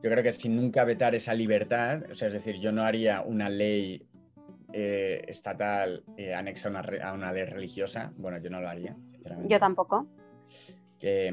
Yo 0.00 0.08
creo 0.08 0.22
que 0.22 0.32
sin 0.32 0.54
nunca 0.54 0.84
vetar 0.84 1.16
esa 1.16 1.34
libertad, 1.34 2.04
o 2.08 2.14
sea, 2.14 2.28
es 2.28 2.34
decir, 2.34 2.60
yo 2.60 2.70
no 2.70 2.84
haría 2.84 3.22
una 3.22 3.48
ley 3.48 4.06
eh, 4.72 5.24
estatal 5.26 6.04
eh, 6.16 6.32
anexa 6.32 6.68
a 6.68 7.12
una, 7.14 7.32
ley 7.32 7.44
religiosa, 7.46 8.12
bueno, 8.16 8.38
yo 8.38 8.48
no 8.48 8.60
lo 8.60 8.68
haría. 8.68 8.96
Yo 9.48 9.58
tampoco. 9.58 10.06
Que, 11.00 11.26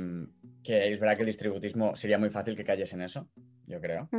es 0.63 0.99
verdad 0.99 1.15
que 1.15 1.21
el 1.21 1.27
distributismo 1.27 1.95
sería 1.95 2.17
muy 2.17 2.31
fácil 2.31 2.55
que 2.55 2.63
calles 2.63 2.91
en 2.91 3.03
eso, 3.03 3.27
yo 3.67 3.79
creo. 3.79 4.09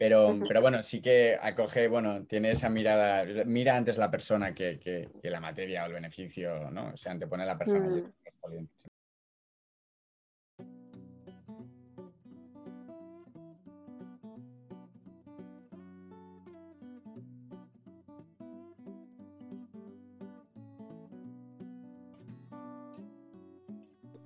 Pero, 0.00 0.34
pero 0.48 0.62
bueno, 0.62 0.82
sí 0.82 1.02
que 1.02 1.36
acoge, 1.38 1.86
bueno, 1.86 2.24
tiene 2.24 2.52
esa 2.52 2.70
mirada, 2.70 3.22
mira 3.44 3.76
antes 3.76 3.98
la 3.98 4.10
persona 4.10 4.54
que, 4.54 5.10
la 5.22 5.40
materia 5.40 5.82
o 5.82 5.88
el 5.88 5.92
beneficio, 5.92 6.70
¿no? 6.70 6.92
O 6.94 6.96
sea, 6.96 7.12
antepone 7.12 7.44
la 7.44 7.58
persona. 7.58 7.86
Mm. 7.86 8.68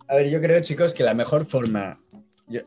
A 0.06 0.14
ver, 0.14 0.30
yo 0.30 0.40
creo, 0.40 0.60
chicos, 0.60 0.94
que 0.94 1.02
la 1.02 1.14
mejor 1.14 1.44
forma 1.44 2.03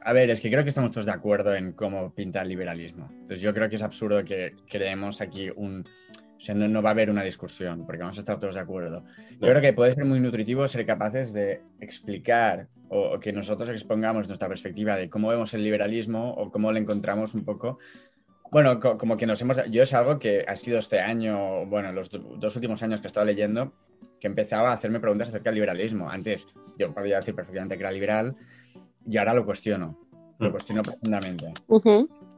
a 0.01 0.13
ver, 0.13 0.29
es 0.29 0.41
que 0.41 0.49
creo 0.49 0.63
que 0.63 0.69
estamos 0.69 0.91
todos 0.91 1.05
de 1.05 1.11
acuerdo 1.11 1.55
en 1.55 1.73
cómo 1.73 2.13
pinta 2.13 2.41
el 2.41 2.49
liberalismo. 2.49 3.07
Entonces 3.11 3.41
yo 3.41 3.53
creo 3.53 3.69
que 3.69 3.75
es 3.75 3.83
absurdo 3.83 4.23
que 4.23 4.55
creemos 4.69 5.21
aquí 5.21 5.49
un... 5.55 5.83
O 6.35 6.39
sea, 6.39 6.53
no, 6.53 6.83
va 6.83 6.91
a 6.91 6.93
haber 6.93 7.09
una 7.09 7.23
discusión, 7.23 7.85
porque 7.85 8.01
vamos 8.01 8.17
a 8.17 8.19
estar 8.19 8.39
todos 8.39 8.53
de 8.53 8.61
acuerdo. 8.61 9.03
Yo 9.31 9.47
creo 9.47 9.59
que 9.59 9.73
puede 9.73 9.93
ser 9.93 10.05
muy 10.05 10.19
nutritivo 10.19 10.67
ser 10.67 10.85
capaces 10.85 11.33
de 11.33 11.61
explicar 11.79 12.67
o, 12.89 13.19
que 13.19 13.33
nosotros 13.33 13.69
expongamos 13.71 14.27
nuestra 14.27 14.47
perspectiva 14.47 14.95
de 14.95 15.09
cómo 15.09 15.29
vemos 15.29 15.55
el 15.55 15.63
liberalismo 15.63 16.33
o 16.35 16.51
cómo 16.51 16.71
lo 16.71 16.77
encontramos 16.77 17.33
un 17.33 17.43
poco 17.43 17.79
bueno, 18.51 18.79
como 18.79 19.17
que 19.17 19.25
nos 19.25 19.41
hemos... 19.41 19.57
Yo 19.69 19.83
es 19.83 19.93
algo 19.93 20.19
que 20.19 20.45
ha 20.47 20.55
sido 20.55 20.79
este 20.79 20.99
año, 20.99 21.65
bueno, 21.65 21.91
los 21.91 22.09
dos 22.09 22.55
últimos 22.55 22.81
años 22.81 23.01
que 23.01 23.07
he 23.07 23.09
estado 23.09 23.25
leyendo, 23.25 23.73
que 24.19 24.27
empezaba 24.27 24.69
a 24.69 24.73
hacerme 24.73 24.99
preguntas 24.99 25.29
acerca 25.29 25.49
del 25.49 25.55
liberalismo. 25.55 26.09
Antes 26.09 26.47
yo 26.77 26.93
podía 26.93 27.17
decir 27.17 27.35
perfectamente 27.35 27.75
que 27.75 27.83
era 27.83 27.91
liberal, 27.91 28.35
y 29.08 29.18
ahora 29.18 29.34
lo 29.34 29.45
cuestiono, 29.45 29.97
lo 30.39 30.49
mm. 30.49 30.51
cuestiono 30.51 30.82
profundamente. 30.82 31.53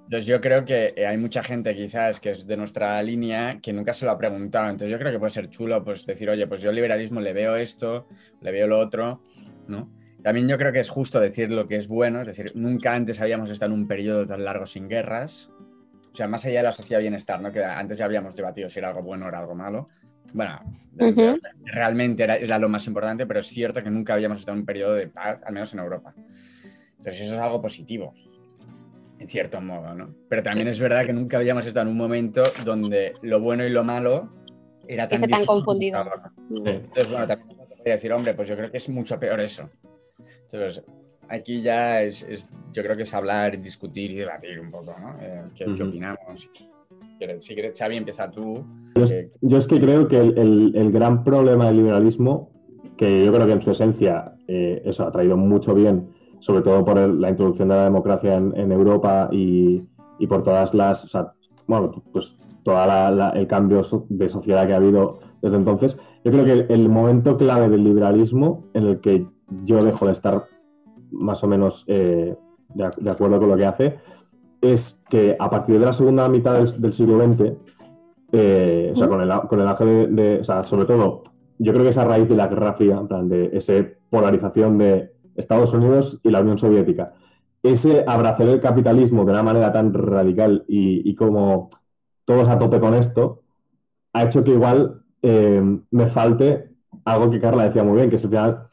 Entonces 0.09 0.25
yo 0.25 0.41
creo 0.41 0.65
que 0.65 1.05
hay 1.07 1.17
mucha 1.17 1.43
gente 1.43 1.75
quizás 1.75 2.19
que 2.19 2.31
es 2.31 2.47
de 2.47 2.57
nuestra 2.57 3.01
línea 3.03 3.59
que 3.61 3.71
nunca 3.71 3.93
se 3.93 4.05
lo 4.05 4.11
ha 4.11 4.17
preguntado. 4.17 4.67
Entonces 4.67 4.91
yo 4.91 4.97
creo 4.97 5.11
que 5.11 5.19
puede 5.19 5.29
ser 5.29 5.49
chulo 5.49 5.83
pues 5.83 6.03
decir, 6.05 6.27
oye, 6.29 6.47
pues 6.47 6.61
yo 6.61 6.69
al 6.69 6.75
liberalismo 6.75 7.21
le 7.21 7.31
veo 7.31 7.55
esto, 7.55 8.07
le 8.41 8.51
veo 8.51 8.65
lo 8.65 8.79
otro, 8.79 9.21
¿no? 9.67 9.87
También 10.23 10.47
yo 10.47 10.57
creo 10.57 10.73
que 10.73 10.79
es 10.79 10.89
justo 10.89 11.19
decir 11.19 11.51
lo 11.51 11.67
que 11.67 11.75
es 11.75 11.87
bueno, 11.87 12.21
es 12.21 12.27
decir, 12.27 12.51
nunca 12.55 12.95
antes 12.95 13.21
habíamos 13.21 13.51
estado 13.51 13.73
en 13.73 13.81
un 13.81 13.87
periodo 13.87 14.25
tan 14.25 14.43
largo 14.43 14.65
sin 14.65 14.89
guerras. 14.89 15.51
O 16.11 16.15
sea, 16.15 16.27
más 16.27 16.43
allá 16.43 16.57
de 16.57 16.63
la 16.63 16.71
sociedad 16.71 16.97
de 16.97 17.03
bienestar, 17.03 17.39
¿no? 17.39 17.51
Que 17.51 17.63
antes 17.63 17.99
ya 17.99 18.05
habíamos 18.05 18.35
debatido 18.35 18.67
si 18.67 18.79
era 18.79 18.89
algo 18.89 19.03
bueno 19.03 19.27
o 19.27 19.29
era 19.29 19.37
algo 19.37 19.53
malo. 19.53 19.89
Bueno, 20.33 20.59
realmente 21.65 22.23
era, 22.23 22.35
era, 22.35 22.57
lo 22.57 22.67
más 22.67 22.87
importante, 22.87 23.27
pero 23.27 23.41
es 23.41 23.47
cierto 23.47 23.83
que 23.83 23.91
nunca 23.91 24.15
habíamos 24.15 24.39
estado 24.39 24.55
en 24.55 24.61
un 24.61 24.65
periodo 24.65 24.95
de 24.95 25.07
paz, 25.07 25.43
al 25.45 25.53
menos 25.53 25.71
en 25.73 25.79
Europa. 25.79 26.15
Entonces 26.99 27.21
eso 27.21 27.35
es 27.35 27.39
algo 27.39 27.61
positivo, 27.61 28.13
en 29.19 29.27
cierto 29.27 29.61
modo, 29.61 29.93
¿no? 29.95 30.13
Pero 30.27 30.43
también 30.43 30.67
es 30.67 30.79
verdad 30.79 31.05
que 31.05 31.13
nunca 31.13 31.37
habíamos 31.37 31.65
estado 31.65 31.85
en 31.85 31.93
un 31.93 31.97
momento 31.97 32.43
donde 32.65 33.13
lo 33.21 33.39
bueno 33.39 33.65
y 33.65 33.69
lo 33.69 33.83
malo 33.83 34.29
era 34.85 35.07
tan... 35.07 35.21
Tan 35.21 35.45
confundido. 35.45 36.03
Entonces, 36.49 37.09
bueno, 37.09 37.25
también 37.25 37.57
podría 37.57 37.93
decir, 37.93 38.11
hombre, 38.11 38.33
pues 38.33 38.49
yo 38.49 38.57
creo 38.57 38.69
que 38.69 38.77
es 38.77 38.89
mucho 38.89 39.17
peor 39.17 39.39
eso. 39.39 39.69
Entonces, 40.51 40.83
aquí 41.29 41.61
ya 41.61 42.01
es, 42.01 42.49
yo 42.73 42.83
creo 42.83 42.97
que 42.97 43.03
es 43.03 43.13
hablar, 43.13 43.61
discutir 43.61 44.11
y 44.11 44.15
debatir 44.15 44.59
un 44.59 44.69
poco, 44.69 44.93
¿no? 44.99 45.15
Eh, 45.21 45.43
¿qué, 45.55 45.65
opinamos? 45.65 46.49
Si 47.39 47.55
quieres, 47.55 47.77
Xavi, 47.77 47.95
empieza 47.95 48.29
tú. 48.29 48.65
Yo, 49.41 49.57
es 49.57 49.67
que 49.67 49.79
creo 49.79 50.07
que 50.07 50.17
el, 50.17 50.91
gran 50.91 51.23
problema 51.23 51.67
del 51.67 51.77
liberalismo, 51.77 52.51
que 52.97 53.25
yo 53.25 53.31
creo 53.31 53.45
que 53.45 53.53
en 53.53 53.61
su 53.61 53.71
esencia 53.71 54.33
eh, 54.47 54.81
eso 54.83 55.07
ha 55.07 55.11
traído 55.11 55.37
mucho 55.37 55.73
bien 55.73 56.18
sobre 56.39 56.61
todo 56.61 56.83
por 56.85 56.97
la 56.97 57.29
introducción 57.29 57.69
de 57.69 57.75
la 57.75 57.83
democracia 57.83 58.35
en, 58.35 58.71
Europa 58.71 59.29
y, 59.31 59.81
por 60.27 60.43
todas 60.43 60.73
las, 60.73 61.05
o 61.05 61.07
sea, 61.07 61.33
bueno, 61.67 61.91
pues 62.11 62.35
todo 62.63 62.77
el 63.33 63.47
cambio 63.47 63.81
de 64.09 64.29
sociedad 64.29 64.67
que 64.67 64.73
ha 64.73 64.77
habido 64.77 65.19
desde 65.41 65.57
entonces. 65.57 65.97
Yo 66.23 66.31
creo 66.31 66.45
que 66.45 66.73
el 66.73 66.89
momento 66.89 67.37
clave 67.37 67.69
del 67.69 67.83
liberalismo 67.83 68.65
en 68.73 68.85
el 68.85 68.99
que 68.99 69.25
yo 69.63 69.81
dejo 69.81 70.05
de 70.05 70.11
estar 70.11 70.43
más 71.11 71.43
o 71.43 71.47
menos 71.47 71.85
eh, 71.87 72.35
de, 72.75 73.09
acuerdo 73.09 73.39
con 73.39 73.49
lo 73.49 73.57
que 73.57 73.65
hace 73.65 73.99
es 74.61 75.01
que 75.09 75.35
a 75.39 75.49
partir 75.49 75.79
de 75.79 75.85
la 75.85 75.93
segunda 75.93 76.27
mitad 76.27 76.61
del, 76.61 76.93
siglo 76.93 77.23
XX, 77.23 77.53
eh, 78.33 78.91
o 78.93 78.97
sea, 78.97 79.07
con 79.07 79.21
el, 79.21 79.31
con 79.47 79.61
el 79.61 80.15
de, 80.15 80.39
o 80.41 80.43
sea, 80.43 80.63
sobre 80.65 80.85
todo, 80.85 81.23
yo 81.57 81.71
creo 81.73 81.83
que 81.83 81.89
esa 81.91 82.05
raíz 82.05 82.27
de 82.27 82.35
la 82.35 82.47
Guerra 82.47 82.73
Fría, 82.73 82.97
en 82.97 83.07
plan 83.07 83.29
de 83.29 83.49
esa 83.53 83.73
polarización 84.09 84.77
de 84.77 85.13
Estados 85.35 85.73
Unidos 85.73 86.19
y 86.23 86.29
la 86.29 86.41
Unión 86.41 86.57
Soviética. 86.57 87.13
Ese 87.61 88.03
abrazar 88.07 88.47
el 88.47 88.59
capitalismo 88.59 89.25
de 89.25 89.31
una 89.31 89.43
manera 89.43 89.71
tan 89.71 89.93
radical 89.93 90.63
y, 90.67 91.13
como 91.15 91.69
todos 92.25 92.47
a 92.47 92.57
tope 92.57 92.79
con 92.79 92.93
esto, 92.93 93.41
ha 94.13 94.23
hecho 94.23 94.43
que 94.43 94.51
igual 94.51 95.01
eh, 95.21 95.61
me 95.91 96.07
falte 96.07 96.69
algo 97.05 97.29
que 97.29 97.39
Carla 97.39 97.65
decía 97.65 97.83
muy 97.83 97.97
bien, 97.97 98.09
que 98.09 98.15
es 98.15 98.23
al 98.23 98.29
final 98.29 98.67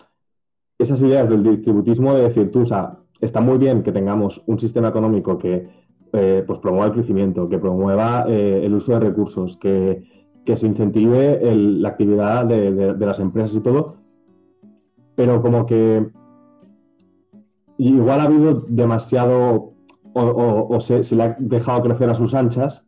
esas 0.79 1.03
ideas 1.03 1.29
del 1.29 1.43
distributismo 1.43 2.15
de 2.15 2.29
decir 2.29 2.51
tú, 2.53 2.61
o 2.61 2.67
sea, 2.67 2.99
está 3.21 3.41
muy 3.41 3.59
bien 3.59 3.83
que 3.83 3.93
tengamos 3.93 4.43
un 4.47 4.59
sistema 4.59 4.89
económico 4.89 5.39
que 5.39 5.69
eh, 6.13 6.45
pues 6.47 6.59
promueva 6.61 6.87
el 6.87 6.93
crecimiento, 6.93 7.49
que 7.49 7.59
promueva 7.59 8.27
eh, 8.29 8.63
el 8.65 8.75
uso 8.75 8.93
de 8.93 9.01
recursos, 9.01 9.57
que, 9.57 10.15
se 10.55 10.67
incentive 10.67 11.41
la 11.43 11.89
actividad 11.89 12.47
de, 12.47 12.95
las 12.97 13.19
empresas 13.19 13.57
y 13.57 13.61
todo, 13.61 13.97
pero 15.17 15.43
como 15.43 15.67
que 15.67 16.07
igual 17.79 18.21
ha 18.21 18.25
habido 18.25 18.65
demasiado 18.69 19.73
o, 20.15 20.81
se, 20.81 21.15
le 21.15 21.23
ha 21.23 21.37
dejado 21.39 21.83
crecer 21.83 22.09
a 22.09 22.15
sus 22.15 22.35
anchas 22.35 22.87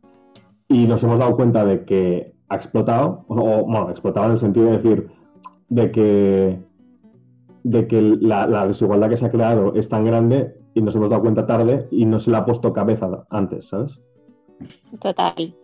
y 0.67 0.87
nos 0.87 1.03
hemos 1.03 1.19
dado 1.19 1.35
cuenta 1.35 1.63
de 1.63 1.85
que 1.85 2.33
ha 2.47 2.55
explotado, 2.55 3.25
o 3.27 3.35
bueno, 3.35 3.89
explotado 3.91 4.27
en 4.27 4.31
el 4.33 4.39
sentido 4.39 4.65
de 4.67 4.77
decir 4.77 5.11
de 5.69 5.91
que, 5.91 6.59
de 7.63 7.87
que 7.87 8.01
la, 8.01 8.65
desigualdad 8.65 9.09
que 9.09 9.17
se 9.17 9.25
ha 9.25 9.31
creado 9.31 9.75
es 9.75 9.89
tan 9.89 10.05
grande 10.05 10.55
y 10.73 10.81
nos 10.81 10.95
hemos 10.95 11.09
dado 11.09 11.21
cuenta 11.21 11.45
tarde 11.45 11.87
y 11.91 12.05
no 12.05 12.19
se 12.19 12.31
le 12.31 12.37
ha 12.37 12.45
puesto 12.45 12.73
cabeza 12.73 13.25
antes, 13.29 13.67
¿sabes? 13.67 13.99
Total. 14.99 15.55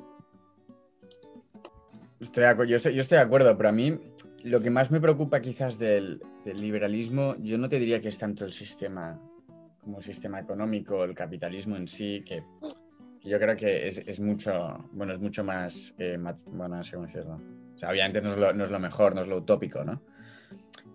Estoy 2.19 2.43
yo, 2.67 2.75
estoy, 2.77 2.93
de 2.93 3.19
acuerdo, 3.19 3.55
pero 3.57 3.69
a 3.69 3.71
mí 3.71 3.99
lo 4.45 4.61
que 4.61 4.69
más 4.69 4.91
me 4.91 5.01
preocupa 5.01 5.41
quizás 5.41 5.79
del, 5.79 6.21
liberalismo, 6.45 7.35
yo 7.41 7.57
no 7.57 7.67
te 7.67 7.79
diría 7.79 7.99
que 7.99 8.09
es 8.09 8.17
tanto 8.19 8.45
el 8.45 8.53
sistema 8.53 9.19
como 9.81 9.97
el 9.97 10.03
sistema 10.03 10.39
económico, 10.39 11.03
el 11.03 11.13
capitalismo 11.13 11.75
en 11.75 11.87
sí, 11.87 12.23
que, 12.25 12.43
yo 13.23 13.39
creo 13.39 13.55
que 13.55 13.87
es, 13.87 14.19
mucho, 14.19 14.87
bueno, 14.93 15.13
es 15.13 15.19
mucho 15.19 15.43
más, 15.43 15.95
eh, 15.97 16.17
bueno, 16.47 16.77
no 16.77 16.83
sé 16.83 16.93
cómo 16.93 17.07
decirlo. 17.07 17.41
O 17.73 17.77
sea, 17.77 17.89
obviamente 17.89 18.21
no 18.21 18.33
es 18.33 18.37
lo, 18.71 18.79
mejor, 18.79 19.15
no 19.15 19.21
es 19.21 19.27
lo 19.27 19.37
utópico, 19.37 19.83
¿no? 19.83 20.01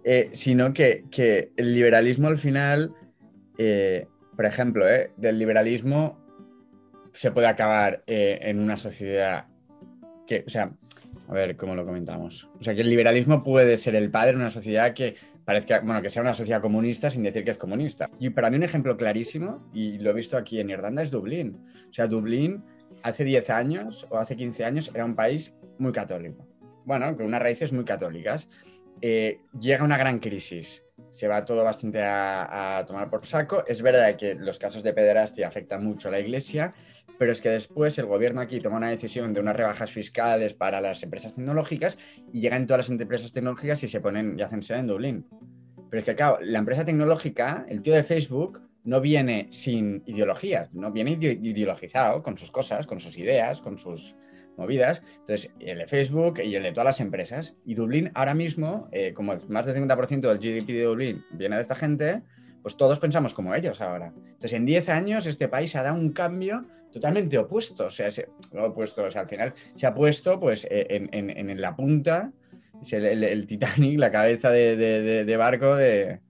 Eh, 0.05 0.31
sino 0.33 0.73
que, 0.73 1.05
que, 1.11 1.53
el 1.57 1.75
liberalismo 1.75 2.29
al 2.29 2.39
final 2.39 2.95
eh, 3.59 4.07
por 4.37 4.47
ejemplo, 4.47 4.87
del 5.17 5.39
liberalismo 5.39 6.19
se 7.13 7.31
puede 7.31 7.49
acabar 7.49 8.03
en 8.07 8.59
una 8.59 8.79
sociedad 8.79 9.49
que, 10.27 10.45
o 10.47 10.51
sea, 10.51 10.73
a 11.31 11.33
ver 11.33 11.57
cómo 11.57 11.77
lo 11.77 11.87
comentamos. 11.87 12.49
O 12.59 12.63
sea, 12.63 12.75
que 12.75 12.81
el 12.81 12.91
liberalismo 12.91 13.45
puede 13.45 13.77
ser 13.77 13.95
el 13.95 14.11
padre 14.11 14.33
de 14.33 14.39
una 14.39 14.51
sociedad 14.51 14.93
que 14.93 15.15
parezca, 15.45 15.81
bueno, 15.81 16.03
que 16.03 16.11
sea 16.11 16.23
una 16.23 16.35
sociedad 16.35 16.61
comunista 16.61 17.09
sin 17.09 17.23
decir 17.23 17.45
que 17.45 17.53
es 17.53 17.57
comunista. 17.57 18.11
Y 18.19 18.31
para 18.31 18.51
mí 18.51 18.57
un 18.57 18.65
ejemplo 18.65 18.97
clarísimo, 18.97 19.71
y 19.73 19.99
lo 19.99 20.11
he 20.11 20.13
visto 20.13 20.37
aquí 20.37 20.59
en 20.59 20.71
Irlanda, 20.71 21.03
es 21.03 21.13
Dublín. 21.13 21.65
O 21.89 21.93
sea, 21.93 22.09
Dublín 22.09 22.65
hace 23.05 23.25
10 23.25 23.49
años 23.51 24.07
o 24.11 24.19
hace 24.19 24.37
15 24.37 24.65
años 24.65 24.91
era 24.93 25.05
un 25.05 25.15
país 25.15 25.55
muy 25.79 25.93
católico. 25.93 26.45
Bueno, 26.85 27.17
con 27.17 27.27
unas 27.27 27.41
raíces 27.41 27.73
muy 27.73 27.85
católicas. 27.85 28.49
llega 29.01 29.85
una 29.85 29.99
gran 29.99 30.19
crisis 30.19 30.85
se 31.11 31.29
va 31.29 31.45
todo 31.45 31.65
bastante 31.65 32.01
a, 32.03 32.85
tomar 32.87 33.11
por 33.11 33.25
saco. 33.27 33.65
Es 33.67 33.83
verdad 33.83 34.17
que 34.17 34.35
los 34.35 34.59
casos 34.59 34.83
de 34.83 34.93
pederastia 34.93 35.49
afectan 35.49 35.85
mucho 35.85 36.09
a 36.09 36.13
la 36.13 36.21
iglesia, 36.21 36.73
pero 37.21 37.33
es 37.33 37.43
que 37.43 37.51
después 37.51 37.99
el 37.99 38.07
gobierno 38.07 38.41
aquí 38.41 38.61
toma 38.61 38.79
una 38.79 38.89
decisión 38.89 39.35
de 39.35 39.41
unas 39.41 39.55
rebajas 39.55 39.91
fiscales 39.91 40.55
para 40.55 40.81
las 40.81 41.03
empresas 41.03 41.35
tecnológicas 41.35 41.99
y 42.33 42.41
llegan 42.41 42.67
todas 42.67 42.89
las 42.89 42.99
empresas 42.99 43.31
tecnológicas 43.31 43.85
y 43.85 43.89
se 43.89 44.01
ponen 44.01 44.39
y 44.39 44.43
hacen 44.43 44.63
sede 44.63 44.79
en 44.79 44.87
Dublín. 44.87 45.27
Pero 45.91 45.99
es 45.99 46.05
que, 46.05 46.15
claro, 46.15 46.39
la 46.41 46.59
empresa 46.59 46.83
tecnológica, 46.83 47.67
el 47.69 47.83
tío 47.83 47.93
de 47.93 48.05
Facebook, 48.05 48.63
no 48.85 49.03
viene 49.03 49.49
sin 49.51 50.03
ideología, 50.07 50.71
no 50.73 50.93
viene 50.93 51.11
ideologizado 51.21 52.23
con 52.23 52.39
sus 52.39 52.51
cosas, 52.51 52.87
con 52.87 53.01
sus 53.01 53.19
ideas, 53.19 53.61
con 53.61 53.77
sus 53.77 54.17
movidas. 54.57 55.03
Entonces, 55.19 55.51
el 55.61 55.77
de 55.77 55.87
Facebook 55.89 56.41
y 56.43 56.55
el 56.55 56.63
de 56.63 56.73
todas 56.73 56.87
las 56.87 57.01
empresas. 57.01 57.55
Y 57.67 57.75
Dublín 57.75 58.11
ahora 58.15 58.33
mismo, 58.33 58.89
eh, 58.93 59.13
como 59.13 59.35
más 59.49 59.67
del 59.67 59.77
50% 59.77 60.21
del 60.27 60.39
GDP 60.39 60.69
de 60.69 60.85
Dublín 60.85 61.23
viene 61.33 61.57
de 61.57 61.63
esta 61.63 61.75
gente, 61.75 62.23
pues 62.63 62.79
todos 62.79 62.99
pensamos 62.99 63.35
como 63.35 63.55
ellos 63.55 63.83
ahora. 63.83 64.15
Entonces, 64.17 64.55
en 64.55 64.65
10 64.65 64.89
años 64.89 65.27
este 65.27 65.49
país 65.49 65.77
ha 65.77 65.83
dado 65.83 65.97
un 65.97 66.13
cambio 66.13 66.65
totalmente 66.91 67.39
opuesto. 67.39 67.87
O 67.87 67.91
sea, 67.91 68.09
opuesto, 68.63 69.05
o 69.05 69.11
sea, 69.11 69.23
al 69.23 69.29
final 69.29 69.53
se 69.75 69.87
ha 69.87 69.95
puesto 69.95 70.39
pues 70.39 70.67
eh, 70.71 71.09
en, 71.13 71.61
la 71.61 71.75
punta, 71.75 72.33
el, 72.91 73.47
Titanic, 73.47 73.99
la 73.99 74.11
cabeza 74.11 74.51
de, 74.51 75.37
barco 75.37 75.77
de, 75.77 76.21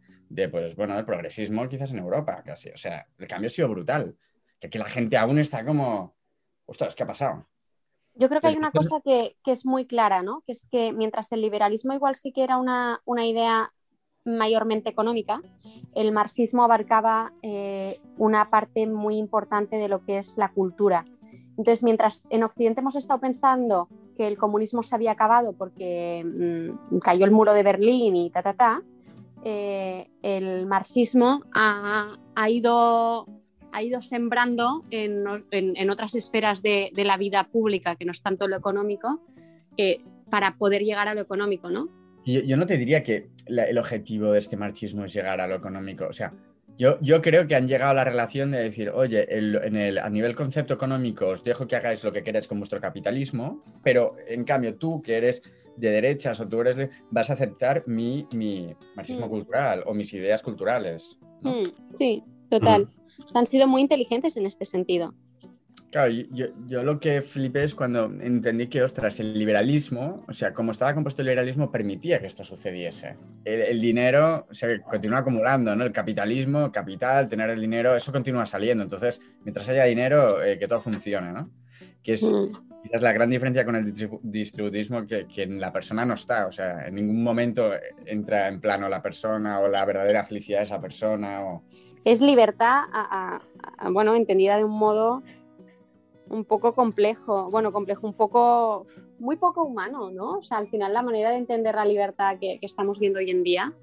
pues 0.50 0.74
bueno, 0.76 0.98
el 0.98 1.04
progresismo 1.04 1.68
quizás 1.68 1.92
en 1.92 1.98
Europa 1.98 2.42
casi. 2.44 2.70
O 2.70 2.76
sea, 2.76 3.06
el 3.18 3.26
cambio 3.26 3.46
ha 3.46 3.50
sido 3.50 3.68
brutal. 3.68 4.16
Que 4.58 4.66
aquí 4.66 4.78
la 4.78 4.84
gente 4.84 5.16
aún 5.16 5.38
está 5.38 5.64
como, 5.64 6.16
ostras, 6.66 6.94
¿qué 6.94 7.02
ha 7.02 7.06
pasado? 7.06 7.48
Yo 8.14 8.28
creo 8.28 8.40
que 8.40 8.48
hay 8.48 8.56
una 8.56 8.72
cosa 8.72 9.00
que, 9.02 9.36
es 9.46 9.64
muy 9.64 9.86
clara, 9.86 10.22
¿no? 10.22 10.42
Que 10.46 10.52
es 10.52 10.66
que 10.70 10.92
mientras 10.92 11.32
el 11.32 11.40
liberalismo 11.40 11.94
igual 11.94 12.16
sí 12.16 12.32
que 12.32 12.42
era 12.42 12.58
una, 12.58 13.00
idea 13.24 13.72
mayormente 14.24 14.90
económica, 14.90 15.40
el 15.94 16.12
marxismo 16.12 16.62
abarcaba 16.62 17.32
eh, 17.42 18.00
una 18.16 18.50
parte 18.50 18.86
muy 18.86 19.16
importante 19.16 19.76
de 19.76 19.88
lo 19.88 20.04
que 20.04 20.18
es 20.18 20.36
la 20.36 20.52
cultura. 20.52 21.04
Entonces, 21.56 21.82
mientras 21.82 22.24
en 22.30 22.42
Occidente 22.42 22.80
hemos 22.80 22.96
estado 22.96 23.20
pensando 23.20 23.88
que 24.16 24.26
el 24.26 24.36
comunismo 24.36 24.82
se 24.82 24.94
había 24.94 25.12
acabado 25.12 25.52
porque 25.52 26.24
mm, 26.24 26.98
cayó 26.98 27.24
el 27.24 27.30
muro 27.30 27.52
de 27.54 27.62
Berlín 27.62 28.16
y 28.16 28.30
ta, 28.30 28.42
ta, 28.42 28.54
ta, 28.54 28.82
eh, 29.44 30.10
el 30.22 30.66
marxismo 30.66 31.42
ha, 31.54 32.12
ha 32.34 32.50
ido 32.50 33.26
ha 33.72 33.82
ido 33.82 34.02
sembrando 34.02 34.84
en, 34.90 35.90
otras 35.90 36.14
esferas 36.14 36.62
de, 36.62 36.92
la 36.96 37.16
vida 37.16 37.44
pública, 37.44 37.96
que 37.96 38.04
no 38.04 38.12
es 38.12 38.22
tanto 38.22 38.48
lo 38.48 38.56
económico, 38.56 39.20
eh, 39.76 40.02
para 40.28 40.56
poder 40.56 40.82
llegar 40.82 41.08
a 41.08 41.14
lo 41.14 41.20
económico, 41.20 41.70
¿no? 41.70 41.88
Yo, 42.24 42.56
no 42.56 42.66
te 42.66 42.76
diría 42.76 43.02
que 43.02 43.30
el 43.46 43.78
objetivo 43.78 44.32
de 44.32 44.38
este 44.38 44.56
marxismo 44.56 45.04
es 45.04 45.12
llegar 45.12 45.40
a 45.40 45.46
lo 45.46 45.56
económico. 45.56 46.06
O 46.06 46.12
sea, 46.12 46.32
yo, 46.78 46.98
yo 47.00 47.20
creo 47.22 47.46
que 47.46 47.54
han 47.54 47.66
llegado 47.66 47.90
a 47.92 47.94
la 47.94 48.04
relación 48.04 48.50
de 48.50 48.58
decir, 48.58 48.90
oye, 48.90 49.26
en 49.28 49.76
el, 49.76 49.98
a 49.98 50.08
nivel 50.10 50.34
concepto 50.34 50.74
económico 50.74 51.28
os 51.28 51.42
dejo 51.42 51.66
que 51.66 51.76
hagáis 51.76 52.04
lo 52.04 52.12
que 52.12 52.22
queráis 52.22 52.46
con 52.46 52.58
vuestro 52.58 52.80
capitalismo, 52.80 53.62
pero 53.82 54.16
en 54.28 54.44
cambio 54.44 54.76
tú 54.76 55.02
que 55.02 55.16
eres 55.16 55.42
de 55.76 55.90
derechas 55.90 56.40
o 56.40 56.48
tú 56.48 56.60
eres 56.60 56.76
de, 56.76 56.90
vas 57.10 57.30
a 57.30 57.32
aceptar 57.32 57.84
mi, 57.86 58.26
mi 58.34 58.74
marxismo 58.96 59.26
mm. 59.26 59.30
cultural 59.30 59.82
o 59.86 59.94
mis 59.94 60.12
ideas 60.12 60.42
culturales. 60.42 61.18
Mm, 61.42 61.64
sí, 61.90 62.22
total. 62.50 62.82
Mm 62.82 63.00
han 63.34 63.46
sido 63.46 63.66
muy 63.66 63.82
inteligentes 63.82 64.36
en 64.36 64.46
este 64.46 64.64
sentido. 64.64 65.14
Claro, 65.90 66.12
yo, 66.12 66.82
lo 66.84 67.00
que 67.00 67.20
flipé 67.20 67.64
es 67.64 67.74
cuando 67.74 68.04
entendí 68.04 68.68
que, 68.68 68.80
ostras, 68.80 69.18
el 69.18 69.36
liberalismo, 69.36 70.24
o 70.28 70.32
sea, 70.32 70.54
como 70.54 70.70
estaba 70.70 70.94
compuesto 70.94 71.22
el 71.22 71.26
liberalismo, 71.26 71.72
permitía 71.72 72.20
que 72.20 72.26
esto 72.26 72.44
sucediese. 72.44 73.16
El, 73.44 73.80
dinero 73.80 74.46
se 74.52 74.82
continúa 74.82 75.18
acumulando, 75.18 75.74
¿no? 75.74 75.84
El 75.84 75.90
capitalismo, 75.90 76.70
capital, 76.70 77.28
tener 77.28 77.50
el 77.50 77.60
dinero, 77.60 77.96
eso 77.96 78.12
continúa 78.12 78.46
saliendo. 78.46 78.84
Entonces, 78.84 79.20
mientras 79.42 79.68
haya 79.68 79.84
dinero, 79.84 80.40
eh, 80.44 80.60
que 80.60 80.68
todo 80.68 80.80
funcione, 80.80 81.32
¿no? 81.32 81.50
Que 82.04 82.12
es 82.12 82.22
mm. 82.22 82.52
quizás 82.84 83.02
la 83.02 83.12
gran 83.12 83.28
diferencia 83.28 83.64
con 83.64 83.74
el 83.74 83.92
distributismo, 84.22 85.04
que, 85.08 85.26
que 85.26 85.42
en 85.42 85.58
la 85.58 85.72
persona 85.72 86.04
no 86.04 86.14
está. 86.14 86.46
O 86.46 86.52
sea, 86.52 86.86
en 86.86 86.94
ningún 86.94 87.20
momento 87.20 87.72
entra 88.06 88.46
en 88.46 88.60
plano 88.60 88.88
la 88.88 89.02
persona 89.02 89.58
o 89.58 89.66
la 89.66 89.84
verdadera 89.84 90.22
felicidad 90.22 90.58
de 90.58 90.64
esa 90.64 90.80
persona 90.80 91.44
o 91.44 91.64
es 92.04 92.20
libertad, 92.22 92.84
bueno, 93.90 94.14
entendida 94.14 94.56
de 94.56 94.64
un 94.64 94.78
modo 94.78 95.22
un 96.30 96.44
poco 96.44 96.74
complejo, 96.74 97.50
bueno, 97.50 97.72
complejo, 97.72 98.06
un 98.06 98.14
poco, 98.14 98.86
muy 99.18 99.36
poco 99.36 99.64
humano, 99.64 100.10
¿no? 100.10 100.38
O 100.38 100.42
sea, 100.42 100.58
al 100.58 100.68
final 100.68 100.94
la 100.94 101.02
manera 101.02 101.30
de 101.30 101.36
entender 101.36 101.74
la 101.74 101.84
libertad 101.84 102.38
que, 102.40 102.58
estamos 102.62 102.98
viendo 102.98 103.18
hoy 103.18 103.30
en 103.30 103.42
día. 103.42 103.74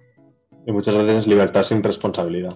Y 0.66 0.72
muchas 0.72 0.96
veces 0.96 1.18
es 1.18 1.28
libertad 1.28 1.64
sin 1.64 1.84
responsabilidad. 1.84 2.54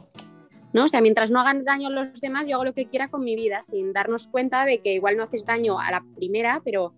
¿no? 0.74 0.86
O 0.86 0.88
sea, 0.88 1.02
mientras 1.02 1.30
no 1.30 1.42
hagan 1.42 1.66
daño 1.66 1.90
a 1.90 1.92
los 1.92 2.22
demás, 2.22 2.48
yo 2.48 2.56
hago 2.56 2.66
lo 2.66 2.74
que 2.74 2.88
quiera 2.88 3.10
con 3.10 3.24
mi 3.24 3.36
vida, 3.36 3.62
sin 3.64 3.92
darnos 3.92 4.28
cuenta 4.28 4.66
de 4.66 4.80
que 4.80 4.94
igual 4.94 5.18
no 5.18 5.24
haces 5.24 5.46
daño 5.46 5.80
a 5.80 5.92
la 5.92 6.04
primera, 6.16 6.62
pero 6.64 6.94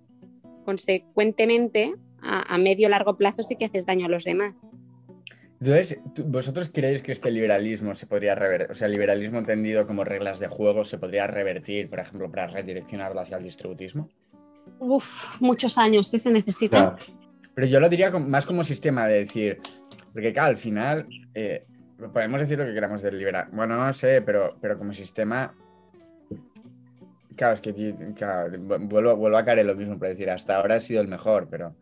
consecuentemente 0.63 1.95
a, 2.21 2.53
a 2.53 2.57
medio 2.59 2.89
largo 2.89 3.17
plazo 3.17 3.41
sí 3.41 3.55
que 3.55 3.65
haces 3.65 3.87
daño 3.87 4.05
a 4.05 4.09
los 4.09 4.23
demás. 4.23 4.53
Entonces, 5.65 5.97
¿vosotros 6.25 6.69
creéis 6.73 7.01
que 7.01 7.13
este 7.13 7.31
liberalismo 7.31 7.95
se 7.95 8.05
podría 8.05 8.35
revertir, 8.35 8.71
o 8.71 8.75
sea, 8.75 8.87
el 8.87 8.91
liberalismo 8.91 9.39
entendido 9.39 9.87
como 9.87 10.03
reglas 10.03 10.41
de 10.41 10.49
juego 10.49 10.83
se 10.83 10.97
podría 10.97 11.25
revertir, 11.25 11.89
por 11.89 11.99
ejemplo, 11.99 12.29
para 12.29 12.47
redireccionarlo 12.47 13.21
hacia 13.21 13.37
el 13.37 13.43
distributismo? 13.43 14.09
Uf, 14.79 15.39
muchos 15.39 15.77
años, 15.77 16.09
¿sí 16.09 16.19
se 16.19 16.31
necesita? 16.31 16.97
Pero 17.55 17.67
yo 17.67 17.79
lo 17.79 17.87
diría 17.87 18.09
más 18.11 18.45
como 18.45 18.65
sistema 18.65 19.07
de 19.07 19.19
decir, 19.19 19.61
porque 20.11 20.33
claro, 20.33 20.49
al 20.49 20.57
final 20.57 21.07
eh, 21.33 21.65
podemos 22.11 22.41
decir 22.41 22.57
lo 22.59 22.65
que 22.65 22.73
queramos 22.73 23.01
del 23.01 23.17
liberalismo. 23.17 23.55
Bueno, 23.55 23.77
no 23.77 23.93
sé, 23.93 24.21
pero, 24.21 24.57
pero 24.59 24.77
como 24.77 24.91
sistema 24.91 25.55
Claro, 27.37 27.53
es 27.53 27.61
que 27.61 27.71
vuelvo, 27.71 29.15
vuelvo, 29.15 29.37
a 29.37 29.45
caer 29.45 29.59
en 29.59 29.67
lo 29.67 29.75
mismo, 29.75 29.97
para 29.97 30.09
decir, 30.09 30.29
hasta 30.29 30.57
ahora 30.57 30.75
ha 30.75 30.79
sido 30.79 31.01
el 31.01 31.07
mejor, 31.07 31.47
pero 31.49 31.73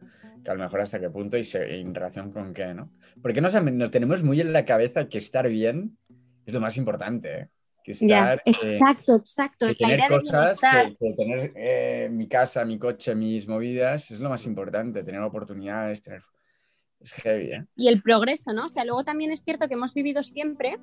que 0.44 0.52
a 0.52 0.54
lo 0.54 0.64
mejor 0.64 0.82
hasta 0.82 1.00
qué 1.00 1.10
punto 1.10 1.38
y, 1.38 1.48
en 1.54 1.94
relación 1.94 2.32
con 2.32 2.54
qué, 2.54 2.74
¿no? 2.74 2.92
Porque 3.22 3.42
nos, 3.42 3.54
nos, 3.54 3.92
tenemos 3.92 4.24
muy 4.24 4.42
en 4.42 4.54
la 4.54 4.66
cabeza 4.66 5.08
que 5.08 5.18
estar 5.18 5.48
bien 5.48 5.98
es 6.46 6.54
lo 6.54 6.60
más 6.60 6.78
importante, 6.78 7.40
¿eh? 7.40 7.48
Que 7.84 7.94
estar, 7.94 8.42
eh, 8.46 8.52
exacto, 8.52 9.16
exacto. 9.16 9.68
Que 9.68 9.74
tener 9.74 10.08
cosas, 10.08 10.60
que, 11.00 11.14
tener 11.18 11.52
eh, 11.56 12.10
mi 12.12 12.28
casa, 12.28 12.64
mi 12.64 12.78
coche, 12.78 13.16
mis 13.16 13.48
movidas, 13.48 14.12
es 14.12 14.20
lo 14.20 14.30
más 14.30 14.46
importante, 14.46 15.04
tener 15.04 15.22
oportunidades, 15.22 16.02
tener... 16.04 16.22
Es 17.00 17.14
heavy, 17.14 17.52
¿eh? 17.54 17.66
Y 17.76 17.88
el 17.88 18.04
progreso, 18.04 18.54
¿no? 18.54 18.66
O 18.66 18.70
sea, 18.70 18.86
luego 18.86 19.04
también 19.04 19.32
es 19.32 19.44
cierto 19.44 19.68
que 19.68 19.74
hemos 19.74 19.96
vivido 19.96 20.22
siempre 20.22 20.78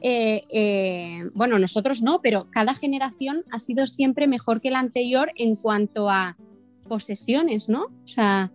eh, 0.00 0.44
eh, 0.50 1.24
bueno, 1.34 1.58
nosotros 1.58 2.02
no, 2.02 2.20
pero 2.20 2.46
cada 2.50 2.74
generación 2.74 3.44
ha 3.50 3.58
sido 3.58 3.86
siempre 3.86 4.26
mejor 4.26 4.60
que 4.60 4.70
la 4.70 4.78
anterior 4.78 5.32
en 5.36 5.56
cuanto 5.56 6.10
a 6.10 6.36
posesiones, 6.88 7.68
¿no? 7.68 7.84
O 7.84 8.08
sea, 8.08 8.52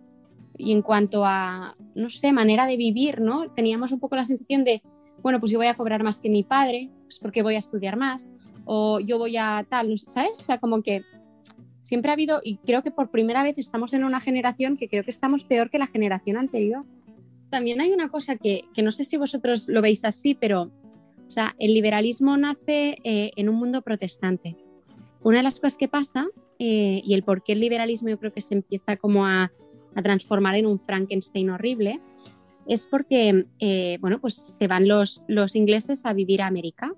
y 0.56 0.72
en 0.72 0.82
cuanto 0.82 1.24
a, 1.24 1.76
no 1.94 2.10
sé, 2.10 2.32
manera 2.32 2.66
de 2.66 2.76
vivir, 2.76 3.20
¿no? 3.20 3.50
Teníamos 3.52 3.92
un 3.92 4.00
poco 4.00 4.16
la 4.16 4.24
sensación 4.24 4.64
de, 4.64 4.82
bueno, 5.22 5.40
pues 5.40 5.52
yo 5.52 5.58
voy 5.58 5.66
a 5.66 5.74
cobrar 5.74 6.02
más 6.02 6.20
que 6.20 6.28
mi 6.28 6.42
padre, 6.42 6.90
pues 7.04 7.18
porque 7.18 7.42
voy 7.42 7.54
a 7.54 7.58
estudiar 7.58 7.96
más, 7.96 8.30
o 8.64 9.00
yo 9.00 9.18
voy 9.18 9.36
a 9.36 9.66
tal, 9.68 9.98
¿sabes? 9.98 10.38
O 10.40 10.42
sea, 10.42 10.58
como 10.58 10.82
que 10.82 11.02
siempre 11.80 12.10
ha 12.10 12.14
habido, 12.14 12.40
y 12.44 12.58
creo 12.58 12.82
que 12.82 12.90
por 12.90 13.10
primera 13.10 13.42
vez 13.42 13.58
estamos 13.58 13.92
en 13.92 14.04
una 14.04 14.20
generación 14.20 14.76
que 14.76 14.88
creo 14.88 15.04
que 15.04 15.10
estamos 15.10 15.44
peor 15.44 15.70
que 15.70 15.78
la 15.78 15.86
generación 15.86 16.36
anterior. 16.36 16.84
También 17.50 17.80
hay 17.80 17.92
una 17.92 18.08
cosa 18.08 18.36
que, 18.36 18.64
que 18.74 18.82
no 18.82 18.92
sé 18.92 19.04
si 19.04 19.16
vosotros 19.16 19.68
lo 19.68 19.82
veis 19.82 20.04
así, 20.04 20.34
pero 20.34 20.70
o 21.32 21.34
sea, 21.34 21.56
el 21.58 21.72
liberalismo 21.72 22.36
nace 22.36 22.98
eh, 23.04 23.30
en 23.36 23.48
un 23.48 23.54
mundo 23.54 23.80
protestante. 23.80 24.54
Una 25.22 25.38
de 25.38 25.42
las 25.42 25.60
cosas 25.60 25.78
que 25.78 25.88
pasa, 25.88 26.26
eh, 26.58 27.00
y 27.02 27.14
el 27.14 27.22
por 27.22 27.42
qué 27.42 27.52
el 27.52 27.60
liberalismo 27.60 28.10
yo 28.10 28.18
creo 28.18 28.34
que 28.34 28.42
se 28.42 28.52
empieza 28.52 28.98
como 28.98 29.24
a, 29.24 29.50
a 29.94 30.02
transformar 30.02 30.54
en 30.56 30.66
un 30.66 30.78
Frankenstein 30.78 31.50
horrible, 31.50 32.00
es 32.66 32.86
porque, 32.86 33.46
eh, 33.58 33.98
bueno, 34.00 34.20
pues 34.20 34.34
se 34.34 34.68
van 34.68 34.86
los, 34.86 35.22
los 35.26 35.56
ingleses 35.56 36.06
a 36.06 36.12
vivir 36.12 36.42
a 36.42 36.46
América 36.46 36.94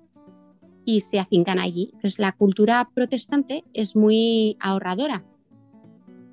y 0.84 1.00
se 1.00 1.18
afincan 1.18 1.58
allí. 1.58 1.90
Entonces 1.94 2.18
la 2.18 2.32
cultura 2.32 2.90
protestante 2.94 3.64
es 3.72 3.96
muy 3.96 4.56
ahorradora, 4.60 5.24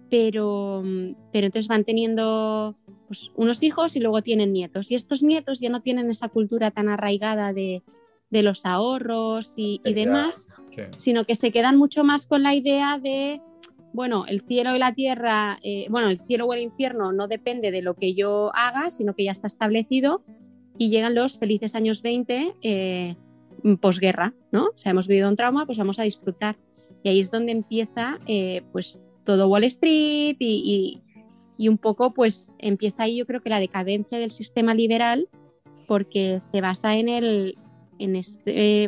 pero, 0.09 0.83
pero 1.31 1.45
entonces 1.45 1.67
van 1.69 1.85
teniendo 1.85 2.75
pues, 3.07 3.31
unos 3.35 3.63
hijos 3.63 3.95
y 3.95 4.01
luego 4.01 4.21
tienen 4.21 4.51
nietos 4.51 4.91
y 4.91 4.95
estos 4.95 5.23
nietos 5.23 5.61
ya 5.61 5.69
no 5.69 5.81
tienen 5.81 6.09
esa 6.09 6.27
cultura 6.27 6.71
tan 6.71 6.89
arraigada 6.89 7.53
de, 7.53 7.81
de 8.29 8.43
los 8.43 8.65
ahorros 8.65 9.53
y, 9.57 9.79
y 9.85 9.93
demás, 9.93 10.53
Sí. 10.75 10.83
sino 10.97 11.25
que 11.25 11.35
se 11.35 11.51
quedan 11.51 11.77
mucho 11.77 12.05
más 12.05 12.25
con 12.25 12.43
la 12.43 12.55
idea 12.55 12.97
de, 12.97 13.41
bueno, 13.93 14.25
el 14.27 14.41
cielo 14.41 14.75
y 14.75 14.79
la 14.79 14.93
tierra, 14.93 15.59
eh, 15.63 15.87
bueno, 15.89 16.09
el 16.09 16.19
cielo 16.19 16.45
o 16.45 16.53
el 16.53 16.61
infierno 16.61 17.11
no 17.11 17.27
depende 17.27 17.71
de 17.71 17.81
lo 17.81 17.95
que 17.95 18.13
yo 18.13 18.51
haga, 18.55 18.89
sino 18.89 19.15
que 19.15 19.25
ya 19.25 19.31
está 19.31 19.47
establecido 19.47 20.23
y 20.77 20.89
llegan 20.89 21.13
los 21.13 21.37
felices 21.37 21.75
años 21.75 22.01
20 22.01 22.55
eh, 22.61 23.15
posguerra, 23.81 24.33
¿no? 24.51 24.65
O 24.65 24.77
sea, 24.77 24.91
hemos 24.91 25.07
vivido 25.07 25.27
un 25.27 25.35
trauma, 25.35 25.65
pues 25.65 25.77
vamos 25.77 25.99
a 25.99 26.03
disfrutar. 26.03 26.57
Y 27.03 27.09
ahí 27.09 27.19
es 27.19 27.31
donde 27.31 27.51
empieza, 27.51 28.17
eh, 28.27 28.61
pues, 28.71 29.01
todo 29.25 29.49
Wall 29.49 29.65
Street 29.65 30.37
y, 30.39 31.01
un 31.59 31.77
poco, 31.77 32.13
pues, 32.13 32.53
empieza 32.57 33.03
ahí 33.03 33.17
yo 33.17 33.25
creo 33.25 33.41
que 33.41 33.49
la 33.49 33.59
decadencia 33.59 34.17
del 34.17 34.31
sistema 34.31 34.73
liberal 34.73 35.27
porque 35.87 36.39
se 36.39 36.61
basa 36.61 36.95
en 36.95 37.09
el, 37.09 37.55
en 37.99 38.19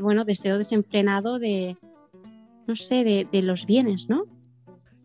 bueno, 0.01 0.23
deseo 0.23 0.57
desenfrenado 0.57 1.37
de, 1.37 1.75
no 2.65 2.75
sé, 2.75 3.27
de 3.29 3.41
los 3.41 3.65
bienes, 3.65 4.09
¿no? 4.09 4.25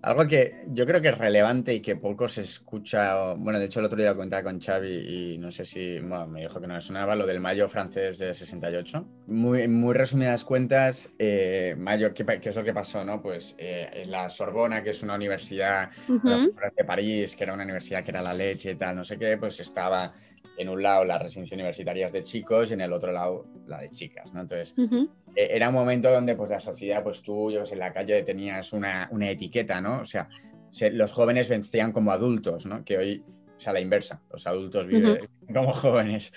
Algo 0.01 0.28
que 0.28 0.64
yo 0.68 0.86
creo 0.86 1.03
que 1.03 1.09
es 1.09 1.18
relevante 1.18 1.74
y 1.74 1.80
que 1.80 1.96
poco 1.96 2.28
se 2.28 2.42
escucha, 2.42 3.34
bueno, 3.34 3.59
de 3.59 3.64
hecho 3.64 3.80
el 3.80 3.86
otro 3.86 3.99
día 3.99 4.14
comentaba 4.14 4.44
con 4.44 4.61
Xavi 4.61 5.34
y 5.34 5.38
no 5.38 5.51
sé 5.51 5.64
si, 5.64 5.99
bueno, 5.99 6.28
me 6.28 6.42
dijo 6.42 6.61
que 6.61 6.68
no 6.68 6.74
le 6.74 6.80
sonaba 6.80 7.16
lo 7.16 7.26
del 7.26 7.40
Mayo 7.40 7.68
francés 7.68 8.18
de 8.18 8.32
68. 8.32 9.07
Muy, 9.26 9.66
muy 9.66 9.94
resumidas 9.94 10.44
cuentas, 10.44 11.11
eh, 11.18 11.74
Mayo, 11.76 12.14
¿qué, 12.14 12.24
qué 12.40 12.49
es 12.49 12.55
lo 12.55 12.62
que 12.62 12.72
pasó, 12.72 13.05
no? 13.05 13.20
Pues 13.20 13.57
eh, 13.59 14.05
la 14.07 14.30
Sorbona, 14.30 14.84
que 14.84 14.90
es 14.90 15.03
una 15.03 15.16
universidad 15.16 15.90
de 16.07 16.30
las 16.30 16.74
de 16.76 16.84
París, 16.84 17.34
que 17.34 17.42
era 17.42 17.55
una 17.55 17.64
universidad 17.64 18.05
que 18.05 18.12
era 18.12 18.22
la 18.22 18.34
leche 18.34 18.70
y 18.70 18.76
tal, 18.76 18.94
no 18.94 19.03
sé 19.03 19.18
qué, 19.18 19.36
pues 19.36 19.59
estaba 19.59 20.14
en 20.57 20.68
un 20.68 20.82
lado 20.82 21.05
las 21.05 21.22
residencias 21.22 21.57
universitarias 21.57 22.12
de 22.12 22.22
chicos 22.22 22.70
y 22.70 22.74
en 22.74 22.80
el 22.80 22.93
otro 22.93 23.12
lado 23.12 23.47
la 23.66 23.80
de 23.80 23.89
chicas, 23.89 24.32
¿no? 24.34 24.41
Entonces, 24.41 24.74
Ujú, 24.78 25.09
eh, 25.34 25.49
era 25.53 25.68
un 25.68 25.74
momento 25.74 26.11
donde 26.11 26.34
pues 26.36 26.51
la 26.51 26.61
sociedad, 26.61 27.03
pues 27.03 27.22
tú, 27.22 27.51
yo 27.51 27.62
en 27.70 27.78
la 27.78 27.93
calle 27.93 28.22
tenías 28.22 28.72
una, 28.72 29.09
una 29.12 29.30
etiqueta, 29.30 29.80
¿no? 29.80 30.01
O 30.01 30.05
sea, 30.05 30.28
se- 30.70 30.91
los 30.91 31.12
jóvenes 31.12 31.49
vestían 31.49 31.93
como 31.93 32.12
adultos, 32.12 32.66
¿no? 32.66 32.84
Que 32.84 32.99
hoy, 32.99 33.24
o 33.57 33.61
sea, 33.61 33.72
la 33.72 33.80
inversa, 33.80 34.20
los 34.30 34.47
adultos 34.47 34.86
viven 34.86 35.18
como 35.53 35.72
jóvenes. 35.72 36.32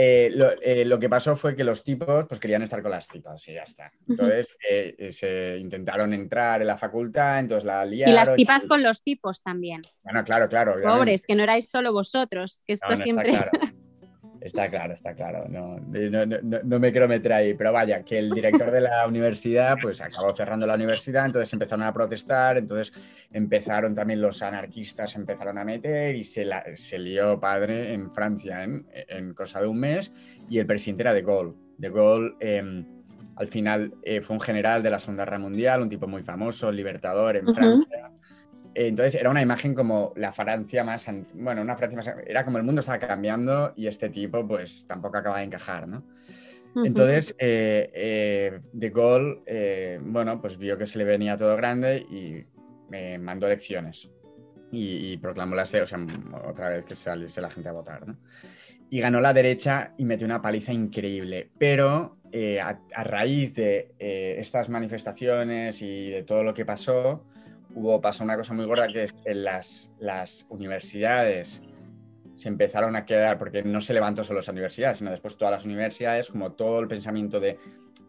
Eh, 0.00 0.30
lo, 0.32 0.52
eh, 0.62 0.84
lo 0.84 0.96
que 0.96 1.08
pasó 1.08 1.34
fue 1.34 1.56
que 1.56 1.64
los 1.64 1.82
tipos 1.82 2.24
pues 2.28 2.38
querían 2.38 2.62
estar 2.62 2.80
con 2.82 2.92
las 2.92 3.08
tipas 3.08 3.48
y 3.48 3.54
ya 3.54 3.64
está. 3.64 3.90
Entonces 4.08 4.56
eh, 4.70 4.94
eh, 4.96 5.10
se 5.10 5.58
intentaron 5.58 6.14
entrar 6.14 6.60
en 6.60 6.68
la 6.68 6.76
facultad, 6.76 7.40
entonces 7.40 7.64
la 7.64 7.84
Y 7.84 7.90
liaron. 7.90 8.14
las 8.14 8.36
tipas 8.36 8.66
con 8.66 8.84
los 8.84 9.02
tipos 9.02 9.42
también. 9.42 9.82
Bueno, 10.04 10.22
claro, 10.22 10.48
claro. 10.48 10.74
obviamente. 10.74 10.98
Pobres, 10.98 11.26
que 11.26 11.34
no 11.34 11.42
erais 11.42 11.68
solo 11.68 11.92
vosotros, 11.92 12.62
que 12.64 12.74
esto 12.74 12.86
No, 12.88 12.94
no, 12.96 13.02
siempre... 13.02 13.30
Claro. 13.30 13.50
Está 14.48 14.68
claro, 14.70 14.94
está 14.94 15.14
claro. 15.14 15.44
No, 15.48 15.78
no, 15.78 16.26
no- 16.26 16.60
no- 16.64 16.78
me 16.78 16.90
quiero 16.90 17.06
meter 17.06 17.32
ahí, 17.32 17.54
pero 17.54 17.72
vaya, 17.72 18.02
que 18.02 18.18
el 18.18 18.30
director 18.30 18.70
de 18.70 18.80
la 18.80 19.06
universidad 19.08 19.76
pues 19.80 20.00
acabó 20.00 20.32
cerrando 20.34 20.66
la 20.66 20.74
universidad, 20.74 21.26
entonces 21.26 21.52
empezaron 21.52 21.84
a 21.84 21.92
protestar, 21.92 22.58
entonces 22.58 22.92
empezaron 23.32 23.94
también 23.94 24.20
los 24.20 24.42
anarquistas, 24.42 25.14
empezaron 25.16 25.58
a 25.58 25.64
meter 25.64 26.16
y 26.16 26.24
se, 26.24 26.44
la- 26.44 26.64
se 26.74 26.98
lió 26.98 27.38
padre 27.38 27.92
en 27.92 28.10
Francia 28.10 28.64
en, 28.64 28.86
en 28.92 29.34
cosa 29.34 29.60
de 29.60 29.66
un 29.66 29.78
mes 29.78 30.10
y 30.48 30.58
el 30.58 30.66
presidente 30.66 31.02
era 31.02 31.12
de 31.12 31.22
Gaulle. 31.22 31.54
De 31.76 31.90
Gaulle 31.90 32.34
eh, 32.40 32.84
al 33.36 33.46
final 33.46 33.94
eh, 34.02 34.20
fue 34.20 34.34
un 34.34 34.40
general 34.40 34.82
de 34.82 34.90
la 34.90 34.98
Segunda 34.98 35.24
Guerra 35.24 35.38
Mundial, 35.38 35.82
un 35.82 35.88
tipo 35.88 36.06
muy 36.08 36.22
famoso, 36.22 36.72
libertador 36.72 37.36
en. 37.36 37.46
Francia. 37.54 38.10
Entonces 38.86 39.16
era 39.16 39.28
una 39.28 39.42
imagen 39.42 39.74
como 39.74 40.12
la 40.14 40.30
Francia 40.30 40.84
más, 40.84 41.10
bueno, 41.34 41.62
una 41.62 41.76
Francia 41.76 41.96
más, 41.96 42.14
era 42.24 42.44
como 42.44 42.58
el 42.58 42.64
mundo 42.64 42.80
estaba 42.80 42.98
cambiando 43.00 43.72
y 43.74 43.88
este 43.88 44.08
tipo 44.08 44.46
pues 44.46 44.86
tampoco 44.86 45.18
acaba 45.18 45.38
de 45.38 45.44
encajar, 45.44 45.88
¿no? 45.88 46.04
Entonces 46.84 47.34
eh, 47.40 47.90
eh, 47.92 48.60
De 48.72 48.90
Gaulle, 48.90 49.42
eh, 49.46 49.98
bueno, 50.00 50.40
pues 50.40 50.56
vio 50.58 50.78
que 50.78 50.86
se 50.86 50.98
le 50.98 51.04
venía 51.04 51.36
todo 51.36 51.56
grande 51.56 51.98
y 51.98 52.44
me 52.88 53.18
mandó 53.18 53.46
elecciones 53.46 54.08
y, 54.70 55.12
y 55.12 55.16
proclamó 55.16 55.56
la 55.56 55.64
o 55.64 55.66
sea, 55.66 55.98
otra 56.46 56.68
vez 56.68 56.84
que 56.84 56.94
saliese 56.94 57.40
la 57.40 57.50
gente 57.50 57.68
a 57.68 57.72
votar, 57.72 58.06
¿no? 58.06 58.16
Y 58.90 59.00
ganó 59.00 59.20
la 59.20 59.32
derecha 59.32 59.92
y 59.98 60.04
metió 60.04 60.24
una 60.24 60.40
paliza 60.40 60.72
increíble, 60.72 61.50
pero 61.58 62.18
eh, 62.30 62.60
a, 62.60 62.80
a 62.94 63.04
raíz 63.04 63.54
de 63.54 63.94
eh, 63.98 64.36
estas 64.38 64.68
manifestaciones 64.68 65.80
y 65.80 66.10
de 66.10 66.22
todo 66.22 66.44
lo 66.44 66.52
que 66.52 66.66
pasó, 66.66 67.24
hubo, 67.78 68.00
pasó 68.00 68.24
una 68.24 68.36
cosa 68.36 68.54
muy 68.54 68.66
gorda 68.66 68.86
que 68.86 69.04
es 69.04 69.12
que 69.12 69.34
las, 69.34 69.92
las 69.98 70.46
universidades 70.48 71.62
se 72.36 72.48
empezaron 72.48 72.94
a 72.94 73.04
quedar, 73.04 73.36
porque 73.38 73.62
no 73.62 73.80
se 73.80 73.92
levantó 73.92 74.22
solo 74.22 74.38
las 74.38 74.48
universidades, 74.48 74.98
sino 74.98 75.10
después 75.10 75.36
todas 75.36 75.52
las 75.52 75.64
universidades, 75.64 76.28
como 76.28 76.52
todo 76.52 76.80
el 76.80 76.86
pensamiento 76.86 77.40
de 77.40 77.58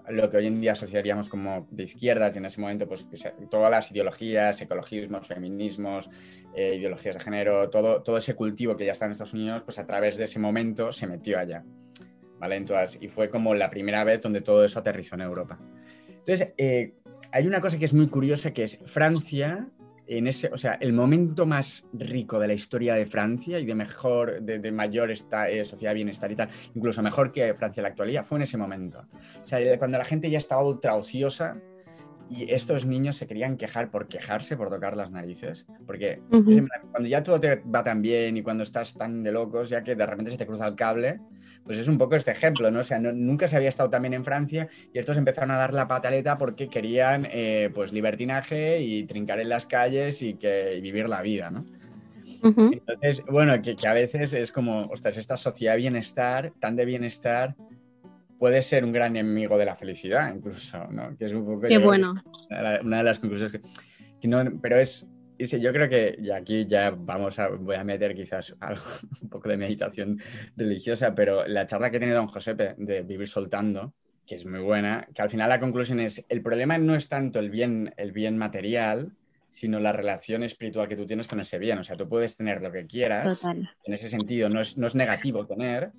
lo 0.09 0.29
que 0.29 0.37
hoy 0.37 0.47
en 0.47 0.61
día 0.61 0.73
asociaríamos 0.73 1.29
como 1.29 1.67
de 1.71 1.83
izquierdas, 1.83 2.35
y 2.35 2.39
en 2.39 2.45
ese 2.45 2.61
momento, 2.61 2.87
pues 2.87 3.07
todas 3.49 3.71
las 3.71 3.91
ideologías, 3.91 4.61
ecologismos, 4.61 5.27
feminismos, 5.27 6.09
eh, 6.55 6.75
ideologías 6.75 7.17
de 7.17 7.23
género, 7.23 7.69
todo, 7.69 8.03
todo 8.03 8.17
ese 8.17 8.35
cultivo 8.35 8.75
que 8.75 8.85
ya 8.85 8.91
está 8.91 9.05
en 9.05 9.11
Estados 9.11 9.33
Unidos, 9.33 9.63
pues 9.63 9.79
a 9.79 9.85
través 9.85 10.17
de 10.17 10.25
ese 10.25 10.39
momento 10.39 10.91
se 10.91 11.07
metió 11.07 11.39
allá. 11.39 11.63
¿Vale? 12.39 12.55
Entonces, 12.55 12.97
y 13.01 13.07
fue 13.09 13.29
como 13.29 13.53
la 13.53 13.69
primera 13.69 14.03
vez 14.03 14.21
donde 14.21 14.41
todo 14.41 14.63
eso 14.63 14.79
aterrizó 14.79 15.15
en 15.15 15.21
Europa. 15.21 15.59
Entonces, 16.07 16.53
eh, 16.57 16.93
hay 17.31 17.47
una 17.47 17.61
cosa 17.61 17.77
que 17.77 17.85
es 17.85 17.93
muy 17.93 18.07
curiosa, 18.07 18.51
que 18.51 18.63
es 18.63 18.79
Francia, 18.85 19.67
en 20.07 20.25
ese, 20.25 20.49
o 20.51 20.57
sea, 20.57 20.73
el 20.81 20.91
momento 20.91 21.45
más 21.45 21.85
rico 21.93 22.39
de 22.39 22.47
la 22.47 22.53
historia 22.53 22.95
de 22.95 23.05
Francia 23.05 23.59
y 23.59 23.65
de 23.65 23.75
mejor, 23.75 24.41
de, 24.41 24.57
de 24.57 24.71
mayor 24.71 25.11
esta, 25.11 25.49
eh, 25.49 25.63
sociedad 25.63 25.93
bienestar 25.93 26.31
y 26.31 26.35
tal, 26.35 26.49
incluso 26.73 27.03
mejor 27.03 27.31
que 27.31 27.53
Francia 27.53 27.81
en 27.81 27.83
la 27.83 27.89
actualidad, 27.89 28.23
fue 28.23 28.39
en 28.39 28.41
ese 28.41 28.57
momento. 28.57 29.05
O 29.43 29.45
sea, 29.45 29.59
cuando 29.77 29.99
la 29.99 30.03
gente 30.03 30.29
ya 30.29 30.39
estaba 30.39 30.63
ultra 30.65 30.95
ociosa 30.95 31.61
y 32.29 32.51
estos 32.53 32.85
niños 32.85 33.15
se 33.17 33.25
querían 33.27 33.57
quejar 33.57 33.89
por 33.89 34.07
quejarse, 34.07 34.55
por 34.55 34.69
tocar 34.69 34.95
las 34.95 35.09
narices, 35.11 35.65
porque 35.87 36.19
cuando 36.91 37.07
ya 37.09 37.23
todo 37.23 37.39
te 37.39 37.55
va 37.55 37.83
tan 37.83 38.01
bien 38.01 38.37
y 38.37 38.43
cuando 38.43 38.63
estás 38.63 38.93
tan 38.95 39.23
de 39.23 39.31
locos, 39.31 39.69
ya 39.69 39.83
que 39.83 39.95
de 39.95 40.05
repente 40.05 40.31
se 40.31 40.37
te 40.37 40.45
cruza 40.45 40.67
el 40.67 40.75
cable, 40.75 41.19
pues 41.65 41.77
es 41.77 41.87
un 41.87 41.97
poco 41.97 42.15
este 42.15 42.31
ejemplo, 42.31 42.69
¿no? 42.71 42.79
O 42.79 42.83
sea, 42.83 42.99
no- 42.99 43.11
nunca 43.11 43.47
se 43.47 43.55
había 43.57 43.69
estado 43.69 43.89
tan 43.89 44.01
bien 44.03 44.13
en 44.13 44.23
Francia 44.25 44.67
y 44.93 44.99
estos 44.99 45.17
empezaron 45.17 45.51
a 45.51 45.57
dar 45.57 45.73
la 45.73 45.87
pataleta 45.87 46.37
porque 46.37 46.69
querían, 46.69 47.27
eh, 47.31 47.69
pues, 47.73 47.91
libertinaje 47.93 48.79
y 48.81 49.03
trincar 49.05 49.39
en 49.39 49.49
las 49.49 49.65
calles 49.65 50.21
y, 50.21 50.35
que, 50.35 50.75
y 50.77 50.81
vivir 50.81 51.09
la 51.09 51.21
vida, 51.21 51.49
¿no? 51.51 51.65
Entonces, 52.73 53.23
bueno, 53.27 53.61
que, 53.61 53.75
que 53.75 53.87
a 53.87 53.93
veces 53.93 54.33
es 54.33 54.51
como, 54.51 54.85
ostras, 54.85 55.17
esta 55.17 55.35
sociedad 55.35 55.73
de 55.73 55.79
bienestar, 55.79 56.53
tan 56.59 56.75
de 56.75 56.85
bienestar, 56.85 57.55
puede 58.39 58.61
ser 58.61 58.83
un 58.85 58.91
gran 58.93 59.15
enemigo 59.17 59.57
de 59.57 59.65
la 59.65 59.75
felicidad, 59.75 60.33
incluso, 60.33 60.85
¿no? 60.89 61.15
Que 61.17 61.25
es 61.25 61.33
un 61.33 61.45
poco... 61.45 61.61
Qué 61.61 61.67
que 61.67 61.77
bueno. 61.77 62.15
una 62.83 62.97
de 62.97 63.03
las 63.03 63.19
conclusiones 63.19 63.51
que, 63.51 63.61
que 64.21 64.27
no, 64.27 64.43
pero 64.61 64.77
es, 64.79 65.05
es- 65.37 65.51
yo 65.61 65.71
creo 65.73 65.89
que 65.89 66.15
y 66.17 66.31
aquí 66.31 66.65
ya 66.65 66.91
vamos 66.91 67.37
a, 67.37 67.49
voy 67.49 67.75
a 67.75 67.83
meter 67.83 68.15
quizás 68.15 68.55
algo, 68.61 68.81
un 69.21 69.29
poco 69.29 69.49
de 69.49 69.57
meditación 69.57 70.19
religiosa, 70.55 71.13
pero 71.13 71.45
la 71.47 71.65
charla 71.65 71.91
que 71.91 71.99
tiene 71.99 72.13
don 72.13 72.27
Josepe 72.27 72.75
de 72.77 73.01
Vivir 73.03 73.27
Soltando, 73.27 73.93
que 74.25 74.35
es 74.35 74.45
muy 74.45 74.59
buena, 74.61 75.07
que 75.13 75.21
al 75.21 75.29
final 75.29 75.49
la 75.49 75.59
conclusión 75.59 75.99
es, 75.99 76.23
el 76.29 76.41
problema 76.41 76.77
no 76.77 76.95
es 76.95 77.09
tanto 77.09 77.39
el 77.39 77.49
bien, 77.49 77.93
el 77.97 78.11
bien 78.13 78.37
material, 78.37 79.11
sino 79.49 79.79
la 79.79 79.91
relación 79.91 80.43
espiritual 80.43 80.87
que 80.87 80.95
tú 80.95 81.07
tienes 81.07 81.27
con 81.27 81.39
ese 81.39 81.57
bien. 81.57 81.79
O 81.79 81.83
sea, 81.83 81.97
tú 81.97 82.07
puedes 82.07 82.37
tener 82.37 82.61
lo 82.61 82.71
que 82.71 82.85
quieras, 82.85 83.41
Total. 83.41 83.67
en 83.83 83.93
ese 83.93 84.07
sentido 84.09 84.47
no 84.47 84.61
es, 84.61 84.77
no 84.77 84.85
es 84.85 84.93
negativo 84.93 85.47
tener, 85.47 85.91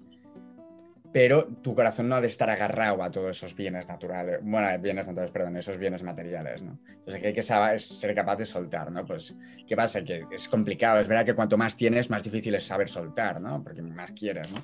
pero 1.12 1.46
tu 1.62 1.74
corazón 1.74 2.08
no 2.08 2.16
ha 2.16 2.20
de 2.20 2.28
estar 2.28 2.48
agarrado 2.50 3.02
a 3.02 3.10
todos 3.10 3.36
esos 3.36 3.54
bienes 3.54 3.88
naturales, 3.88 4.40
bueno, 4.42 4.68
bienes 4.80 5.08
naturales, 5.08 5.32
perdón, 5.32 5.56
esos 5.56 5.76
bienes 5.76 6.02
materiales, 6.02 6.62
¿no? 6.62 6.78
Entonces 6.88 7.22
hay 7.24 7.32
que 7.32 7.42
saber, 7.42 7.80
ser 7.80 8.14
capaz 8.14 8.36
de 8.36 8.46
soltar, 8.46 8.92
¿no? 8.92 9.04
Pues, 9.04 9.34
¿qué 9.66 9.74
pasa? 9.74 10.02
Que 10.04 10.24
es 10.30 10.48
complicado, 10.48 11.00
es 11.00 11.08
verdad 11.08 11.24
que 11.24 11.34
cuanto 11.34 11.56
más 11.56 11.76
tienes, 11.76 12.10
más 12.10 12.22
difícil 12.22 12.54
es 12.54 12.64
saber 12.64 12.88
soltar, 12.88 13.40
¿no? 13.40 13.62
Porque 13.62 13.82
más 13.82 14.12
quieres, 14.12 14.50
¿no? 14.52 14.58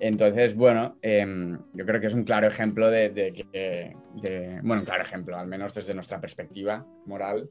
Entonces, 0.00 0.54
bueno, 0.54 0.96
em, 1.02 1.58
yo 1.72 1.84
creo 1.84 2.00
que 2.00 2.06
es 2.06 2.14
un 2.14 2.24
claro 2.24 2.46
ejemplo 2.46 2.90
de, 2.90 3.10
de, 3.10 4.60
bueno, 4.62 4.82
un 4.82 4.86
claro 4.86 5.02
ejemplo, 5.02 5.36
al 5.36 5.46
menos 5.46 5.74
desde 5.74 5.94
nuestra 5.94 6.20
perspectiva 6.20 6.84
moral, 7.06 7.48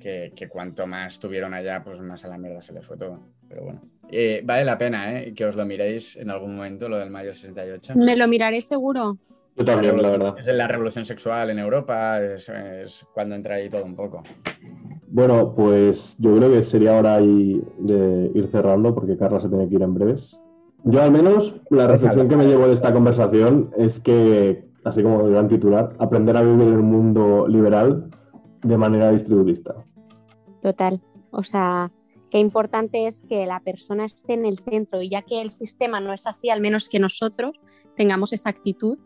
que, 0.00 0.32
que, 0.36 0.48
cuanto 0.48 0.86
más 0.86 1.18
tuvieron 1.18 1.54
allá, 1.54 1.82
pues 1.82 2.00
más 2.00 2.24
a 2.24 2.28
la 2.28 2.38
mierda 2.38 2.60
se 2.60 2.72
les 2.72 2.86
fue 2.86 2.96
todo. 2.96 3.33
Pero 3.48 3.64
bueno, 3.64 3.80
eh, 4.10 4.42
vale 4.44 4.64
la 4.64 4.78
pena 4.78 5.20
¿eh? 5.20 5.34
que 5.34 5.44
os 5.44 5.56
lo 5.56 5.64
miréis 5.64 6.16
en 6.16 6.30
algún 6.30 6.56
momento, 6.56 6.88
lo 6.88 6.98
del 6.98 7.10
mayo 7.10 7.34
68. 7.34 7.94
Me 7.96 8.16
lo 8.16 8.28
miraré 8.28 8.62
seguro. 8.62 9.18
Yo 9.56 9.64
también, 9.64 10.00
la, 10.02 10.10
verdad. 10.10 10.34
Es 10.38 10.46
la 10.48 10.66
revolución 10.66 11.04
sexual 11.04 11.50
en 11.50 11.60
Europa, 11.60 12.20
es, 12.20 12.48
es, 12.48 13.06
cuando 13.14 13.36
entra 13.36 13.54
ahí 13.54 13.68
todo 13.68 13.84
un 13.84 13.94
poco. 13.94 14.22
Bueno, 15.06 15.54
pues 15.54 16.16
yo 16.18 16.36
creo 16.36 16.50
que 16.50 16.64
sería 16.64 16.94
hora 16.94 17.18
de 17.18 18.32
ir 18.34 18.48
cerrando 18.50 18.94
porque 18.94 19.16
Carla 19.16 19.40
se 19.40 19.48
tiene 19.48 19.68
que 19.68 19.76
ir 19.76 19.82
en 19.82 19.94
breves. 19.94 20.36
Yo 20.82 21.00
al 21.00 21.12
menos 21.12 21.54
la 21.70 21.86
reflexión 21.86 22.28
que 22.28 22.36
me 22.36 22.46
llevo 22.46 22.66
de 22.66 22.74
esta 22.74 22.92
conversación 22.92 23.70
es 23.78 24.00
que, 24.00 24.68
así 24.84 25.02
como 25.02 25.24
el 25.24 25.30
gran 25.30 25.48
titular, 25.48 25.94
aprender 25.98 26.36
a 26.36 26.42
vivir 26.42 26.66
en 26.66 26.74
un 26.74 26.90
mundo 26.90 27.48
liberal 27.48 28.10
de 28.62 28.76
manera 28.76 29.10
distributista. 29.10 29.74
Total. 30.60 31.00
O 31.30 31.42
sea, 31.42 31.90
qué 32.34 32.40
importante 32.40 33.06
es 33.06 33.22
que 33.28 33.46
la 33.46 33.60
persona 33.60 34.06
esté 34.06 34.32
en 34.32 34.44
el 34.44 34.58
centro 34.58 35.00
y 35.00 35.08
ya 35.08 35.22
que 35.22 35.40
el 35.40 35.52
sistema 35.52 36.00
no 36.00 36.12
es 36.12 36.26
así, 36.26 36.50
al 36.50 36.60
menos 36.60 36.88
que 36.88 36.98
nosotros 36.98 37.60
tengamos 37.94 38.32
esa 38.32 38.50
actitud 38.50 38.98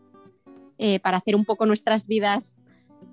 eh, 0.79 0.99
para 0.99 1.17
hacer 1.17 1.35
un 1.35 1.45
poco 1.45 1.67
nuestras 1.67 2.07
vidas 2.07 2.63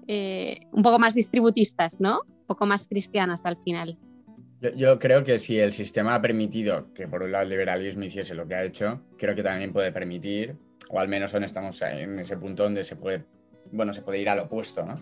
eh, 0.09 0.61
un 0.73 0.83
poco 0.83 0.99
más 0.99 1.15
distributistas, 1.15 2.01
¿no? 2.01 2.23
Un 2.27 2.47
poco 2.47 2.65
más 2.65 2.89
cristianas 2.89 3.45
al 3.45 3.59
final. 3.59 3.99
Yo, 4.75 4.99
creo 4.99 5.23
que 5.23 5.39
si 5.39 5.59
el 5.59 5.75
sistema 5.75 6.15
ha 6.15 6.23
permitido 6.23 6.95
que 6.95 7.07
por 7.07 7.23
un 7.23 7.33
lado 7.33 7.45
el 7.45 7.51
liberalismo 7.51 8.05
hiciese 8.05 8.35
lo 8.35 8.49
que 8.49 8.55
ha 8.55 8.65
hecho, 8.65 9.03
creo 9.19 9.35
que 9.35 9.43
también 9.43 9.71
puede 9.71 9.93
permitir, 9.93 10.57
o 10.89 10.99
al 10.99 11.09
menos 11.09 11.35
estamos 11.35 11.83
en 11.83 12.21
ese 12.21 12.39
punto 12.39 12.63
donde 12.63 12.85
se 12.85 12.97
puede, 12.97 13.27
bueno, 13.71 13.93
se 13.93 14.01
puede 14.01 14.21
ir 14.21 14.31
al 14.31 14.39
opuesto, 14.39 14.83
¿no? 14.83 14.95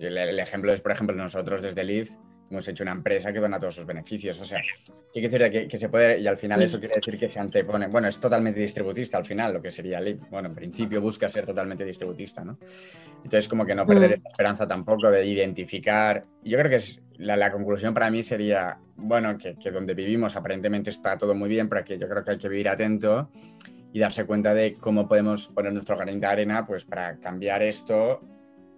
El, 0.00 0.18
el 0.18 0.40
ejemplo 0.40 0.72
es, 0.72 0.80
por 0.80 0.90
ejemplo, 0.90 1.14
nosotros 1.14 1.62
desde 1.62 1.84
Lyft 1.84 2.18
hemos 2.50 2.66
hecho 2.68 2.82
una 2.82 2.92
empresa 2.92 3.32
que 3.32 3.40
dona 3.40 3.58
todos 3.58 3.74
sus 3.74 3.86
beneficios. 3.86 4.40
O 4.40 4.44
sea, 4.44 4.60
¿qué 5.12 5.20
quiere 5.20 5.50
decir 5.50 5.68
que, 5.68 5.78
se 5.78 5.88
puede, 5.88 6.20
y 6.20 6.26
al 6.26 6.36
final 6.36 6.62
eso 6.62 6.78
quiere 6.78 6.96
decir 6.96 7.18
que 7.18 7.28
se 7.28 7.40
antepone, 7.40 7.88
bueno, 7.88 8.08
es 8.08 8.20
totalmente 8.20 8.60
distributista 8.60 9.18
al 9.18 9.24
final, 9.24 9.54
lo 9.54 9.62
que 9.62 9.70
sería 9.70 10.00
Lyft. 10.00 10.28
Bueno, 10.30 10.48
en 10.48 10.54
principio 10.54 11.00
busca 11.00 11.28
ser 11.28 11.46
totalmente 11.46 11.84
distributista, 11.84 12.44
¿no? 12.44 12.58
Entonces, 13.16 13.48
como 13.48 13.64
que 13.64 13.74
no 13.74 13.86
perder 13.86 14.18
mm. 14.18 14.26
esperanza 14.26 14.66
tampoco 14.66 15.10
de 15.10 15.24
identificar. 15.24 16.24
Yo 16.42 16.58
creo 16.58 16.70
que 16.70 16.76
es, 16.76 17.00
la, 17.18 17.50
conclusión 17.50 17.94
para 17.94 18.10
mí 18.10 18.22
sería, 18.22 18.78
bueno, 18.96 19.36
que, 19.38 19.70
donde 19.70 19.94
vivimos 19.94 20.36
aparentemente 20.36 20.90
está 20.90 21.16
todo 21.16 21.34
muy 21.34 21.48
bien, 21.48 21.68
pero 21.68 21.84
que 21.84 21.98
yo 21.98 22.08
creo 22.08 22.22
que 22.22 22.32
hay 22.32 22.38
que 22.38 22.48
vivir 22.48 22.68
atento 22.68 23.30
y 23.92 24.00
darse 24.00 24.26
cuenta 24.26 24.52
de 24.52 24.74
cómo 24.74 25.08
podemos 25.08 25.48
poner 25.48 25.72
nuestro 25.72 25.96
granito 25.96 26.20
de 26.20 26.26
arena 26.26 26.66
pues, 26.66 26.84
para 26.84 27.16
cambiar 27.18 27.62
esto 27.62 28.20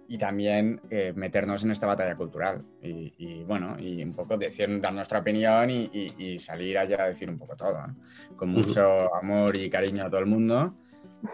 y 0.07 0.17
también 0.17 0.81
eh, 0.89 1.13
meternos 1.15 1.63
en 1.63 1.71
esta 1.71 1.87
batalla 1.87 2.15
cultural. 2.15 2.63
Y, 2.81 3.43
bueno, 3.43 3.77
y 3.79 4.01
un 4.03 4.13
poco 4.13 4.37
decir, 4.37 4.79
dar 4.79 4.93
nuestra 4.93 5.19
opinión 5.19 5.69
y, 5.69 6.37
salir 6.39 6.77
allá 6.77 7.03
a 7.03 7.07
decir 7.07 7.29
un 7.29 7.37
poco 7.37 7.55
todo, 7.55 7.77
con 8.35 8.49
mucho 8.49 9.13
amor 9.15 9.55
y 9.55 9.69
cariño 9.69 10.05
a 10.05 10.09
todo 10.09 10.19
el 10.19 10.25
mundo. 10.25 10.73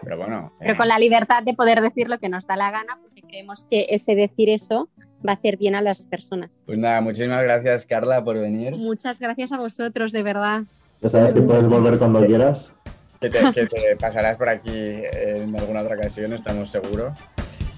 Pero 0.02 0.16
bueno. 0.16 0.52
Pero 0.58 0.72
eh, 0.72 0.76
con 0.76 0.88
la 0.88 0.98
libertad 0.98 1.42
de 1.42 1.54
poder 1.54 1.80
decir 1.80 2.08
lo 2.08 2.18
que 2.18 2.28
nos 2.28 2.46
da 2.46 2.56
la 2.56 2.70
gana, 2.70 2.98
porque 3.00 3.22
creemos 3.22 3.66
que 3.68 3.86
ese 3.90 4.14
decir 4.14 4.48
eso 4.48 4.88
va 5.26 5.32
a 5.32 5.34
hacer 5.34 5.56
bien 5.56 5.74
a 5.74 5.82
las 5.82 6.06
personas. 6.06 6.62
Pues 6.66 6.78
nada, 6.78 7.00
muchísimas 7.00 7.42
gracias 7.42 7.86
Carla 7.86 8.24
por 8.24 8.38
venir. 8.38 8.74
Muchas 8.76 9.20
gracias 9.20 9.52
a 9.52 9.58
vosotros, 9.58 10.12
de 10.12 10.22
verdad. 10.22 10.62
Ya 11.02 11.10
sabes 11.10 11.34
que 11.34 11.42
puedes 11.42 11.66
volver 11.68 11.98
cuando 11.98 12.24
quieras. 12.26 12.74
Que 13.20 13.30
te, 13.30 13.96
pasarás 13.98 14.36
por 14.36 14.48
aquí 14.48 14.70
en 14.70 15.58
alguna 15.58 15.80
otra 15.80 15.96
ocasión, 15.96 16.32
estamos 16.32 16.70
seguros. 16.70 17.12